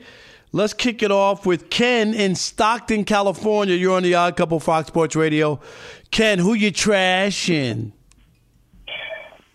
Let's 0.52 0.72
kick 0.72 1.02
it 1.02 1.10
off 1.10 1.44
with 1.44 1.70
Ken 1.70 2.14
in 2.14 2.36
Stockton, 2.36 3.04
California. 3.04 3.74
You're 3.74 3.96
on 3.96 4.04
the 4.04 4.14
Odd 4.14 4.36
Couple 4.36 4.60
Fox 4.60 4.86
Sports 4.86 5.16
Radio. 5.16 5.58
Ken, 6.12 6.38
who 6.38 6.54
you 6.54 6.70
trashing? 6.70 7.90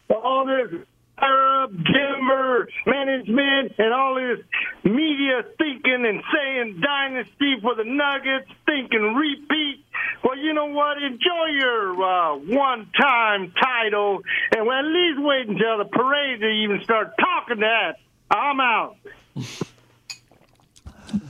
all 0.10 0.46
this 0.46 0.82
Arab 1.20 1.72
Denver 1.72 2.68
management 2.86 3.74
and 3.78 3.94
all 3.94 4.16
this 4.16 4.44
media 4.84 5.44
thinking 5.58 6.06
and 6.06 6.24
saying 6.34 6.82
dynasty 6.82 7.56
for 7.62 7.76
the 7.76 7.84
Nuggets, 7.86 8.50
thinking 8.66 9.14
repeat. 9.14 9.86
Well, 10.24 10.38
you 10.38 10.54
know 10.54 10.66
what? 10.68 10.98
Enjoy 11.02 11.46
your 11.60 12.04
uh, 12.04 12.36
one-time 12.38 13.54
title, 13.62 14.22
and 14.56 14.66
well, 14.66 14.80
at 14.80 14.86
least 14.86 15.20
wait 15.22 15.48
until 15.48 15.78
the 15.78 15.86
parade 15.86 16.40
to 16.42 16.48
even 16.48 16.82
start 16.84 17.14
talking 17.20 17.60
that. 17.60 17.98
I'm 18.32 18.60
out. 18.60 18.96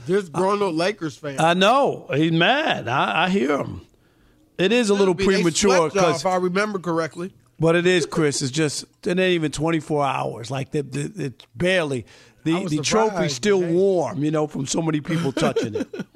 This 0.06 0.28
grown 0.28 0.62
up 0.62 0.72
Lakers 0.74 1.16
fan. 1.16 1.38
I 1.40 1.54
know. 1.54 2.06
He's 2.14 2.32
mad. 2.32 2.88
I, 2.88 3.24
I 3.24 3.28
hear 3.28 3.58
him. 3.58 3.82
It 4.56 4.72
is 4.72 4.88
a 4.88 4.94
little 4.94 5.14
premature 5.14 5.90
because 5.90 6.20
if 6.20 6.26
I 6.26 6.36
remember 6.36 6.78
correctly. 6.78 7.34
But 7.64 7.76
it 7.76 7.86
is, 7.86 8.04
Chris. 8.04 8.42
It's 8.42 8.50
just 8.50 8.84
it 9.06 9.18
ain't 9.18 9.20
even 9.20 9.50
24 9.50 10.04
hours. 10.04 10.50
Like 10.50 10.72
the, 10.72 10.82
the, 10.82 11.24
it's 11.24 11.46
barely 11.56 12.04
the 12.42 12.62
the 12.66 12.82
trophy's 12.82 12.82
surprised, 12.82 13.36
still 13.36 13.62
warm. 13.62 14.22
You 14.22 14.30
know, 14.30 14.46
from 14.46 14.66
so 14.66 14.82
many 14.82 15.00
people 15.00 15.32
touching 15.32 15.74
it. 15.74 15.88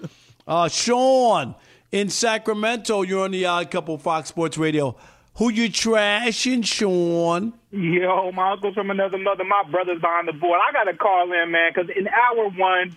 Uh, 0.46 0.66
Sean 0.66 1.54
in 1.92 2.08
Sacramento, 2.08 3.02
you're 3.02 3.24
on 3.24 3.32
the 3.32 3.44
Odd 3.44 3.70
Couple 3.70 3.98
Fox 3.98 4.30
Sports 4.30 4.56
Radio. 4.56 4.96
Who 5.36 5.50
you 5.50 5.68
trashing, 5.68 6.64
Sean? 6.64 7.52
Yo, 7.70 8.32
my 8.32 8.52
uncle's 8.52 8.72
from 8.72 8.90
another 8.90 9.18
mother. 9.18 9.44
My 9.44 9.62
brother's 9.70 10.00
behind 10.00 10.26
the 10.26 10.32
board. 10.32 10.58
I 10.66 10.72
got 10.72 10.84
to 10.84 10.96
call 10.96 11.30
in, 11.32 11.50
man, 11.50 11.70
because 11.74 11.90
in 11.94 12.08
hour 12.08 12.48
one, 12.48 12.96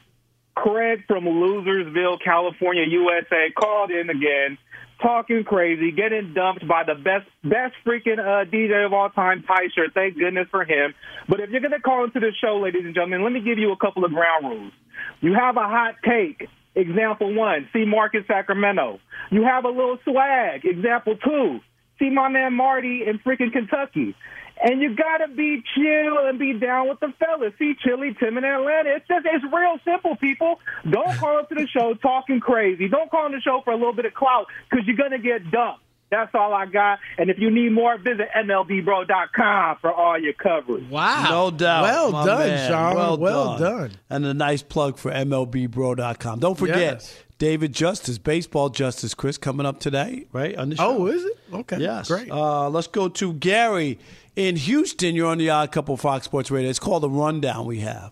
Craig 0.56 1.04
from 1.08 1.26
Losersville, 1.26 2.22
California, 2.24 2.86
USA, 2.88 3.52
called 3.52 3.92
in 3.92 4.10
again, 4.10 4.58
talking 5.02 5.44
crazy, 5.44 5.92
getting 5.92 6.34
dumped 6.34 6.68
by 6.68 6.84
the 6.84 6.96
best, 6.96 7.28
best 7.44 7.74
freaking 7.86 8.20
uh, 8.20 8.46
DJ 8.50 8.86
of 8.86 8.94
all 8.94 9.10
time, 9.10 9.44
Tysher. 9.44 9.92
Thank 9.94 10.18
goodness 10.18 10.48
for 10.52 10.64
him. 10.64 10.94
But 11.28 11.40
if 11.40 11.50
you're 11.50 11.62
to 11.62 11.80
call 11.80 12.06
into 12.06 12.20
the 12.20 12.32
show, 12.42 12.60
ladies 12.60 12.84
and 12.86 12.94
gentlemen, 12.94 13.24
let 13.24 13.34
me 13.34 13.42
give 13.42 13.58
you 13.58 13.72
a 13.72 13.78
couple 13.78 14.06
of 14.06 14.12
ground 14.12 14.46
rules. 14.46 14.74
You 15.22 15.34
have 15.34 15.58
a 15.58 15.68
hot 15.68 15.96
take. 16.08 16.48
Example 16.74 17.34
one, 17.34 17.68
see 17.74 17.84
Marcus 17.86 18.24
Sacramento. 18.28 19.00
You 19.30 19.44
have 19.44 19.66
a 19.66 19.70
little 19.70 19.98
swag. 20.06 20.64
Example 20.64 21.18
two, 21.18 21.60
see 22.00 22.10
my 22.10 22.30
man 22.30 22.54
Marty 22.54 23.04
in 23.06 23.20
freaking 23.20 23.52
Kentucky. 23.52 24.16
And 24.64 24.82
you 24.82 24.96
gotta 24.96 25.28
be 25.28 25.64
chill 25.76 26.28
and 26.28 26.38
be 26.38 26.54
down 26.54 26.88
with 26.90 27.00
the 27.00 27.12
fellas. 27.20 27.54
See 27.58 27.74
Chili, 27.84 28.16
Tim 28.20 28.38
in 28.38 28.44
Atlanta. 28.46 28.96
It's 28.96 29.08
just 29.08 29.26
it's 29.26 29.44
real 29.52 29.78
simple, 29.84 30.16
people. 30.18 30.60
Don't 30.90 31.18
call 31.18 31.40
into 31.40 31.56
the 31.56 31.68
show 31.68 31.94
talking 31.96 32.40
crazy. 32.40 32.88
Don't 32.88 33.10
call 33.10 33.26
in 33.26 33.32
the 33.32 33.42
show 33.42 33.62
for 33.64 33.72
a 33.72 33.76
little 33.76 33.94
bit 33.94 34.06
of 34.06 34.14
clout 34.14 34.46
because 34.70 34.86
you're 34.86 34.98
gonna 34.98 35.18
get 35.20 35.50
dumped. 35.50 35.82
That's 36.12 36.36
all 36.36 36.54
I 36.54 36.66
got. 36.66 37.00
And 37.18 37.30
if 37.30 37.40
you 37.40 37.50
need 37.50 37.72
more, 37.72 37.98
visit 37.98 38.28
MLBBro.com 38.36 39.78
for 39.80 39.92
all 39.94 40.20
your 40.20 40.34
coverage. 40.34 40.90
Wow. 40.90 41.26
No 41.30 41.52
doubt. 41.52 41.84
Well 41.84 42.12
my 42.12 42.26
done, 42.26 42.48
man. 42.50 42.70
Sean. 42.70 42.96
Well, 42.96 43.18
Well 43.18 43.58
done. 43.58 43.78
done. 43.78 43.92
And 44.10 44.26
a 44.26 44.34
nice 44.34 44.62
plug 44.62 44.98
for 44.98 45.10
MLBBro.com. 45.12 46.40
Don't 46.40 46.58
forget, 46.58 46.78
Yes. 46.78 47.24
David 47.42 47.74
Justice, 47.74 48.20
Baseball 48.20 48.70
Justice, 48.70 49.16
Chris, 49.16 49.36
coming 49.36 49.66
up 49.66 49.80
today, 49.80 50.28
right? 50.32 50.56
On 50.58 50.70
the 50.70 50.76
show. 50.76 50.98
Oh, 51.00 51.08
is 51.08 51.26
it? 51.26 51.40
Okay. 51.52 51.80
Yes. 51.80 52.08
Great. 52.08 52.30
Uh, 52.30 52.70
let's 52.70 52.86
go 52.86 53.10
to 53.10 53.34
Gary 53.34 53.98
in 54.36 54.56
Houston. 54.58 55.16
You're 55.16 55.26
on 55.26 55.40
the 55.40 55.50
Odd 55.50 55.72
Couple 55.72 55.98
Fox 55.98 56.26
Sports 56.26 56.52
Radio. 56.52 56.70
It's 56.70 56.78
called 56.78 57.02
the 57.02 57.10
Rundown 57.10 57.66
we 57.66 57.80
have. 57.80 58.12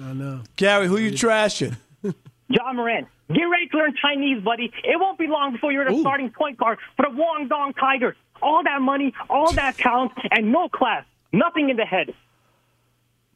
I 0.00 0.12
know. 0.12 0.42
Gary, 0.54 0.86
who 0.86 0.96
you 0.96 1.10
trashing? 1.10 1.76
Ja 2.48 2.72
Morant, 2.72 3.08
get 3.34 3.42
ready 3.42 3.66
to 3.66 3.78
learn 3.78 3.94
Chinese, 4.00 4.40
buddy. 4.44 4.72
It 4.84 5.00
won't 5.00 5.18
be 5.18 5.26
long 5.26 5.50
before 5.52 5.72
you're 5.72 5.90
the 5.90 5.98
starting 5.98 6.30
point 6.30 6.56
guard 6.56 6.78
for 6.96 7.06
the 7.10 7.16
Guangdong 7.16 7.74
Tigers. 7.76 8.14
All 8.40 8.62
that 8.62 8.80
money, 8.80 9.12
all 9.28 9.50
that 9.54 9.76
talent, 9.76 10.12
and 10.30 10.52
no 10.52 10.68
class. 10.68 11.04
Nothing 11.32 11.68
in 11.68 11.76
the 11.76 11.84
head. 11.84 12.14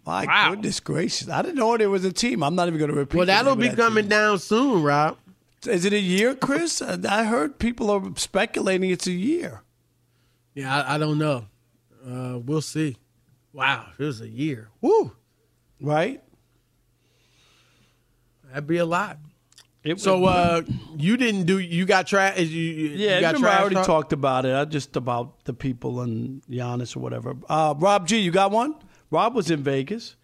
My 0.06 0.50
goodness 0.50 0.78
gracious. 0.80 1.28
I 1.28 1.42
didn't 1.42 1.56
know 1.56 1.76
there 1.76 1.90
was 1.90 2.04
a 2.04 2.12
team. 2.12 2.42
I'm 2.44 2.54
not 2.54 2.68
even 2.68 2.78
going 2.78 2.90
to 2.92 2.96
repeat 2.96 3.16
Well, 3.18 3.26
that'll 3.26 3.56
be 3.56 3.68
that 3.68 3.76
coming 3.76 4.04
team. 4.04 4.10
down 4.10 4.38
soon, 4.38 4.82
Rob. 4.84 5.18
Is 5.66 5.84
it 5.84 5.92
a 5.92 5.98
year, 5.98 6.34
Chris? 6.36 6.80
Uh, 6.80 6.96
I 7.08 7.24
heard 7.24 7.58
people 7.58 7.90
are 7.90 8.02
speculating 8.16 8.90
it's 8.90 9.08
a 9.08 9.12
year. 9.12 9.62
Yeah, 10.54 10.82
I, 10.82 10.94
I 10.94 10.98
don't 10.98 11.18
know. 11.18 11.46
Uh, 12.06 12.38
we'll 12.38 12.60
see. 12.60 12.96
Wow, 13.52 13.86
it 13.98 14.02
was 14.04 14.20
a 14.20 14.28
year. 14.28 14.68
Woo. 14.80 15.12
Right? 15.80 16.22
That'd 18.48 18.66
be 18.66 18.76
a 18.78 18.86
lot. 18.86 19.18
It 19.82 20.00
so 20.00 20.18
would- 20.20 20.28
uh, 20.28 20.62
you 20.96 21.16
didn't 21.16 21.44
do. 21.44 21.58
You 21.58 21.84
got 21.84 22.06
trash. 22.06 22.38
You, 22.38 22.46
you 22.46 22.88
Yeah, 22.96 23.16
you 23.16 23.20
got 23.20 23.34
remember 23.34 23.48
I 23.48 23.58
already 23.60 23.74
talk? 23.76 23.86
talked 23.86 24.12
about 24.12 24.44
it. 24.44 24.54
I 24.54 24.64
just 24.64 24.96
about 24.96 25.44
the 25.44 25.52
people 25.52 26.00
and 26.00 26.42
Giannis 26.50 26.96
or 26.96 27.00
whatever. 27.00 27.36
Uh, 27.48 27.74
Rob 27.76 28.06
G, 28.06 28.18
you 28.18 28.30
got 28.30 28.50
one? 28.50 28.74
Rob 29.10 29.34
was 29.34 29.50
in 29.50 29.62
Vegas. 29.62 30.16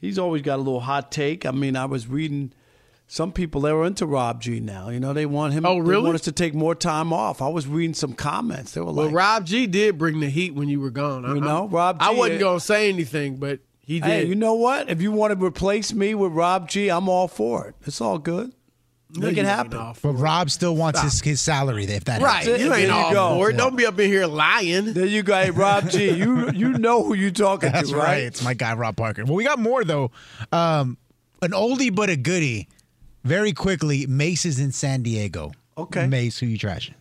He's 0.00 0.18
always 0.18 0.42
got 0.42 0.56
a 0.56 0.62
little 0.62 0.80
hot 0.80 1.12
take. 1.12 1.44
I 1.44 1.50
mean, 1.50 1.76
I 1.76 1.84
was 1.84 2.06
reading 2.06 2.52
some 3.06 3.32
people 3.32 3.60
they 3.62 3.72
were 3.72 3.84
into 3.84 4.06
Rob 4.06 4.40
G 4.40 4.60
now. 4.60 4.88
You 4.88 5.00
know, 5.00 5.12
they 5.12 5.26
want 5.26 5.52
him. 5.52 5.66
Oh, 5.66 5.78
really? 5.78 6.00
They 6.00 6.04
want 6.06 6.14
us 6.14 6.20
to 6.22 6.32
take 6.32 6.54
more 6.54 6.74
time 6.74 7.12
off. 7.12 7.42
I 7.42 7.48
was 7.48 7.66
reading 7.66 7.92
some 7.94 8.14
comments. 8.14 8.72
They 8.72 8.80
were 8.80 8.86
like, 8.88 8.96
Well, 8.96 9.06
like, 9.06 9.14
Rob 9.14 9.46
G 9.46 9.66
did 9.66 9.98
bring 9.98 10.20
the 10.20 10.30
heat 10.30 10.54
when 10.54 10.68
you 10.68 10.80
were 10.80 10.90
gone. 10.90 11.24
I- 11.24 11.34
You 11.34 11.40
I- 11.42 11.44
know, 11.44 11.68
Rob 11.68 11.96
I 12.00 12.12
G- 12.12 12.18
wasn't 12.18 12.40
gonna 12.40 12.60
say 12.60 12.88
anything, 12.88 13.36
but 13.36 13.60
he 13.80 13.98
did. 14.00 14.06
"Hey, 14.08 14.26
you 14.26 14.36
know 14.36 14.54
what? 14.54 14.88
If 14.88 15.02
you 15.02 15.10
want 15.12 15.38
to 15.38 15.44
replace 15.44 15.92
me 15.92 16.14
with 16.14 16.32
Rob 16.32 16.68
G, 16.68 16.88
I'm 16.88 17.08
all 17.08 17.26
for 17.28 17.66
it. 17.66 17.74
It's 17.84 18.00
all 18.00 18.18
good. 18.18 18.52
Make 19.16 19.36
it 19.36 19.44
happen." 19.44 19.92
But 20.02 20.12
Rob 20.14 20.50
still 20.50 20.76
wants 20.76 21.00
his, 21.02 21.20
his 21.20 21.40
salary 21.40 21.84
if 21.84 22.04
that 22.04 22.20
Right, 22.22 22.44
happens. 22.44 22.62
you 22.64 22.72
ain't 22.72 22.86
There 22.86 22.86
you 22.86 22.92
all 22.92 23.12
go. 23.12 23.34
for 23.36 23.50
it. 23.50 23.56
Don't 23.56 23.76
be 23.76 23.86
up 23.86 23.98
in 23.98 24.08
here 24.08 24.26
lying. 24.26 24.92
There 24.92 25.06
you 25.06 25.22
go, 25.22 25.34
hey, 25.34 25.50
Rob 25.50 25.88
G. 25.90 26.10
You 26.10 26.50
you 26.52 26.70
know 26.78 27.02
who 27.02 27.14
you 27.14 27.30
talking 27.30 27.72
That's 27.72 27.90
to, 27.90 27.96
right. 27.96 28.04
right? 28.04 28.22
It's 28.24 28.42
my 28.44 28.54
guy 28.54 28.74
Rob 28.74 28.96
Parker. 28.96 29.24
Well, 29.24 29.34
we 29.34 29.44
got 29.44 29.58
more 29.58 29.84
though. 29.84 30.10
Um, 30.52 30.96
an 31.42 31.50
oldie 31.52 31.94
but 31.94 32.10
a 32.10 32.16
goodie. 32.16 32.68
Very 33.24 33.52
quickly, 33.52 34.06
Mace 34.06 34.46
is 34.46 34.58
in 34.58 34.72
San 34.72 35.02
Diego. 35.02 35.52
Okay, 35.76 36.06
Mace, 36.06 36.38
who 36.38 36.46
you 36.46 36.58
trashing? 36.58 36.94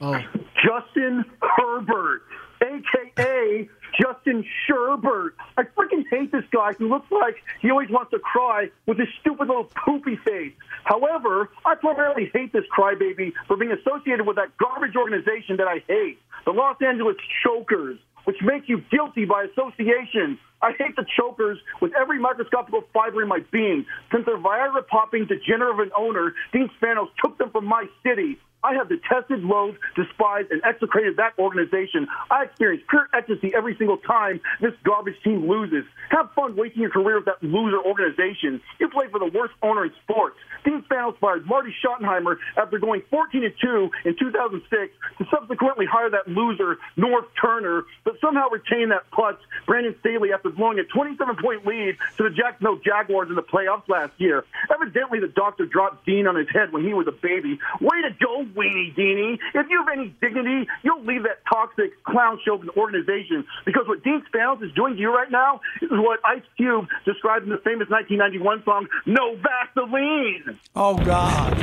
Oh, 0.00 0.18
Justin 0.62 1.24
Herbert, 1.42 2.22
aka 2.62 3.68
Justin 4.00 4.44
Sherbert. 4.66 5.30
I 5.56 5.62
freaking 5.62 6.04
hate 6.10 6.32
this 6.32 6.44
guy 6.50 6.72
who 6.74 6.88
looks 6.88 7.10
like 7.10 7.36
he 7.60 7.70
always 7.70 7.88
wants 7.90 8.10
to 8.12 8.18
cry 8.18 8.70
with 8.86 8.98
his 8.98 9.08
stupid 9.20 9.48
little 9.48 9.64
poopy 9.64 10.16
face. 10.16 10.52
However, 10.84 11.50
I 11.64 11.74
primarily 11.74 12.30
hate 12.32 12.52
this 12.52 12.64
crybaby 12.76 13.32
for 13.46 13.56
being 13.56 13.72
associated 13.72 14.26
with 14.26 14.36
that 14.36 14.56
garbage 14.58 14.96
organization 14.96 15.56
that 15.58 15.68
I 15.68 15.82
hate, 15.88 16.18
the 16.44 16.52
Los 16.52 16.76
Angeles 16.80 17.16
Chokers, 17.42 17.98
which 18.24 18.36
makes 18.42 18.68
you 18.68 18.82
guilty 18.90 19.24
by 19.24 19.44
association. 19.44 20.38
I 20.62 20.72
hate 20.72 20.96
the 20.96 21.04
chokers 21.16 21.58
with 21.80 21.92
every 21.94 22.18
microscopical 22.18 22.84
fiber 22.92 23.22
in 23.22 23.28
my 23.28 23.40
being. 23.52 23.86
Since 24.12 24.26
their 24.26 24.38
Viagra 24.38 24.86
popping 24.86 25.26
degenerate 25.26 25.74
of 25.74 25.78
an 25.80 25.90
owner, 25.96 26.34
Dean 26.52 26.70
Spanos 26.80 27.08
took 27.22 27.38
them 27.38 27.50
from 27.50 27.66
my 27.66 27.86
city. 28.02 28.38
I 28.66 28.74
have 28.74 28.88
detested, 28.88 29.44
loathed, 29.44 29.78
despised, 29.94 30.50
and 30.50 30.60
execrated 30.64 31.18
that 31.18 31.38
organization. 31.38 32.08
I 32.32 32.44
experience 32.50 32.82
pure 32.90 33.06
ecstasy 33.14 33.52
every 33.56 33.76
single 33.78 33.98
time 33.98 34.40
this 34.60 34.72
garbage 34.82 35.14
team 35.22 35.48
loses. 35.48 35.84
Have 36.10 36.32
fun 36.34 36.56
wasting 36.56 36.82
your 36.82 36.90
career 36.90 37.16
with 37.22 37.26
that 37.26 37.40
loser 37.42 37.78
organization. 37.78 38.60
You 38.80 38.88
play 38.88 39.06
for 39.06 39.20
the 39.20 39.30
worst 39.32 39.54
owner 39.62 39.84
in 39.84 39.92
sports. 40.02 40.34
Dean 40.66 40.82
Spanos 40.82 41.16
fired 41.18 41.46
Marty 41.46 41.72
Schottenheimer 41.82 42.36
after 42.56 42.78
going 42.78 43.02
14 43.08 43.54
2 43.62 43.90
in 44.04 44.16
2006 44.18 44.92
to 45.18 45.26
subsequently 45.30 45.86
hire 45.86 46.10
that 46.10 46.26
loser, 46.26 46.78
Norv 46.98 47.26
Turner, 47.40 47.84
but 48.04 48.14
somehow 48.20 48.48
retain 48.48 48.88
that 48.90 49.08
putz, 49.12 49.38
Brandon 49.66 49.94
Staley, 50.00 50.32
after 50.32 50.50
blowing 50.50 50.78
a 50.80 50.84
27 50.84 51.36
point 51.36 51.64
lead 51.64 51.96
to 52.16 52.24
the 52.24 52.30
Jacksonville 52.30 52.80
Jaguars 52.84 53.28
in 53.28 53.36
the 53.36 53.42
playoffs 53.42 53.88
last 53.88 54.12
year. 54.18 54.44
Evidently, 54.72 55.20
the 55.20 55.28
doctor 55.28 55.66
dropped 55.66 56.04
Dean 56.04 56.26
on 56.26 56.34
his 56.34 56.48
head 56.50 56.72
when 56.72 56.84
he 56.84 56.92
was 56.92 57.06
a 57.06 57.12
baby. 57.12 57.58
Way 57.80 58.02
to 58.02 58.10
go, 58.18 58.44
Weenie 58.44 58.94
Deanie. 58.96 59.38
If 59.54 59.70
you 59.70 59.84
have 59.84 59.96
any 59.96 60.14
dignity, 60.20 60.68
you'll 60.82 61.04
leave 61.04 61.22
that 61.22 61.46
toxic 61.48 62.02
clown 62.02 62.40
show 62.44 62.54
of 62.54 62.62
an 62.62 62.70
organization 62.76 63.44
because 63.64 63.86
what 63.86 64.02
Dean 64.02 64.22
Spanos 64.32 64.62
is 64.62 64.72
doing 64.72 64.94
to 64.94 65.00
you 65.00 65.14
right 65.14 65.30
now 65.30 65.60
is 65.80 65.90
what 65.92 66.20
Ice 66.26 66.42
Cube 66.56 66.88
described 67.04 67.44
in 67.44 67.50
the 67.50 67.58
famous 67.58 67.88
1991 67.88 68.64
song, 68.64 68.88
No 69.06 69.36
Vaseline. 69.36 70.55
Oh, 70.74 70.96
God. 70.96 71.56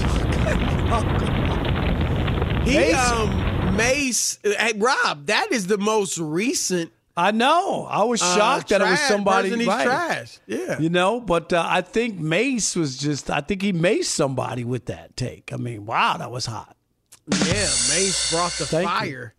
He 2.65 2.75
Mace- 2.77 2.95
um 3.11 3.75
Mace 3.75 4.39
hey 4.43 4.71
Rob, 4.77 5.25
that 5.25 5.51
is 5.51 5.67
the 5.67 5.77
most 5.77 6.17
recent 6.17 6.91
I 7.17 7.31
know. 7.31 7.85
I 7.89 8.03
was 8.05 8.21
Uh, 8.21 8.35
shocked 8.37 8.69
that 8.69 8.79
it 8.81 8.85
was 8.85 8.99
somebody 9.01 9.49
person 9.49 9.59
he's 9.59 9.67
right. 9.67 9.85
trash. 9.85 10.39
Yeah. 10.47 10.79
You 10.79 10.89
know, 10.89 11.19
but 11.19 11.51
uh, 11.53 11.63
I 11.67 11.81
think 11.81 12.17
Mace 12.19 12.75
was 12.75 12.97
just. 12.97 13.29
I 13.29 13.41
think 13.41 13.61
he 13.61 13.71
maced 13.73 14.05
somebody 14.05 14.63
with 14.63 14.85
that 14.87 15.15
take. 15.15 15.51
I 15.53 15.57
mean, 15.57 15.85
wow, 15.85 16.17
that 16.17 16.31
was 16.31 16.45
hot. 16.47 16.75
Yeah, 17.29 17.37
Mace 17.45 18.31
brought 18.31 18.51
the 18.53 18.65
Thank 18.65 18.89
you. 18.89 18.95
fire. 18.95 19.33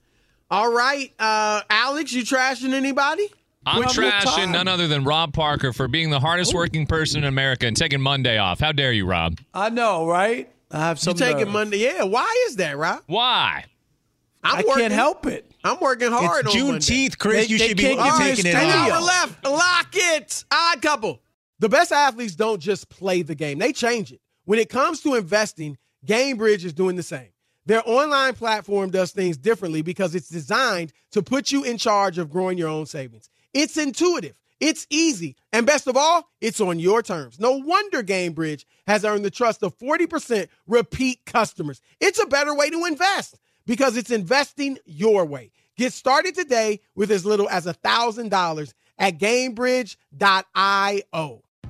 All 0.51 0.71
right, 0.71 1.11
uh 1.19 1.63
Alex, 1.71 2.13
you 2.13 2.23
trashing 2.25 2.75
anybody? 2.75 3.27
I'm 3.67 3.81
Well, 3.81 3.95
good 3.95 4.13
trashing 4.13 4.53
none 4.53 4.69
other 4.69 4.87
than 4.89 5.05
Rob 5.05 5.33
Parker 5.33 5.73
for 5.73 5.89
being 5.89 6.11
the 6.11 6.21
hardest 6.21 6.55
oh. 6.55 6.59
working 6.59 6.87
person 6.87 7.19
in 7.19 7.25
America 7.25 7.67
and 7.67 7.77
taking 7.77 8.01
Monday 8.01 8.39
off. 8.39 8.61
How 8.61 8.73
dare 8.73 8.93
you, 8.93 9.07
Rob? 9.07 9.39
I 9.53 9.71
know, 9.71 10.07
right? 10.07 10.51
I 10.71 10.79
have 10.81 10.99
You 10.99 11.03
some. 11.03 11.15
taking. 11.15 11.51
Monday? 11.51 11.79
Yeah. 11.79 12.03
Why 12.05 12.47
is 12.49 12.57
that, 12.57 12.77
Rob? 12.77 13.03
Why? 13.07 13.65
I'm 14.43 14.57
I 14.57 14.59
working. 14.69 14.75
can't 14.83 14.93
help 14.93 15.27
it. 15.27 15.51
I'm 15.63 15.81
working 15.81 16.11
hard. 16.11 16.45
It's 16.47 16.55
on 16.55 16.63
Monday. 16.63 16.79
Juneteenth, 16.81 17.19
Chris. 17.19 17.47
They- 17.47 17.53
you 17.53 17.59
they 17.59 17.69
should 17.69 17.77
be 17.77 17.83
can't 17.85 17.97
you're 17.99 18.19
give 18.35 18.45
me 18.45 18.51
taking 18.51 18.51
it 18.51 18.55
An 18.55 18.71
off. 18.71 18.91
hour 18.91 19.01
left. 19.01 19.45
Lock 19.47 19.89
it. 19.95 20.45
Odd 20.53 20.83
couple. 20.83 21.21
The 21.61 21.69
best 21.69 21.93
athletes 21.93 22.35
don't 22.35 22.61
just 22.61 22.89
play 22.91 23.23
the 23.23 23.35
game, 23.35 23.59
they 23.59 23.73
change 23.73 24.13
it. 24.13 24.21
When 24.45 24.59
it 24.59 24.69
comes 24.69 25.01
to 25.03 25.15
investing, 25.15 25.79
GameBridge 26.05 26.65
is 26.65 26.75
doing 26.75 26.97
the 26.97 27.03
same. 27.03 27.29
Their 27.65 27.83
online 27.89 28.35
platform 28.35 28.91
does 28.91 29.13
things 29.13 29.39
differently 29.39 29.81
because 29.81 30.15
it's 30.15 30.29
designed 30.29 30.93
to 31.13 31.23
put 31.23 31.51
you 31.51 31.65
in 31.65 31.79
charge 31.79 32.19
of 32.19 32.31
growing 32.31 32.59
your 32.59 32.69
own 32.69 32.85
savings. 32.85 33.31
It's 33.55 33.77
intuitive, 33.77 34.35
it's 34.61 34.87
easy, 34.91 35.37
and 35.53 35.67
best 35.67 35.87
of 35.87 35.97
all, 35.97 36.29
it's 36.41 36.61
on 36.61 36.81
your 36.81 37.03
terms. 37.03 37.39
No 37.39 37.53
wonder 37.53 38.03
GameBridge 38.03 38.65
has 38.89 39.05
earned 39.05 39.25
the 39.25 39.31
trust 39.31 39.63
of 39.63 39.79
40% 39.79 40.49
repeat 40.67 41.25
customers. 41.25 41.81
It's 42.01 42.21
a 42.21 42.27
better 42.27 42.53
way 42.55 42.71
to 42.71 42.85
invest 42.85 43.39
because 43.65 43.97
it's 43.97 44.11
investing 44.11 44.79
your 44.85 45.25
way. 45.25 45.53
Get 45.77 45.93
started 45.93 46.35
today 46.35 46.81
with 46.95 47.13
as 47.13 47.25
little 47.25 47.49
as 47.49 47.67
$1,000 47.67 48.75
at 48.99 49.19
GameBridge.io. 49.19 51.44